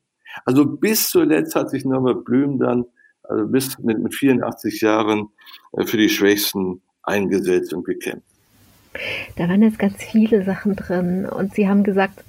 Also 0.46 0.66
bis 0.66 1.10
zuletzt 1.10 1.56
hat 1.56 1.70
sich 1.70 1.86
Norbert 1.86 2.26
Blüm 2.26 2.58
dann, 2.58 2.86
also 3.22 3.48
bis 3.48 3.78
mit, 3.80 4.00
mit 4.00 4.16
84 4.16 4.82
Jahren, 4.82 5.30
äh, 5.74 5.86
für 5.86 5.98
die 5.98 6.10
Schwächsten 6.10 6.82
eingesetzt 7.04 7.74
und 7.74 7.86
gekämpft. 7.86 8.28
Da 9.36 9.48
waren 9.48 9.62
jetzt 9.62 9.80
ganz 9.80 10.04
viele 10.04 10.44
Sachen 10.44 10.76
drin 10.76 11.26
und 11.26 11.54
Sie 11.54 11.68
haben 11.68 11.84
gesagt, 11.84 12.24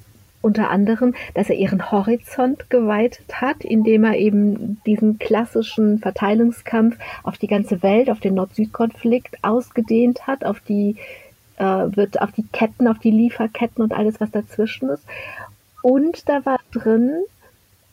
unter 0.44 0.70
anderem, 0.70 1.14
dass 1.34 1.48
er 1.48 1.56
ihren 1.56 1.90
Horizont 1.90 2.68
geweitet 2.68 3.40
hat, 3.40 3.64
indem 3.64 4.04
er 4.04 4.16
eben 4.16 4.80
diesen 4.86 5.18
klassischen 5.18 5.98
Verteilungskampf 5.98 6.98
auf 7.22 7.38
die 7.38 7.46
ganze 7.46 7.82
Welt, 7.82 8.10
auf 8.10 8.20
den 8.20 8.34
Nord-Süd-Konflikt 8.34 9.42
ausgedehnt 9.42 10.26
hat, 10.26 10.44
auf 10.44 10.60
die 10.60 10.96
äh, 11.56 11.64
wird 11.64 12.20
auf 12.20 12.32
die 12.32 12.46
Ketten, 12.52 12.88
auf 12.88 12.98
die 12.98 13.10
Lieferketten 13.10 13.82
und 13.82 13.92
alles, 13.92 14.20
was 14.20 14.30
dazwischen 14.30 14.90
ist. 14.90 15.04
Und 15.82 16.28
da 16.28 16.44
war 16.44 16.58
drin, 16.72 17.22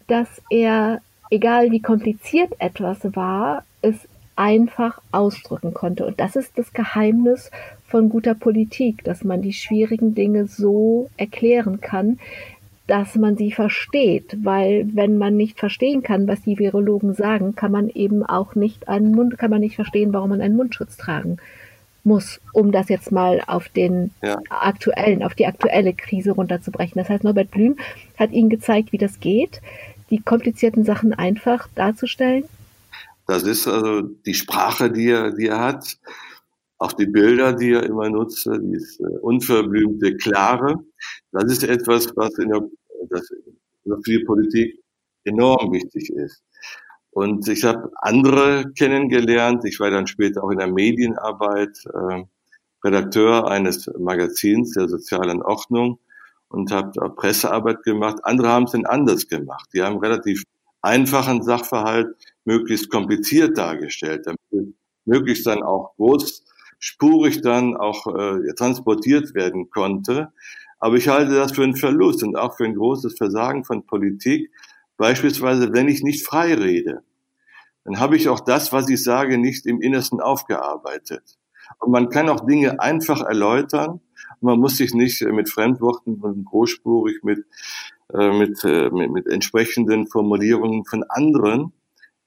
dass 0.07 0.27
er, 0.49 0.99
egal 1.29 1.71
wie 1.71 1.81
kompliziert 1.81 2.53
etwas 2.59 2.99
war, 3.15 3.63
es 3.81 3.95
einfach 4.41 4.99
ausdrücken 5.11 5.71
konnte. 5.75 6.03
Und 6.03 6.19
das 6.19 6.35
ist 6.35 6.57
das 6.57 6.73
Geheimnis 6.73 7.51
von 7.85 8.09
guter 8.09 8.33
Politik, 8.33 9.03
dass 9.03 9.23
man 9.23 9.43
die 9.43 9.53
schwierigen 9.53 10.15
Dinge 10.15 10.47
so 10.47 11.11
erklären 11.15 11.79
kann, 11.79 12.17
dass 12.87 13.13
man 13.15 13.37
sie 13.37 13.51
versteht, 13.51 14.35
weil 14.43 14.87
wenn 14.95 15.19
man 15.19 15.37
nicht 15.37 15.59
verstehen 15.59 16.01
kann, 16.01 16.27
was 16.27 16.41
die 16.41 16.57
Virologen 16.57 17.13
sagen, 17.13 17.53
kann 17.53 17.71
man 17.71 17.87
eben 17.89 18.25
auch 18.25 18.55
nicht 18.55 18.87
einen 18.87 19.13
Mund, 19.13 19.37
kann 19.37 19.51
man 19.51 19.61
nicht 19.61 19.75
verstehen, 19.75 20.11
warum 20.11 20.31
man 20.31 20.41
einen 20.41 20.55
Mundschutz 20.55 20.97
tragen 20.97 21.37
muss, 22.03 22.41
um 22.51 22.71
das 22.71 22.89
jetzt 22.89 23.11
mal 23.11 23.43
auf 23.45 23.69
den 23.69 24.09
ja. 24.23 24.39
aktuellen, 24.49 25.21
auf 25.21 25.35
die 25.35 25.45
aktuelle 25.45 25.93
Krise 25.93 26.31
runterzubrechen. 26.31 26.99
Das 26.99 27.09
heißt, 27.09 27.23
Norbert 27.23 27.51
Blüm 27.51 27.77
hat 28.17 28.31
Ihnen 28.31 28.49
gezeigt, 28.49 28.91
wie 28.91 28.97
das 28.97 29.19
geht, 29.19 29.61
die 30.09 30.17
komplizierten 30.17 30.83
Sachen 30.83 31.13
einfach 31.13 31.67
darzustellen. 31.75 32.45
Das 33.31 33.43
ist 33.43 33.65
also 33.65 34.01
die 34.01 34.33
Sprache, 34.33 34.91
die 34.91 35.07
er, 35.07 35.31
die 35.31 35.47
er 35.47 35.61
hat. 35.61 35.97
Auch 36.77 36.91
die 36.91 37.05
Bilder, 37.05 37.53
die 37.53 37.71
er 37.71 37.83
immer 37.83 38.09
nutzt, 38.09 38.45
dieses 38.45 38.99
äh, 38.99 39.03
unverblümte, 39.21 40.17
klare, 40.17 40.83
das 41.31 41.45
ist 41.45 41.63
etwas, 41.63 42.11
was 42.17 42.37
in 42.39 42.49
der, 42.49 42.61
das 43.09 43.29
für 43.85 44.11
die 44.11 44.25
Politik 44.25 44.83
enorm 45.23 45.71
wichtig 45.71 46.09
ist. 46.09 46.43
Und 47.11 47.47
ich 47.47 47.63
habe 47.63 47.89
andere 48.01 48.69
kennengelernt. 48.77 49.63
Ich 49.63 49.79
war 49.79 49.91
dann 49.91 50.07
später 50.07 50.43
auch 50.43 50.51
in 50.51 50.57
der 50.57 50.67
Medienarbeit 50.67 51.77
äh, 51.85 52.23
Redakteur 52.83 53.49
eines 53.49 53.89
Magazins 53.97 54.73
der 54.73 54.89
sozialen 54.89 55.41
Ordnung 55.41 55.99
und 56.49 56.69
habe 56.69 56.91
Pressearbeit 57.15 57.83
gemacht. 57.83 58.17
Andere 58.23 58.49
haben 58.49 58.65
es 58.65 58.71
dann 58.71 58.85
anders 58.85 59.25
gemacht. 59.29 59.69
Die 59.73 59.81
haben 59.81 59.99
relativ 59.99 60.43
einfachen 60.81 61.43
Sachverhalt 61.43 62.13
möglichst 62.45 62.89
kompliziert 62.89 63.57
dargestellt, 63.57 64.25
damit 64.25 64.75
möglichst 65.05 65.45
dann 65.45 65.63
auch 65.63 65.95
groß 65.95 66.43
spurig 66.81 67.41
dann 67.41 67.77
auch 67.77 68.07
äh, 68.07 68.53
transportiert 68.55 69.33
werden 69.35 69.69
konnte. 69.69 70.33
Aber 70.79 70.95
ich 70.95 71.07
halte 71.07 71.35
das 71.35 71.51
für 71.51 71.63
einen 71.63 71.75
Verlust 71.75 72.23
und 72.23 72.35
auch 72.35 72.57
für 72.57 72.65
ein 72.65 72.75
großes 72.75 73.17
Versagen 73.17 73.63
von 73.63 73.85
Politik. 73.85 74.51
Beispielsweise, 74.97 75.71
wenn 75.73 75.87
ich 75.87 76.01
nicht 76.01 76.25
frei 76.25 76.55
rede, 76.55 77.03
dann 77.85 77.99
habe 77.99 78.17
ich 78.17 78.29
auch 78.29 78.39
das, 78.39 78.73
was 78.73 78.89
ich 78.89 79.03
sage, 79.03 79.37
nicht 79.37 79.65
im 79.67 79.79
Innersten 79.79 80.19
aufgearbeitet. 80.19 81.37
Und 81.79 81.91
man 81.91 82.09
kann 82.09 82.29
auch 82.29 82.45
Dinge 82.45 82.79
einfach 82.79 83.21
erläutern. 83.21 84.01
Man 84.41 84.59
muss 84.59 84.77
sich 84.77 84.93
nicht 84.93 85.21
mit 85.21 85.49
Fremdworten 85.49 86.15
und 86.15 86.45
großspurig 86.45 87.23
mit, 87.23 87.45
äh, 88.11 88.37
mit, 88.37 88.63
äh, 88.63 88.89
mit, 88.89 89.11
mit 89.11 89.27
entsprechenden 89.27 90.07
Formulierungen 90.07 90.83
von 90.85 91.03
anderen, 91.03 91.73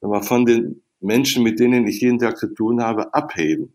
aber 0.05 0.23
von 0.23 0.45
den 0.45 0.83
Menschen, 1.01 1.43
mit 1.43 1.59
denen 1.59 1.87
ich 1.87 2.01
jeden 2.03 2.19
Tag 2.19 2.37
zu 2.37 2.49
tun 2.49 2.83
habe, 2.83 3.15
abheben. 3.15 3.73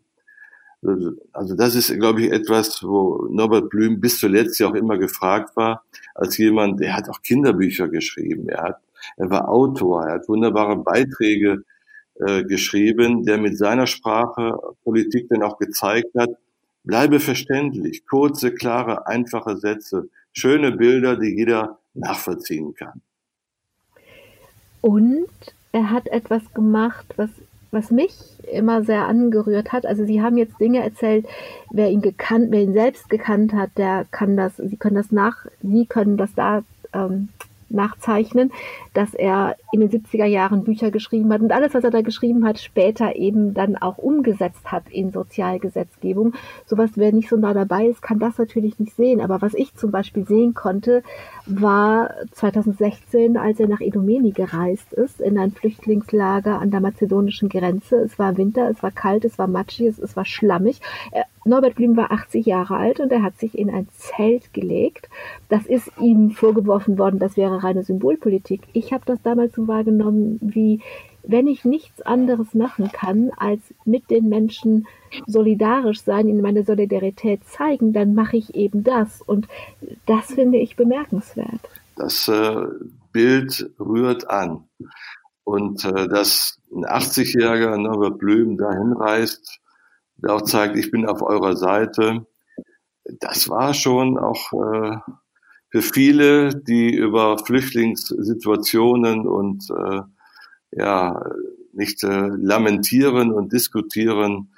Also 1.32 1.56
das 1.56 1.74
ist, 1.74 1.92
glaube 1.94 2.22
ich, 2.22 2.32
etwas, 2.32 2.82
wo 2.82 3.26
Norbert 3.28 3.68
Blüm 3.68 4.00
bis 4.00 4.18
zuletzt 4.18 4.58
ja 4.60 4.68
auch 4.68 4.74
immer 4.74 4.96
gefragt 4.96 5.54
war, 5.56 5.84
als 6.14 6.38
jemand, 6.38 6.80
der 6.80 6.96
hat 6.96 7.10
auch 7.10 7.20
Kinderbücher 7.20 7.88
geschrieben, 7.88 8.48
er 8.48 8.62
hat, 8.62 8.80
er 9.16 9.28
war 9.28 9.48
Autor, 9.48 10.04
er 10.06 10.14
hat 10.14 10.28
wunderbare 10.28 10.76
Beiträge 10.76 11.64
äh, 12.14 12.44
geschrieben, 12.44 13.24
der 13.24 13.38
mit 13.38 13.58
seiner 13.58 13.86
Sprache 13.86 14.58
Politik 14.84 15.28
dann 15.28 15.42
auch 15.42 15.58
gezeigt 15.58 16.14
hat, 16.16 16.30
bleibe 16.84 17.18
verständlich, 17.18 18.06
kurze, 18.06 18.54
klare, 18.54 19.06
einfache 19.06 19.56
Sätze, 19.56 20.08
schöne 20.32 20.72
Bilder, 20.72 21.16
die 21.16 21.34
jeder 21.36 21.78
nachvollziehen 21.92 22.74
kann. 22.74 23.02
Und 24.80 25.28
er 25.72 25.90
hat 25.90 26.08
etwas 26.08 26.42
gemacht, 26.54 27.06
was 27.16 27.30
was 27.72 27.90
mich 27.90 28.12
immer 28.50 28.82
sehr 28.82 29.06
angerührt 29.06 29.72
hat. 29.72 29.86
Also 29.86 30.04
Sie 30.04 30.20
haben 30.20 30.36
jetzt 30.36 30.58
Dinge 30.60 30.82
erzählt, 30.82 31.26
wer 31.70 31.90
ihn 31.90 32.02
gekannt, 32.02 32.48
wer 32.50 32.62
ihn 32.62 32.72
selbst 32.72 33.08
gekannt 33.08 33.52
hat, 33.52 33.70
der 33.76 34.06
kann 34.10 34.36
das, 34.36 34.56
Sie 34.56 34.76
können 34.76 34.96
das 34.96 35.12
nach, 35.12 35.46
Sie 35.62 35.86
können 35.86 36.16
das 36.16 36.34
da 36.34 36.62
ähm, 36.92 37.28
nachzeichnen, 37.70 38.50
dass 38.94 39.14
er 39.14 39.56
in 39.72 39.80
den 39.80 39.90
70er 39.90 40.24
Jahren 40.24 40.64
Bücher 40.64 40.90
geschrieben 40.90 41.32
hat 41.32 41.40
und 41.40 41.52
alles, 41.52 41.72
was 41.72 41.84
er 41.84 41.90
da 41.90 42.02
geschrieben 42.02 42.44
hat, 42.44 42.58
später 42.58 43.14
eben 43.16 43.54
dann 43.54 43.76
auch 43.76 43.98
umgesetzt 43.98 44.72
hat 44.72 44.90
in 44.90 45.12
Sozialgesetzgebung. 45.12 46.34
Sowas, 46.66 46.90
wer 46.96 47.12
nicht 47.12 47.28
so 47.28 47.36
nah 47.36 47.54
dabei 47.54 47.86
ist, 47.86 48.02
kann 48.02 48.18
das 48.18 48.38
natürlich 48.38 48.78
nicht 48.80 48.96
sehen. 48.96 49.20
Aber 49.20 49.40
was 49.40 49.54
ich 49.54 49.74
zum 49.76 49.92
Beispiel 49.92 50.26
sehen 50.26 50.54
konnte, 50.54 51.02
war 51.50 52.14
2016, 52.32 53.36
als 53.36 53.58
er 53.60 53.68
nach 53.68 53.80
Idomeni 53.80 54.30
gereist 54.30 54.92
ist, 54.92 55.20
in 55.20 55.38
ein 55.38 55.52
Flüchtlingslager 55.52 56.60
an 56.60 56.70
der 56.70 56.80
mazedonischen 56.80 57.48
Grenze. 57.48 57.96
Es 57.96 58.18
war 58.18 58.36
Winter, 58.36 58.68
es 58.70 58.82
war 58.82 58.90
kalt, 58.90 59.24
es 59.24 59.38
war 59.38 59.46
matschig, 59.46 59.98
es 59.98 60.16
war 60.16 60.24
schlammig. 60.24 60.80
Norbert 61.44 61.74
Blüm 61.74 61.96
war 61.96 62.12
80 62.12 62.46
Jahre 62.46 62.76
alt 62.76 63.00
und 63.00 63.10
er 63.10 63.22
hat 63.22 63.38
sich 63.38 63.56
in 63.58 63.70
ein 63.70 63.88
Zelt 63.92 64.52
gelegt. 64.52 65.08
Das 65.48 65.66
ist 65.66 65.90
ihm 66.00 66.30
vorgeworfen 66.30 66.98
worden, 66.98 67.18
das 67.18 67.36
wäre 67.36 67.62
reine 67.62 67.82
Symbolpolitik. 67.82 68.62
Ich 68.72 68.92
habe 68.92 69.04
das 69.06 69.20
damals 69.22 69.54
so 69.54 69.66
wahrgenommen, 69.66 70.38
wie 70.42 70.80
wenn 71.22 71.46
ich 71.46 71.64
nichts 71.64 72.02
anderes 72.02 72.54
machen 72.54 72.90
kann, 72.92 73.30
als 73.36 73.60
mit 73.84 74.10
den 74.10 74.28
Menschen 74.28 74.86
solidarisch 75.26 76.02
sein, 76.02 76.28
ihnen 76.28 76.42
meine 76.42 76.64
Solidarität 76.64 77.44
zeigen, 77.44 77.92
dann 77.92 78.14
mache 78.14 78.36
ich 78.36 78.54
eben 78.54 78.84
das. 78.84 79.22
Und 79.22 79.48
das 80.06 80.26
finde 80.32 80.58
ich 80.58 80.76
bemerkenswert. 80.76 81.60
Das 81.96 82.28
äh, 82.28 82.66
Bild 83.12 83.70
rührt 83.78 84.28
an. 84.28 84.64
Und 85.44 85.84
äh, 85.84 86.08
dass 86.08 86.58
ein 86.72 86.84
80-jähriger 86.84 87.76
Norbert 87.76 88.18
Blüm 88.18 88.56
dahin 88.56 88.92
reist, 88.92 89.60
der 90.16 90.34
auch 90.34 90.42
zeigt, 90.42 90.76
ich 90.76 90.90
bin 90.90 91.06
auf 91.06 91.22
eurer 91.22 91.56
Seite. 91.56 92.26
Das 93.18 93.48
war 93.48 93.74
schon 93.74 94.18
auch 94.18 94.52
äh, 94.52 94.96
für 95.70 95.82
viele, 95.82 96.54
die 96.54 96.94
über 96.94 97.38
Flüchtlingssituationen 97.38 99.26
und 99.26 99.68
äh, 99.70 100.02
ja 100.72 101.22
nicht 101.72 102.02
äh, 102.04 102.28
lamentieren 102.28 103.32
und 103.32 103.52
diskutieren, 103.52 104.49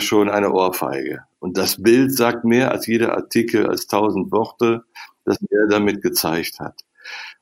schon 0.00 0.28
eine 0.28 0.52
Ohrfeige. 0.52 1.24
Und 1.38 1.56
das 1.56 1.82
Bild 1.82 2.12
sagt 2.12 2.44
mehr 2.44 2.72
als 2.72 2.86
jeder 2.86 3.14
Artikel, 3.14 3.66
als 3.66 3.86
tausend 3.86 4.32
Worte, 4.32 4.84
das 5.24 5.38
er 5.50 5.66
damit 5.68 6.02
gezeigt 6.02 6.58
hat. 6.58 6.80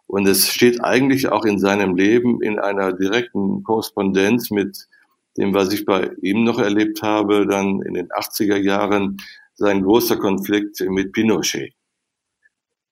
Und 0.06 0.26
es 0.26 0.48
steht 0.48 0.82
eigentlich 0.84 1.28
auch 1.28 1.44
in 1.44 1.58
seinem 1.58 1.96
Leben 1.96 2.42
in 2.42 2.58
einer 2.58 2.92
direkten 2.92 3.62
Korrespondenz 3.62 4.50
mit 4.50 4.88
dem, 5.36 5.54
was 5.54 5.72
ich 5.72 5.84
bei 5.84 6.10
ihm 6.22 6.44
noch 6.44 6.58
erlebt 6.58 7.02
habe, 7.02 7.46
dann 7.46 7.82
in 7.82 7.94
den 7.94 8.08
80er 8.08 8.56
Jahren 8.56 9.16
sein 9.54 9.82
großer 9.82 10.16
Konflikt 10.16 10.80
mit 10.80 11.12
Pinochet, 11.12 11.74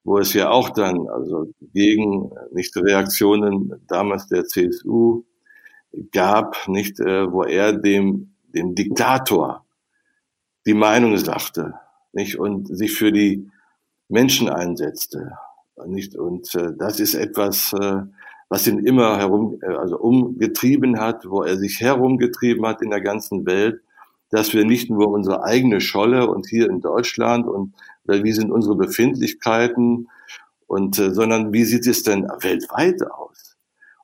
wo 0.05 0.19
es 0.19 0.33
ja 0.33 0.51
auch 0.51 0.71
dann, 0.71 1.09
also 1.09 1.53
gegen 1.61 2.31
nicht 2.53 2.77
Reaktionen 2.77 3.73
damals 3.87 4.29
der 4.29 4.45
CSU 4.45 5.25
gab, 6.13 6.69
nicht, 6.69 6.99
äh, 7.01 7.31
wo 7.31 7.43
er 7.43 7.73
dem, 7.73 8.32
dem 8.55 8.75
Diktator 8.75 9.65
die 10.67 10.75
Meinung 10.75 11.17
sagte, 11.17 11.75
nicht, 12.13 12.39
und 12.39 12.69
sich 12.69 12.93
für 12.93 13.11
die 13.11 13.51
Menschen 14.09 14.49
einsetzte, 14.49 15.33
nicht, 15.87 16.15
und 16.15 16.55
äh, 16.55 16.73
das 16.79 17.01
ist 17.01 17.15
etwas, 17.15 17.73
äh, 17.73 18.03
was 18.49 18.67
ihn 18.67 18.85
immer 18.85 19.17
herum, 19.17 19.59
äh, 19.63 19.75
also 19.75 19.99
umgetrieben 19.99 21.01
hat, 21.01 21.29
wo 21.29 21.43
er 21.43 21.57
sich 21.57 21.81
herumgetrieben 21.81 22.67
hat 22.67 22.83
in 22.83 22.91
der 22.91 23.01
ganzen 23.01 23.47
Welt, 23.47 23.81
dass 24.31 24.53
wir 24.55 24.65
nicht 24.65 24.91
nur 24.91 25.09
unsere 25.09 25.43
eigene 25.45 25.81
Scholle 25.81 26.29
und 26.29 26.47
hier 26.47 26.69
in 26.69 26.81
Deutschland 26.81 27.47
und 27.47 27.75
wie 28.05 28.33
sind 28.33 28.51
unsere 28.51 28.77
Befindlichkeiten 28.77 30.09
und 30.67 30.99
äh, 30.99 31.13
sondern 31.13 31.53
wie 31.53 31.65
sieht 31.65 31.87
es 31.87 32.03
denn 32.03 32.25
weltweit 32.41 33.03
aus? 33.11 33.52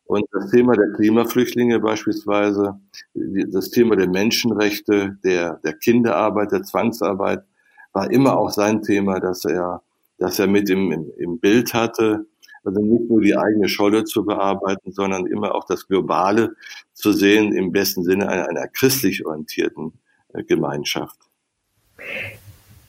Und 0.09 0.25
das 0.33 0.51
Thema 0.51 0.75
der 0.75 0.91
Klimaflüchtlinge 0.93 1.81
beispielsweise, 1.81 2.81
das 3.13 3.69
Thema 3.69 3.95
der 3.95 4.09
Menschenrechte, 4.09 5.19
der, 5.23 5.61
der 5.63 5.75
Kinderarbeit, 5.75 6.51
der 6.51 6.63
Zwangsarbeit, 6.63 7.45
war 7.93 8.11
immer 8.11 8.39
auch 8.39 8.51
sein 8.51 8.83
Thema, 8.83 9.21
dass 9.21 9.45
er, 9.45 9.83
dass 10.17 10.39
er 10.39 10.47
mit 10.47 10.71
im, 10.71 10.93
im, 10.93 11.13
im 11.19 11.39
Bild 11.39 11.75
hatte. 11.75 12.25
Also 12.65 12.81
nicht 12.81 13.11
nur 13.11 13.21
die 13.21 13.37
eigene 13.37 13.69
Scholle 13.69 14.05
zu 14.05 14.25
bearbeiten, 14.25 14.93
sondern 14.93 15.27
immer 15.27 15.55
auch 15.55 15.67
das 15.67 15.87
Globale 15.87 16.57
zu 16.95 17.13
sehen, 17.13 17.53
im 17.53 17.71
besten 17.71 18.03
Sinne 18.03 18.29
einer, 18.29 18.49
einer 18.49 18.67
christlich 18.67 19.27
orientierten 19.27 19.93
äh, 20.33 20.43
Gemeinschaft. 20.43 21.19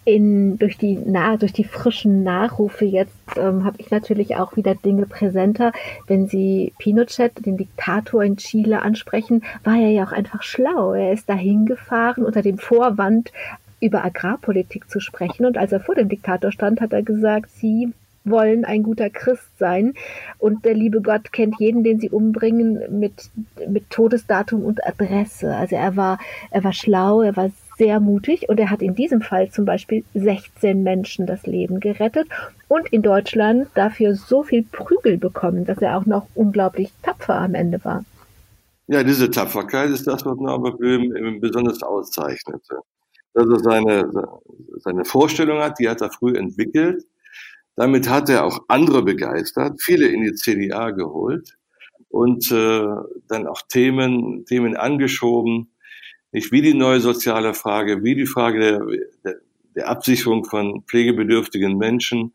In, 0.06 0.58
durch, 0.58 0.78
die, 0.78 0.98
na, 1.06 1.38
durch 1.38 1.54
die 1.54 1.66
frischen 1.66 2.24
Nachrufe 2.24 2.86
jetzt 2.86 3.14
ähm, 3.36 3.64
habe 3.64 3.78
ich 3.80 3.92
natürlich 3.92 4.38
auch 4.38 4.56
wieder 4.56 4.74
Dinge 4.74 5.06
präsenter. 5.06 5.72
Wenn 6.08 6.28
Sie 6.28 6.74
Pinochet, 6.80 7.46
den 7.46 7.58
Diktator 7.58 8.24
in 8.24 8.38
Chile, 8.38 8.82
ansprechen, 8.82 9.44
war 9.64 9.76
er 9.76 9.90
ja 9.90 10.06
auch 10.06 10.12
einfach 10.12 10.42
schlau. 10.42 10.94
Er 10.94 11.14
ist 11.14 11.30
dahin 11.30 11.66
gefahren 11.66 12.24
unter 12.24 12.42
dem 12.42 12.58
Vorwand, 12.58 13.32
über 13.82 14.04
Agrarpolitik 14.04 14.90
zu 14.90 15.00
sprechen. 15.00 15.46
Und 15.46 15.58
als 15.58 15.72
er 15.72 15.80
vor 15.80 15.96
dem 15.96 16.10
Diktator 16.10 16.52
stand, 16.52 16.82
hat 16.82 16.94
er 16.94 17.04
gesagt, 17.04 17.50
Sie 17.52 17.94
wollen 18.26 18.66
ein 18.66 18.84
guter 18.84 19.10
Christ 19.10 19.58
sein. 19.58 19.94
Und 20.38 20.66
der 20.66 20.74
liebe 20.74 21.02
Gott 21.02 21.32
kennt 21.32 21.56
jeden, 21.60 21.84
den 21.84 22.00
sie 22.00 22.10
umbringen, 22.10 23.00
mit, 23.00 23.30
mit 23.68 23.90
Todesdatum 23.90 24.64
und 24.64 24.86
Adresse. 24.86 25.56
Also 25.56 25.76
er 25.76 25.96
war, 25.96 26.20
er 26.52 26.64
war 26.64 26.74
schlau, 26.74 27.22
er 27.22 27.36
war 27.36 27.50
sehr 27.80 28.00
mutig 28.00 28.48
und 28.48 28.60
er 28.60 28.70
hat 28.70 28.84
in 28.84 28.94
diesem 28.94 29.22
Fall 29.22 29.50
zum 29.50 29.66
Beispiel 29.66 30.04
16 30.14 30.84
Menschen 30.84 31.26
das 31.26 31.48
Leben 31.48 31.80
gerettet 31.80 32.28
und 32.68 32.88
in 32.94 33.02
Deutschland 33.02 33.68
dafür 33.74 34.14
so 34.14 34.44
viel 34.44 34.64
Prügel 34.64 35.18
bekommen, 35.18 35.66
dass 35.66 35.80
er 35.80 35.98
auch 35.98 36.06
noch 36.06 36.28
unglaublich 36.36 36.92
tapfer 37.02 37.36
am 37.36 37.56
Ende 37.56 37.84
war. 37.84 38.06
Ja, 38.86 39.02
diese 39.04 39.32
Tapferkeit 39.32 39.90
ist 39.90 40.06
das, 40.06 40.24
was 40.24 40.38
Norbert 40.38 40.78
Böhm 40.78 41.40
besonders 41.40 41.82
auszeichnete. 41.82 42.82
Dass 43.34 43.48
er 43.48 43.60
seine, 43.60 44.12
seine 44.78 45.06
Vorstellung 45.06 45.60
hat, 45.60 45.80
die 45.80 45.90
hat 45.90 46.02
er 46.02 46.12
früh 46.12 46.36
entwickelt 46.36 47.04
damit 47.80 48.10
hat 48.10 48.28
er 48.28 48.44
auch 48.44 48.60
andere 48.68 49.04
begeistert, 49.04 49.82
viele 49.82 50.10
in 50.10 50.22
die 50.22 50.34
CDA 50.34 50.90
geholt 50.92 51.58
und 52.10 52.52
äh, 52.52 52.88
dann 53.30 53.48
auch 53.48 53.62
Themen, 53.70 54.44
Themen 54.44 54.76
angeschoben, 54.76 55.72
nicht 56.32 56.52
wie 56.52 56.62
die 56.62 56.74
neue 56.74 57.00
soziale 57.00 57.54
Frage, 57.54 58.04
wie 58.04 58.16
die 58.16 58.26
Frage 58.26 58.60
der, 58.60 58.82
der, 59.24 59.36
der 59.76 59.90
Absicherung 59.90 60.46
von 60.46 60.84
pflegebedürftigen 60.84 61.78
Menschen 61.78 62.34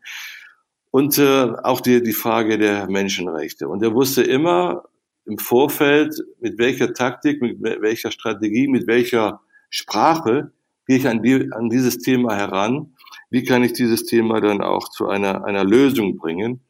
und 0.91 1.17
äh, 1.17 1.51
auch 1.63 1.81
die, 1.81 2.01
die 2.01 2.13
Frage 2.13 2.57
der 2.57 2.89
Menschenrechte. 2.89 3.67
Und 3.67 3.83
er 3.83 3.93
wusste 3.93 4.23
immer 4.23 4.83
im 5.25 5.37
Vorfeld, 5.37 6.23
mit 6.39 6.57
welcher 6.57 6.93
Taktik, 6.93 7.41
mit 7.41 7.61
welcher 7.61 8.11
Strategie, 8.11 8.67
mit 8.67 8.87
welcher 8.87 9.41
Sprache 9.69 10.51
gehe 10.87 10.97
ich 10.97 11.07
an, 11.07 11.23
die, 11.23 11.51
an 11.51 11.69
dieses 11.69 11.97
Thema 11.97 12.35
heran 12.35 12.95
wie 13.29 13.43
kann 13.43 13.63
ich 13.63 13.73
dieses 13.73 14.05
Thema 14.05 14.39
dann 14.39 14.61
auch 14.61 14.89
zu 14.89 15.09
einer, 15.09 15.45
einer 15.45 15.63
Lösung 15.63 16.17
bringen? 16.17 16.61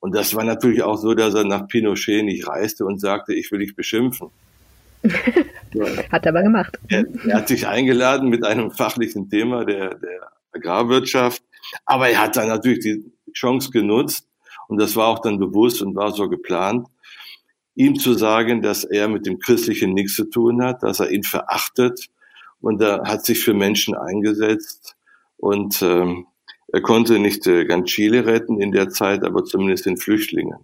Und 0.00 0.14
das 0.14 0.34
war 0.34 0.44
natürlich 0.44 0.82
auch 0.82 0.96
so, 0.96 1.14
dass 1.14 1.34
er 1.34 1.44
nach 1.44 1.66
Pinochet 1.68 2.24
nicht 2.24 2.46
reiste 2.46 2.84
und 2.84 3.00
sagte, 3.00 3.34
ich 3.34 3.50
will 3.50 3.60
dich 3.60 3.76
beschimpfen. 3.76 4.28
hat 6.12 6.26
er 6.26 6.32
aber 6.32 6.42
gemacht. 6.42 6.78
Er, 6.88 7.04
er, 7.26 7.38
hat 7.38 7.48
sich 7.48 7.66
eingeladen 7.66 8.28
mit 8.28 8.44
einem 8.44 8.70
fachlichen 8.70 9.28
Thema 9.30 9.64
der, 9.64 9.94
der 9.94 10.32
Agrarwirtschaft, 10.52 11.42
aber 11.84 12.08
er 12.08 12.22
hat 12.22 12.36
dann 12.36 12.48
natürlich 12.48 12.80
die 12.80 13.12
Chance 13.32 13.70
genutzt 13.70 14.26
und 14.68 14.80
das 14.80 14.96
war 14.96 15.08
auch 15.08 15.20
dann 15.20 15.38
bewusst 15.38 15.82
und 15.82 15.96
war 15.96 16.12
so 16.12 16.28
geplant, 16.28 16.88
ihm 17.74 17.96
zu 17.96 18.14
sagen, 18.14 18.62
dass 18.62 18.84
er 18.84 19.08
mit 19.08 19.26
dem 19.26 19.38
Christlichen 19.38 19.94
nichts 19.94 20.14
zu 20.14 20.24
tun 20.24 20.62
hat, 20.62 20.82
dass 20.82 21.00
er 21.00 21.10
ihn 21.10 21.22
verachtet 21.22 22.08
und 22.60 22.82
er 22.82 23.02
hat 23.04 23.24
sich 23.24 23.42
für 23.42 23.54
Menschen 23.54 23.94
eingesetzt 23.94 24.96
und 25.38 25.80
ähm, 25.82 26.26
er 26.72 26.82
konnte 26.82 27.18
nicht 27.18 27.46
äh, 27.46 27.64
ganz 27.64 27.90
Chile 27.90 28.26
retten 28.26 28.60
in 28.60 28.70
der 28.70 28.90
Zeit, 28.90 29.24
aber 29.24 29.44
zumindest 29.44 29.86
den 29.86 29.96
Flüchtlingen 29.96 30.58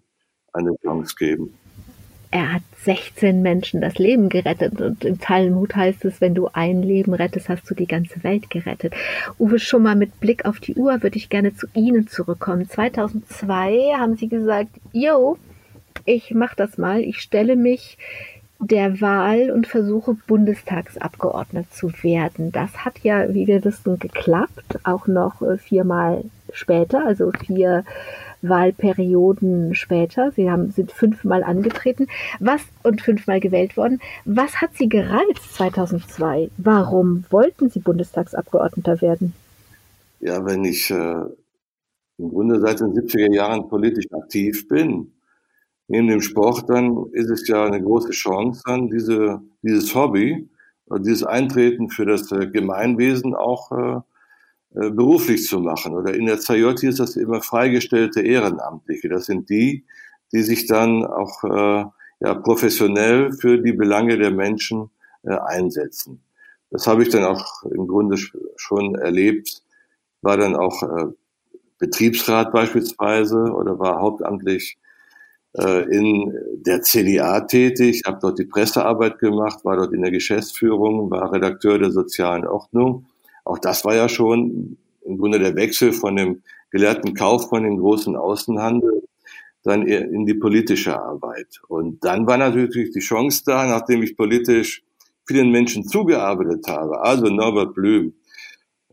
eine 0.53 0.77
Chance 0.83 1.15
geben. 1.19 1.55
Er 2.37 2.53
hat 2.53 2.63
16 2.83 3.41
Menschen 3.41 3.81
das 3.81 3.97
Leben 3.97 4.29
gerettet 4.29 4.79
und 4.83 5.07
im 5.07 5.19
Talmud 5.19 5.75
heißt 5.75 6.05
es, 6.05 6.21
wenn 6.21 6.35
du 6.35 6.51
ein 6.53 6.83
Leben 6.83 7.15
rettest, 7.15 7.49
hast 7.49 7.71
du 7.71 7.75
die 7.75 7.87
ganze 7.87 8.23
Welt 8.25 8.51
gerettet. 8.51 8.93
Uwe 9.39 9.59
schon 9.59 9.83
mal 9.83 9.97
mit 9.97 10.21
Blick 10.21 10.45
auf 10.45 10.61
die 10.61 10.75
Uhr 10.75 11.03
würde 11.03 11.17
ich 11.17 11.31
gerne 11.31 11.57
zu 11.57 11.67
Ihnen 11.73 12.09
zurückkommen. 12.09 12.69
2002 12.69 13.95
haben 13.97 14.17
Sie 14.17 14.29
gesagt, 14.29 14.69
yo, 14.93 15.39
ich 16.05 16.35
mache 16.35 16.57
das 16.57 16.77
mal, 16.77 17.01
ich 17.01 17.21
stelle 17.21 17.57
mich 17.57 17.97
der 18.59 19.01
Wahl 19.01 19.51
und 19.51 19.67
versuche 19.67 20.13
Bundestagsabgeordnet 20.27 21.73
zu 21.73 21.91
werden. 22.03 22.53
Das 22.53 22.85
hat 22.85 22.99
ja, 22.99 23.33
wie 23.33 23.47
wir 23.47 23.65
wissen, 23.65 23.99
geklappt, 23.99 24.81
auch 24.85 25.07
noch 25.07 25.41
äh, 25.41 25.57
viermal 25.57 26.23
später, 26.53 27.07
also 27.07 27.33
vier 27.47 27.85
Wahlperioden 28.43 29.75
später. 29.75 30.33
Sie 30.33 30.51
haben, 30.51 30.71
sind 30.71 30.93
fünfmal 30.93 31.43
angetreten. 31.43 32.07
Was 32.41 32.63
und 32.83 33.01
fünfmal 33.01 33.41
gewählt 33.41 33.77
worden. 33.77 34.01
Was 34.25 34.61
hat 34.61 34.71
Sie 34.75 34.89
gereizt 34.89 35.55
2002? 35.55 36.51
Warum 36.57 37.25
wollten 37.31 37.71
Sie 37.71 37.81
Bundestagsabgeordneter 37.81 39.01
werden? 39.01 39.35
Ja, 40.21 40.45
wenn 40.45 40.65
ich 40.65 40.91
äh, 40.91 41.23
im 42.19 42.31
Grunde 42.31 42.61
seit 42.61 42.81
den 42.81 42.95
70er 42.95 43.35
Jahren 43.35 43.69
politisch 43.69 44.07
aktiv 44.13 44.67
bin, 44.69 45.13
neben 45.89 46.09
dem 46.09 46.21
Sport, 46.21 46.69
dann 46.69 47.07
ist 47.13 47.31
es 47.31 47.47
ja 47.49 47.65
eine 47.65 47.81
große 47.81 48.11
Chance, 48.11 48.63
dann 48.67 48.89
diese, 48.89 49.41
dieses 49.63 49.95
Hobby, 49.95 50.49
dieses 51.01 51.25
Eintreten 51.25 51.91
für 51.91 52.07
das 52.07 52.31
äh, 52.33 52.47
Gemeinwesen 52.47 53.35
auch 53.35 53.73
äh, 53.73 53.97
äh, 53.97 54.01
beruflich 54.71 55.47
zu 55.47 55.61
machen. 55.61 55.95
Oder 55.95 56.15
in 56.15 56.27
der 56.27 56.39
ZJ 56.39 56.87
ist 56.87 57.01
das 57.01 57.17
immer 57.17 57.41
freigestellte 57.41 58.21
Ehrenamtliche. 58.21 59.09
Das 59.09 59.27
sind 59.27 59.49
die, 59.49 59.85
die 60.33 60.43
sich 60.43 60.67
dann 60.67 61.05
auch 61.05 61.45
äh, 61.45 61.85
ja, 62.21 62.35
professionell 62.35 63.33
für 63.33 63.59
die 63.59 63.73
Belange 63.73 64.19
der 64.19 64.31
Menschen 64.31 64.91
äh, 65.23 65.35
einsetzen. 65.35 66.23
Das 66.71 66.87
habe 66.87 67.03
ich 67.03 67.11
dann 67.11 67.25
auch 67.25 67.63
im 67.65 67.87
Grunde 67.87 68.17
schon 68.57 68.97
erlebt, 68.97 69.63
war 70.23 70.37
dann 70.37 70.57
auch 70.57 70.83
äh, 70.83 71.07
Betriebsrat 71.79 72.53
beispielsweise 72.53 73.37
oder 73.37 73.79
war 73.79 74.01
hauptamtlich 74.01 74.79
äh, 75.53 75.83
in 75.95 76.33
der 76.57 76.83
CDA 76.83 77.41
tätig, 77.43 78.03
habe 78.07 78.19
dort 78.21 78.39
die 78.39 78.47
Pressearbeit 78.47 79.19
gemacht, 79.19 79.65
war 79.65 79.77
dort 79.77 79.93
in 79.93 80.03
der 80.03 80.11
Geschäftsführung, 80.11 81.11
war 81.11 81.33
Redakteur 81.33 81.79
der 81.79 81.93
sozialen 81.93 82.47
Ordnung. 82.47 83.07
Auch 83.47 83.59
das 83.59 83.85
war 83.85 83.95
ja 83.95 84.09
schon 84.09 84.77
im 85.05 85.19
Grunde 85.19 85.39
der 85.39 85.55
Wechsel 85.55 85.93
von 85.93 86.17
dem 86.17 86.43
gelehrten 86.71 87.15
Kaufmann 87.15 87.65
im 87.65 87.79
großen 87.79 88.17
Außenhandel 88.17 89.05
dann 89.63 89.87
in 89.87 90.27
die 90.27 90.35
politische 90.35 91.01
Arbeit. 91.01 91.61
Und 91.69 92.05
dann 92.05 92.27
war 92.27 92.39
natürlich 92.39 92.91
die 92.91 93.01
Chance 93.01 93.43
da, 93.47 93.67
nachdem 93.67 94.03
ich 94.03 94.17
politisch 94.17 94.83
vielen 95.27 95.51
Menschen 95.51 95.85
zugearbeitet 95.85 96.67
habe, 96.69 97.01
also 97.01 97.27
Norbert 97.27 97.75
Blüm, 97.75 98.15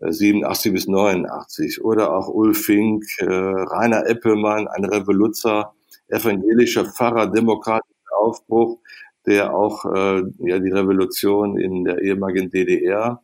87 0.01 0.70
äh, 0.70 0.74
bis 0.74 0.88
89, 0.88 1.84
oder 1.84 2.16
auch 2.16 2.28
Ulf 2.28 2.66
Fink, 2.66 3.04
äh, 3.20 3.26
Rainer 3.26 4.08
Eppelmann, 4.08 4.68
ein 4.68 4.86
Revoluzer, 4.86 5.74
evangelischer 6.08 6.86
Pfarrer, 6.86 7.28
demokratischer 7.28 8.18
Aufbruch, 8.20 8.80
der 9.26 9.56
auch 9.56 9.86
äh, 9.86 10.24
ja, 10.39 10.60
die 10.60 10.72
Revolution 10.72 11.58
in 11.58 11.86
der 11.86 12.01
ehemaligen 12.01 12.49
DDR, 12.49 13.22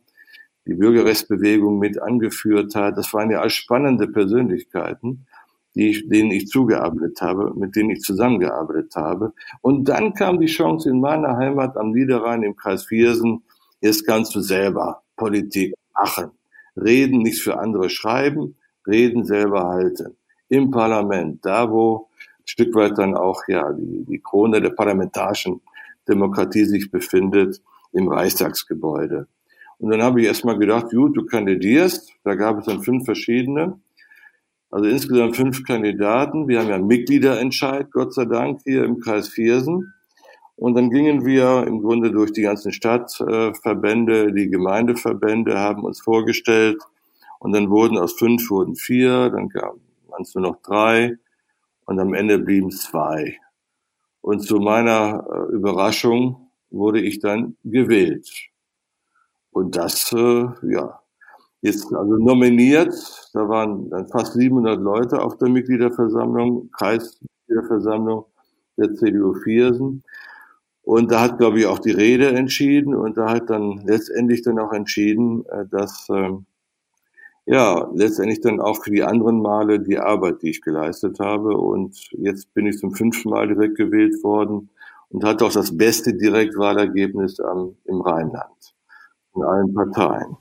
die 0.70 0.76
Bürgerrechtsbewegung 0.76 1.80
mit 1.80 2.00
angeführt 2.00 2.76
hat. 2.76 2.96
Das 2.96 3.12
waren 3.12 3.30
ja 3.30 3.40
alles 3.40 3.54
spannende 3.54 4.06
Persönlichkeiten, 4.06 5.26
die 5.74 6.08
denen 6.08 6.30
ich 6.30 6.46
zugearbeitet 6.46 7.20
habe, 7.20 7.52
mit 7.56 7.74
denen 7.74 7.90
ich 7.90 8.02
zusammengearbeitet 8.02 8.94
habe. 8.94 9.32
Und 9.62 9.88
dann 9.88 10.14
kam 10.14 10.38
die 10.38 10.46
Chance 10.46 10.88
in 10.88 11.00
meiner 11.00 11.36
Heimat 11.36 11.76
am 11.76 11.90
Niederrhein 11.90 12.44
im 12.44 12.54
Kreis 12.54 12.84
Viersen, 12.84 13.42
jetzt 13.80 14.06
kannst 14.06 14.32
du 14.36 14.40
selber 14.40 15.02
Politik 15.16 15.74
machen. 15.92 16.30
Reden, 16.76 17.22
nichts 17.22 17.40
für 17.40 17.58
andere 17.58 17.90
schreiben, 17.90 18.54
reden 18.86 19.24
selber 19.24 19.66
halten. 19.66 20.16
Im 20.48 20.70
Parlament, 20.70 21.44
da 21.44 21.68
wo 21.68 22.08
Stück 22.44 22.72
weit 22.76 22.96
dann 22.96 23.16
auch 23.16 23.42
ja 23.48 23.72
die, 23.72 24.04
die 24.04 24.20
Krone 24.20 24.60
der 24.60 24.70
parlamentarischen 24.70 25.62
Demokratie 26.08 26.64
sich 26.64 26.92
befindet 26.92 27.60
im 27.92 28.06
Reichstagsgebäude. 28.06 29.26
Und 29.80 29.90
dann 29.90 30.02
habe 30.02 30.20
ich 30.20 30.26
erstmal 30.26 30.58
gedacht, 30.58 30.90
gut, 30.90 31.16
du 31.16 31.24
kandidierst. 31.24 32.12
Da 32.22 32.34
gab 32.34 32.58
es 32.58 32.66
dann 32.66 32.82
fünf 32.82 33.06
verschiedene. 33.06 33.80
Also 34.70 34.86
insgesamt 34.88 35.36
fünf 35.36 35.64
Kandidaten. 35.64 36.46
Wir 36.48 36.60
haben 36.60 36.68
ja 36.68 36.78
Mitgliederentscheid, 36.78 37.90
Gott 37.90 38.12
sei 38.14 38.26
Dank, 38.26 38.60
hier 38.64 38.84
im 38.84 39.00
Kreis 39.00 39.28
Viersen. 39.28 39.94
Und 40.54 40.74
dann 40.74 40.90
gingen 40.90 41.24
wir 41.24 41.64
im 41.66 41.80
Grunde 41.80 42.12
durch 42.12 42.32
die 42.32 42.42
ganzen 42.42 42.70
Stadtverbände, 42.70 44.34
die 44.34 44.50
Gemeindeverbände, 44.50 45.58
haben 45.58 45.84
uns 45.84 46.02
vorgestellt. 46.02 46.78
Und 47.38 47.52
dann 47.52 47.70
wurden 47.70 47.96
aus 47.96 48.12
fünf 48.12 48.50
wurden 48.50 48.76
vier, 48.76 49.30
dann 49.30 49.48
waren 49.54 50.22
es 50.22 50.34
nur 50.34 50.42
noch 50.42 50.60
drei 50.60 51.16
und 51.86 51.98
am 51.98 52.12
Ende 52.12 52.38
blieben 52.38 52.70
zwei. 52.70 53.38
Und 54.20 54.40
zu 54.40 54.58
meiner 54.58 55.24
äh, 55.32 55.54
Überraschung 55.54 56.50
wurde 56.70 57.00
ich 57.00 57.20
dann 57.20 57.56
gewählt. 57.64 58.49
Und 59.52 59.76
das, 59.76 60.12
äh, 60.12 60.46
ja, 60.62 61.00
jetzt 61.62 61.92
also 61.92 62.16
nominiert, 62.16 62.94
da 63.34 63.48
waren 63.48 63.90
dann 63.90 64.08
fast 64.08 64.34
700 64.34 64.80
Leute 64.80 65.20
auf 65.22 65.36
der 65.38 65.48
Mitgliederversammlung, 65.48 66.70
Kreismitgliederversammlung 66.72 68.26
der 68.76 68.94
CDU 68.94 69.34
Viersen. 69.34 70.02
Und 70.82 71.12
da 71.12 71.20
hat, 71.20 71.38
glaube 71.38 71.60
ich, 71.60 71.66
auch 71.66 71.78
die 71.78 71.90
Rede 71.90 72.28
entschieden 72.28 72.94
und 72.94 73.16
da 73.16 73.30
hat 73.30 73.50
dann 73.50 73.82
letztendlich 73.84 74.42
dann 74.42 74.58
auch 74.58 74.72
entschieden, 74.72 75.44
äh, 75.46 75.66
dass 75.70 76.08
ähm, 76.10 76.46
ja, 77.46 77.90
letztendlich 77.94 78.40
dann 78.40 78.60
auch 78.60 78.82
für 78.82 78.90
die 78.90 79.02
anderen 79.02 79.42
Male 79.42 79.80
die 79.80 79.98
Arbeit, 79.98 80.42
die 80.42 80.50
ich 80.50 80.62
geleistet 80.62 81.18
habe. 81.20 81.56
Und 81.56 82.10
jetzt 82.12 82.54
bin 82.54 82.66
ich 82.66 82.78
zum 82.78 82.94
fünften 82.94 83.30
Mal 83.30 83.48
direkt 83.48 83.76
gewählt 83.76 84.22
worden 84.22 84.70
und 85.08 85.24
hatte 85.24 85.44
auch 85.44 85.52
das 85.52 85.76
beste 85.76 86.14
Direktwahlergebnis 86.14 87.40
am, 87.40 87.76
im 87.84 88.00
Rheinland 88.00 88.74
in 89.34 89.42
allen 89.42 89.74
Parteien. 89.74 90.36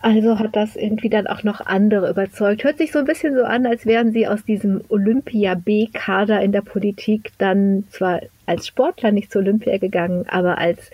Also 0.00 0.38
hat 0.38 0.54
das 0.54 0.76
irgendwie 0.76 1.08
dann 1.08 1.26
auch 1.26 1.44
noch 1.44 1.62
andere 1.62 2.10
überzeugt. 2.10 2.62
Hört 2.62 2.76
sich 2.76 2.92
so 2.92 2.98
ein 2.98 3.06
bisschen 3.06 3.34
so 3.34 3.42
an, 3.44 3.64
als 3.64 3.86
wären 3.86 4.12
Sie 4.12 4.28
aus 4.28 4.44
diesem 4.44 4.82
Olympia-B-Kader 4.90 6.42
in 6.42 6.52
der 6.52 6.60
Politik 6.60 7.32
dann 7.38 7.84
zwar 7.90 8.20
als 8.44 8.66
Sportler 8.66 9.12
nicht 9.12 9.32
zur 9.32 9.40
Olympia 9.40 9.78
gegangen, 9.78 10.26
aber 10.28 10.58
als 10.58 10.90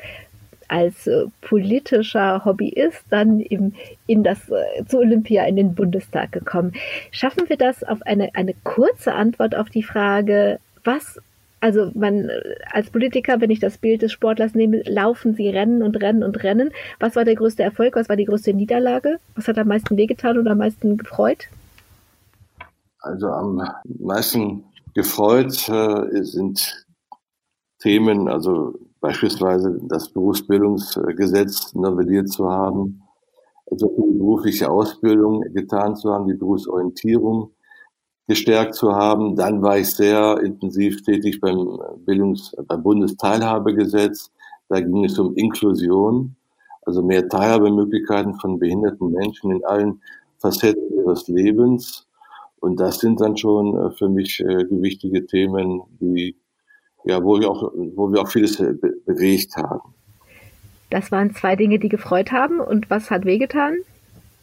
als 0.71 1.09
äh, 1.09 1.25
politischer 1.41 2.45
Hobbyist 2.45 3.03
dann 3.11 3.41
im, 3.41 3.75
in 4.07 4.23
das, 4.23 4.49
äh, 4.49 4.85
zu 4.87 4.99
Olympia 4.99 5.45
in 5.45 5.57
den 5.57 5.75
Bundestag 5.75 6.31
gekommen. 6.31 6.75
Schaffen 7.11 7.49
wir 7.49 7.57
das 7.57 7.83
auf 7.83 8.03
eine, 8.03 8.35
eine 8.37 8.55
kurze 8.63 9.13
Antwort 9.13 9.57
auf 9.57 9.69
die 9.69 9.83
Frage, 9.83 10.61
was 10.85 11.21
also 11.61 11.91
man 11.95 12.29
äh, 12.29 12.55
als 12.71 12.91
Politiker, 12.91 13.41
wenn 13.41 13.51
ich 13.51 13.61
das 13.61 13.79
Bild 13.79 14.03
des 14.03 14.13
Sportlers 14.13 14.55
nehme, 14.55 14.83
laufen 14.83 15.35
sie 15.35 15.49
rennen 15.49 15.83
und 15.83 16.01
rennen 16.01 16.23
und 16.23 16.43
rennen. 16.43 16.71
Was 16.99 17.17
war 17.17 17.25
der 17.25 17.35
größte 17.35 17.63
Erfolg? 17.63 17.97
Was 17.97 18.09
war 18.09 18.17
die 18.17 18.25
größte 18.25 18.55
Niederlage? 18.55 19.19
Was 19.35 19.49
hat 19.49 19.59
am 19.59 19.69
meisten 19.69 19.97
wehgetan 19.97 20.39
oder 20.39 20.53
am 20.53 20.59
meisten 20.59 20.97
gefreut? 20.97 21.49
Also 23.01 23.29
am 23.29 23.63
meisten 23.85 24.65
gefreut 24.95 25.69
äh, 25.69 26.23
sind 26.23 26.87
Themen, 27.79 28.29
also 28.29 28.75
beispielsweise 29.01 29.81
das 29.89 30.11
Berufsbildungsgesetz 30.11 31.75
novelliert 31.75 32.29
zu 32.29 32.49
haben, 32.49 33.03
also 33.71 33.87
die 33.87 34.19
berufliche 34.19 34.69
Ausbildung 34.69 35.41
getan 35.55 35.97
zu 35.97 36.13
haben, 36.13 36.29
die 36.29 36.35
Berufsorientierung 36.35 37.53
gestärkt 38.31 38.77
zu 38.77 38.95
haben. 38.95 39.35
Dann 39.35 39.61
war 39.61 39.77
ich 39.79 39.93
sehr 39.93 40.41
intensiv 40.41 41.03
tätig 41.03 41.41
beim 41.41 41.81
Bildungs-, 42.07 42.55
beim 42.69 42.81
Bundesteilhabegesetz. 42.81 44.31
Da 44.69 44.81
ging 44.81 45.05
es 45.05 45.19
um 45.19 45.35
Inklusion, 45.35 46.37
also 46.83 47.03
mehr 47.03 47.29
Teilhabemöglichkeiten 47.29 48.35
von 48.37 48.61
behinderten 48.61 49.11
Menschen 49.11 49.51
in 49.51 49.65
allen 49.65 50.01
Facetten 50.39 50.95
ihres 50.97 51.27
Lebens. 51.27 52.07
Und 52.61 52.79
das 52.79 53.01
sind 53.01 53.21
dann 53.21 53.37
schon 53.37 53.77
äh, 53.77 53.91
für 53.91 54.09
mich 54.09 54.39
äh, 54.39 54.65
gewichtige 54.65 55.27
Themen, 55.27 55.83
die 55.99 56.37
ja, 57.05 57.25
wo 57.25 57.41
wir 57.41 57.51
auch, 57.51 57.73
wo 57.97 58.13
wir 58.13 58.21
auch 58.21 58.29
vieles 58.29 58.59
be 58.59 58.95
bewegt 59.07 59.57
haben. 59.57 59.95
Das 60.91 61.11
waren 61.11 61.35
zwei 61.35 61.57
Dinge, 61.57 61.79
die 61.81 61.89
gefreut 61.89 62.31
haben. 62.31 62.61
Und 62.61 62.91
was 62.91 63.11
hat 63.11 63.25
wehgetan? 63.25 63.75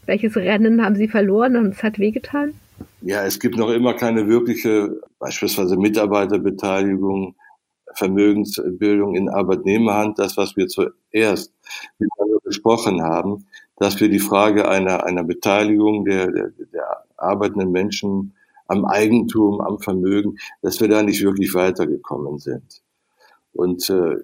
Welches 0.07 0.35
Rennen 0.35 0.83
haben 0.83 0.95
Sie 0.95 1.07
verloren 1.07 1.55
und 1.55 1.67
es 1.67 1.83
hat 1.83 1.99
wehgetan? 1.99 2.53
Ja, 3.01 3.25
es 3.25 3.39
gibt 3.39 3.57
noch 3.57 3.69
immer 3.69 3.93
keine 3.93 4.27
wirkliche, 4.27 5.01
beispielsweise 5.19 5.77
Mitarbeiterbeteiligung, 5.77 7.35
Vermögensbildung 7.93 9.15
in 9.15 9.29
Arbeitnehmerhand. 9.29 10.19
Das, 10.19 10.37
was 10.37 10.55
wir 10.55 10.67
zuerst 10.67 11.53
besprochen 12.43 13.01
haben, 13.01 13.45
dass 13.77 13.99
wir 13.99 14.09
die 14.09 14.19
Frage 14.19 14.67
einer, 14.67 15.05
einer 15.05 15.23
Beteiligung 15.23 16.05
der, 16.05 16.31
der, 16.31 16.49
der 16.73 17.03
arbeitenden 17.17 17.71
Menschen 17.71 18.33
am 18.67 18.85
Eigentum, 18.85 19.61
am 19.61 19.79
Vermögen, 19.79 20.37
dass 20.61 20.79
wir 20.81 20.87
da 20.87 21.01
nicht 21.01 21.23
wirklich 21.23 21.53
weitergekommen 21.53 22.39
sind. 22.39 22.81
Und 23.53 23.89
äh, 23.89 24.17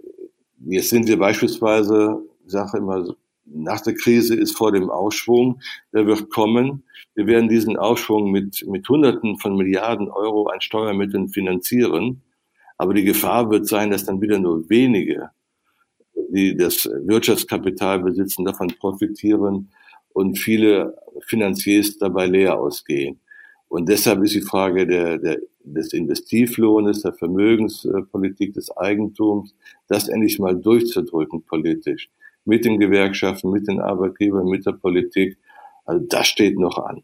jetzt 0.66 0.90
sind 0.90 1.08
wir 1.08 1.18
beispielsweise, 1.18 2.22
ich 2.46 2.52
sage 2.52 2.78
immer, 2.78 3.16
nach 3.46 3.82
der 3.82 3.96
Krise 3.96 4.36
ist 4.36 4.58
vor 4.58 4.72
dem 4.72 4.90
Aufschwung, 4.90 5.62
der 5.94 6.06
wird 6.06 6.30
kommen. 6.30 6.84
Wir 7.16 7.28
werden 7.28 7.50
diesen 7.50 7.78
Aufschwung 7.78 8.32
mit, 8.32 8.66
mit 8.68 8.88
Hunderten 8.90 9.38
von 9.38 9.56
Milliarden 9.56 10.10
Euro 10.10 10.48
an 10.48 10.62
Steuermitteln 10.62 11.30
finanzieren. 11.30 12.24
Aber 12.78 12.94
die 12.94 13.04
Gefahr 13.04 13.50
wird 13.52 13.68
sein, 13.68 13.92
dass 13.92 14.06
dann 14.06 14.22
wieder 14.22 14.40
nur 14.40 14.70
wenige, 14.70 15.30
die 16.30 16.56
das 16.56 16.86
Wirtschaftskapital 16.86 18.00
besitzen, 18.00 18.46
davon 18.46 18.70
profitieren 18.80 19.70
und 20.14 20.40
viele 20.40 20.98
Finanziers 21.28 21.98
dabei 21.98 22.26
leer 22.26 22.60
ausgehen. 22.60 23.20
Und 23.68 23.90
deshalb 23.90 24.24
ist 24.24 24.36
die 24.36 24.42
Frage 24.42 24.86
der, 24.86 25.18
der, 25.18 25.40
des 25.64 25.94
Investivlohnes, 25.94 27.02
der 27.02 27.14
Vermögenspolitik, 27.14 28.54
des 28.54 28.76
Eigentums, 28.78 29.56
das 29.88 30.10
endlich 30.10 30.38
mal 30.40 30.56
durchzudrücken 30.56 31.44
politisch. 31.44 32.10
Mit 32.46 32.66
den 32.66 32.80
Gewerkschaften, 32.80 33.50
mit 33.50 33.68
den 33.68 33.80
Arbeitgebern, 33.80 34.46
mit 34.48 34.66
der 34.66 34.74
Politik. 34.74 35.38
Also 35.86 36.06
das 36.08 36.28
steht 36.28 36.58
noch 36.58 36.78
an. 36.78 37.04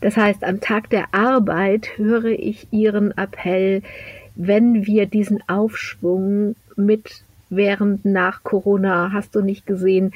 Das 0.00 0.16
heißt, 0.16 0.42
am 0.44 0.60
Tag 0.60 0.90
der 0.90 1.14
Arbeit 1.14 1.98
höre 1.98 2.26
ich 2.26 2.66
Ihren 2.70 3.16
Appell, 3.16 3.82
wenn 4.34 4.86
wir 4.86 5.06
diesen 5.06 5.42
Aufschwung 5.48 6.56
mit 6.76 7.24
während 7.50 8.04
nach 8.04 8.42
Corona, 8.42 9.10
hast 9.12 9.34
du 9.34 9.42
nicht 9.42 9.66
gesehen, 9.66 10.12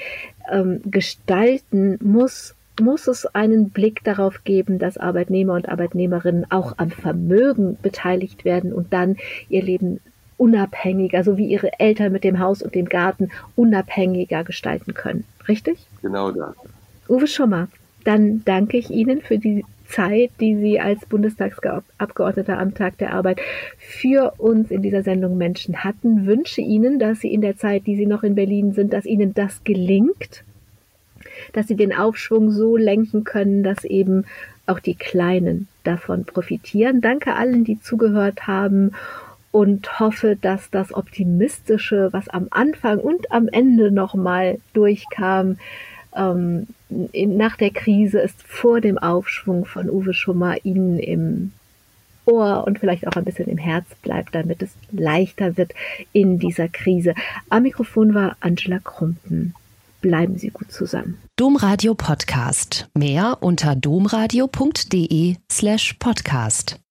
ähm, 0.50 0.80
gestalten, 0.84 1.98
muss 2.02 2.54
muss 2.80 3.06
es 3.06 3.26
einen 3.26 3.70
Blick 3.70 4.02
darauf 4.02 4.42
geben, 4.42 4.80
dass 4.80 4.98
Arbeitnehmer 4.98 5.54
und 5.54 5.68
Arbeitnehmerinnen 5.68 6.50
auch 6.50 6.74
am 6.78 6.90
Vermögen 6.90 7.78
beteiligt 7.80 8.44
werden 8.44 8.72
und 8.72 8.92
dann 8.92 9.16
ihr 9.48 9.62
Leben 9.62 10.00
unabhängiger, 10.36 11.22
so 11.22 11.36
wie 11.38 11.46
ihre 11.46 11.78
Eltern 11.78 12.10
mit 12.10 12.24
dem 12.24 12.40
Haus 12.40 12.62
und 12.62 12.74
dem 12.74 12.88
Garten 12.88 13.30
unabhängiger 13.54 14.42
gestalten 14.42 14.92
können. 14.92 15.24
Richtig? 15.48 15.78
Genau 16.02 16.30
das. 16.30 16.54
Uwe 17.08 17.26
Schommer, 17.26 17.68
dann 18.04 18.42
danke 18.44 18.78
ich 18.78 18.90
Ihnen 18.90 19.20
für 19.20 19.38
die 19.38 19.64
Zeit, 19.86 20.30
die 20.40 20.56
Sie 20.56 20.80
als 20.80 21.04
Bundestagsabgeordneter 21.06 22.58
am 22.58 22.74
Tag 22.74 22.98
der 22.98 23.12
Arbeit 23.12 23.40
für 23.78 24.34
uns 24.38 24.70
in 24.70 24.82
dieser 24.82 25.02
Sendung 25.02 25.36
Menschen 25.36 25.84
hatten. 25.84 26.26
Wünsche 26.26 26.62
Ihnen, 26.62 26.98
dass 26.98 27.20
Sie 27.20 27.32
in 27.32 27.42
der 27.42 27.56
Zeit, 27.56 27.86
die 27.86 27.96
Sie 27.96 28.06
noch 28.06 28.22
in 28.22 28.34
Berlin 28.34 28.72
sind, 28.72 28.92
dass 28.92 29.04
Ihnen 29.04 29.34
das 29.34 29.62
gelingt 29.64 30.44
dass 31.52 31.68
sie 31.68 31.76
den 31.76 31.94
Aufschwung 31.94 32.50
so 32.50 32.76
lenken 32.76 33.24
können, 33.24 33.62
dass 33.62 33.84
eben 33.84 34.24
auch 34.66 34.80
die 34.80 34.94
Kleinen 34.94 35.68
davon 35.84 36.24
profitieren. 36.24 37.00
Danke 37.00 37.34
allen, 37.34 37.64
die 37.64 37.80
zugehört 37.80 38.46
haben 38.46 38.92
und 39.54 40.00
hoffe, 40.00 40.36
dass 40.40 40.68
das 40.70 40.92
Optimistische, 40.92 42.08
was 42.10 42.28
am 42.28 42.48
Anfang 42.50 42.98
und 42.98 43.30
am 43.30 43.46
Ende 43.46 43.92
nochmal 43.92 44.58
durchkam, 44.72 45.58
ähm, 46.16 46.66
in, 47.12 47.36
nach 47.36 47.56
der 47.56 47.70
Krise 47.70 48.18
ist 48.18 48.42
vor 48.42 48.80
dem 48.80 48.98
Aufschwung 48.98 49.64
von 49.64 49.88
Uwe 49.88 50.12
Schummer 50.12 50.56
Ihnen 50.64 50.98
im 50.98 51.52
Ohr 52.24 52.64
und 52.66 52.80
vielleicht 52.80 53.06
auch 53.06 53.12
ein 53.12 53.22
bisschen 53.22 53.46
im 53.46 53.58
Herz 53.58 53.86
bleibt, 54.02 54.34
damit 54.34 54.60
es 54.60 54.70
leichter 54.90 55.56
wird 55.56 55.72
in 56.12 56.40
dieser 56.40 56.66
Krise. 56.66 57.14
Am 57.48 57.62
Mikrofon 57.62 58.12
war 58.12 58.36
Angela 58.40 58.80
Krumpen. 58.80 59.54
Bleiben 60.00 60.36
Sie 60.36 60.50
gut 60.50 60.72
zusammen. 60.72 61.18
Domradio 61.36 61.94
Podcast. 61.94 62.88
Mehr 62.92 63.38
unter 63.40 63.76
domradio.de 63.76 65.36
slash 65.48 65.92
podcast. 66.00 66.80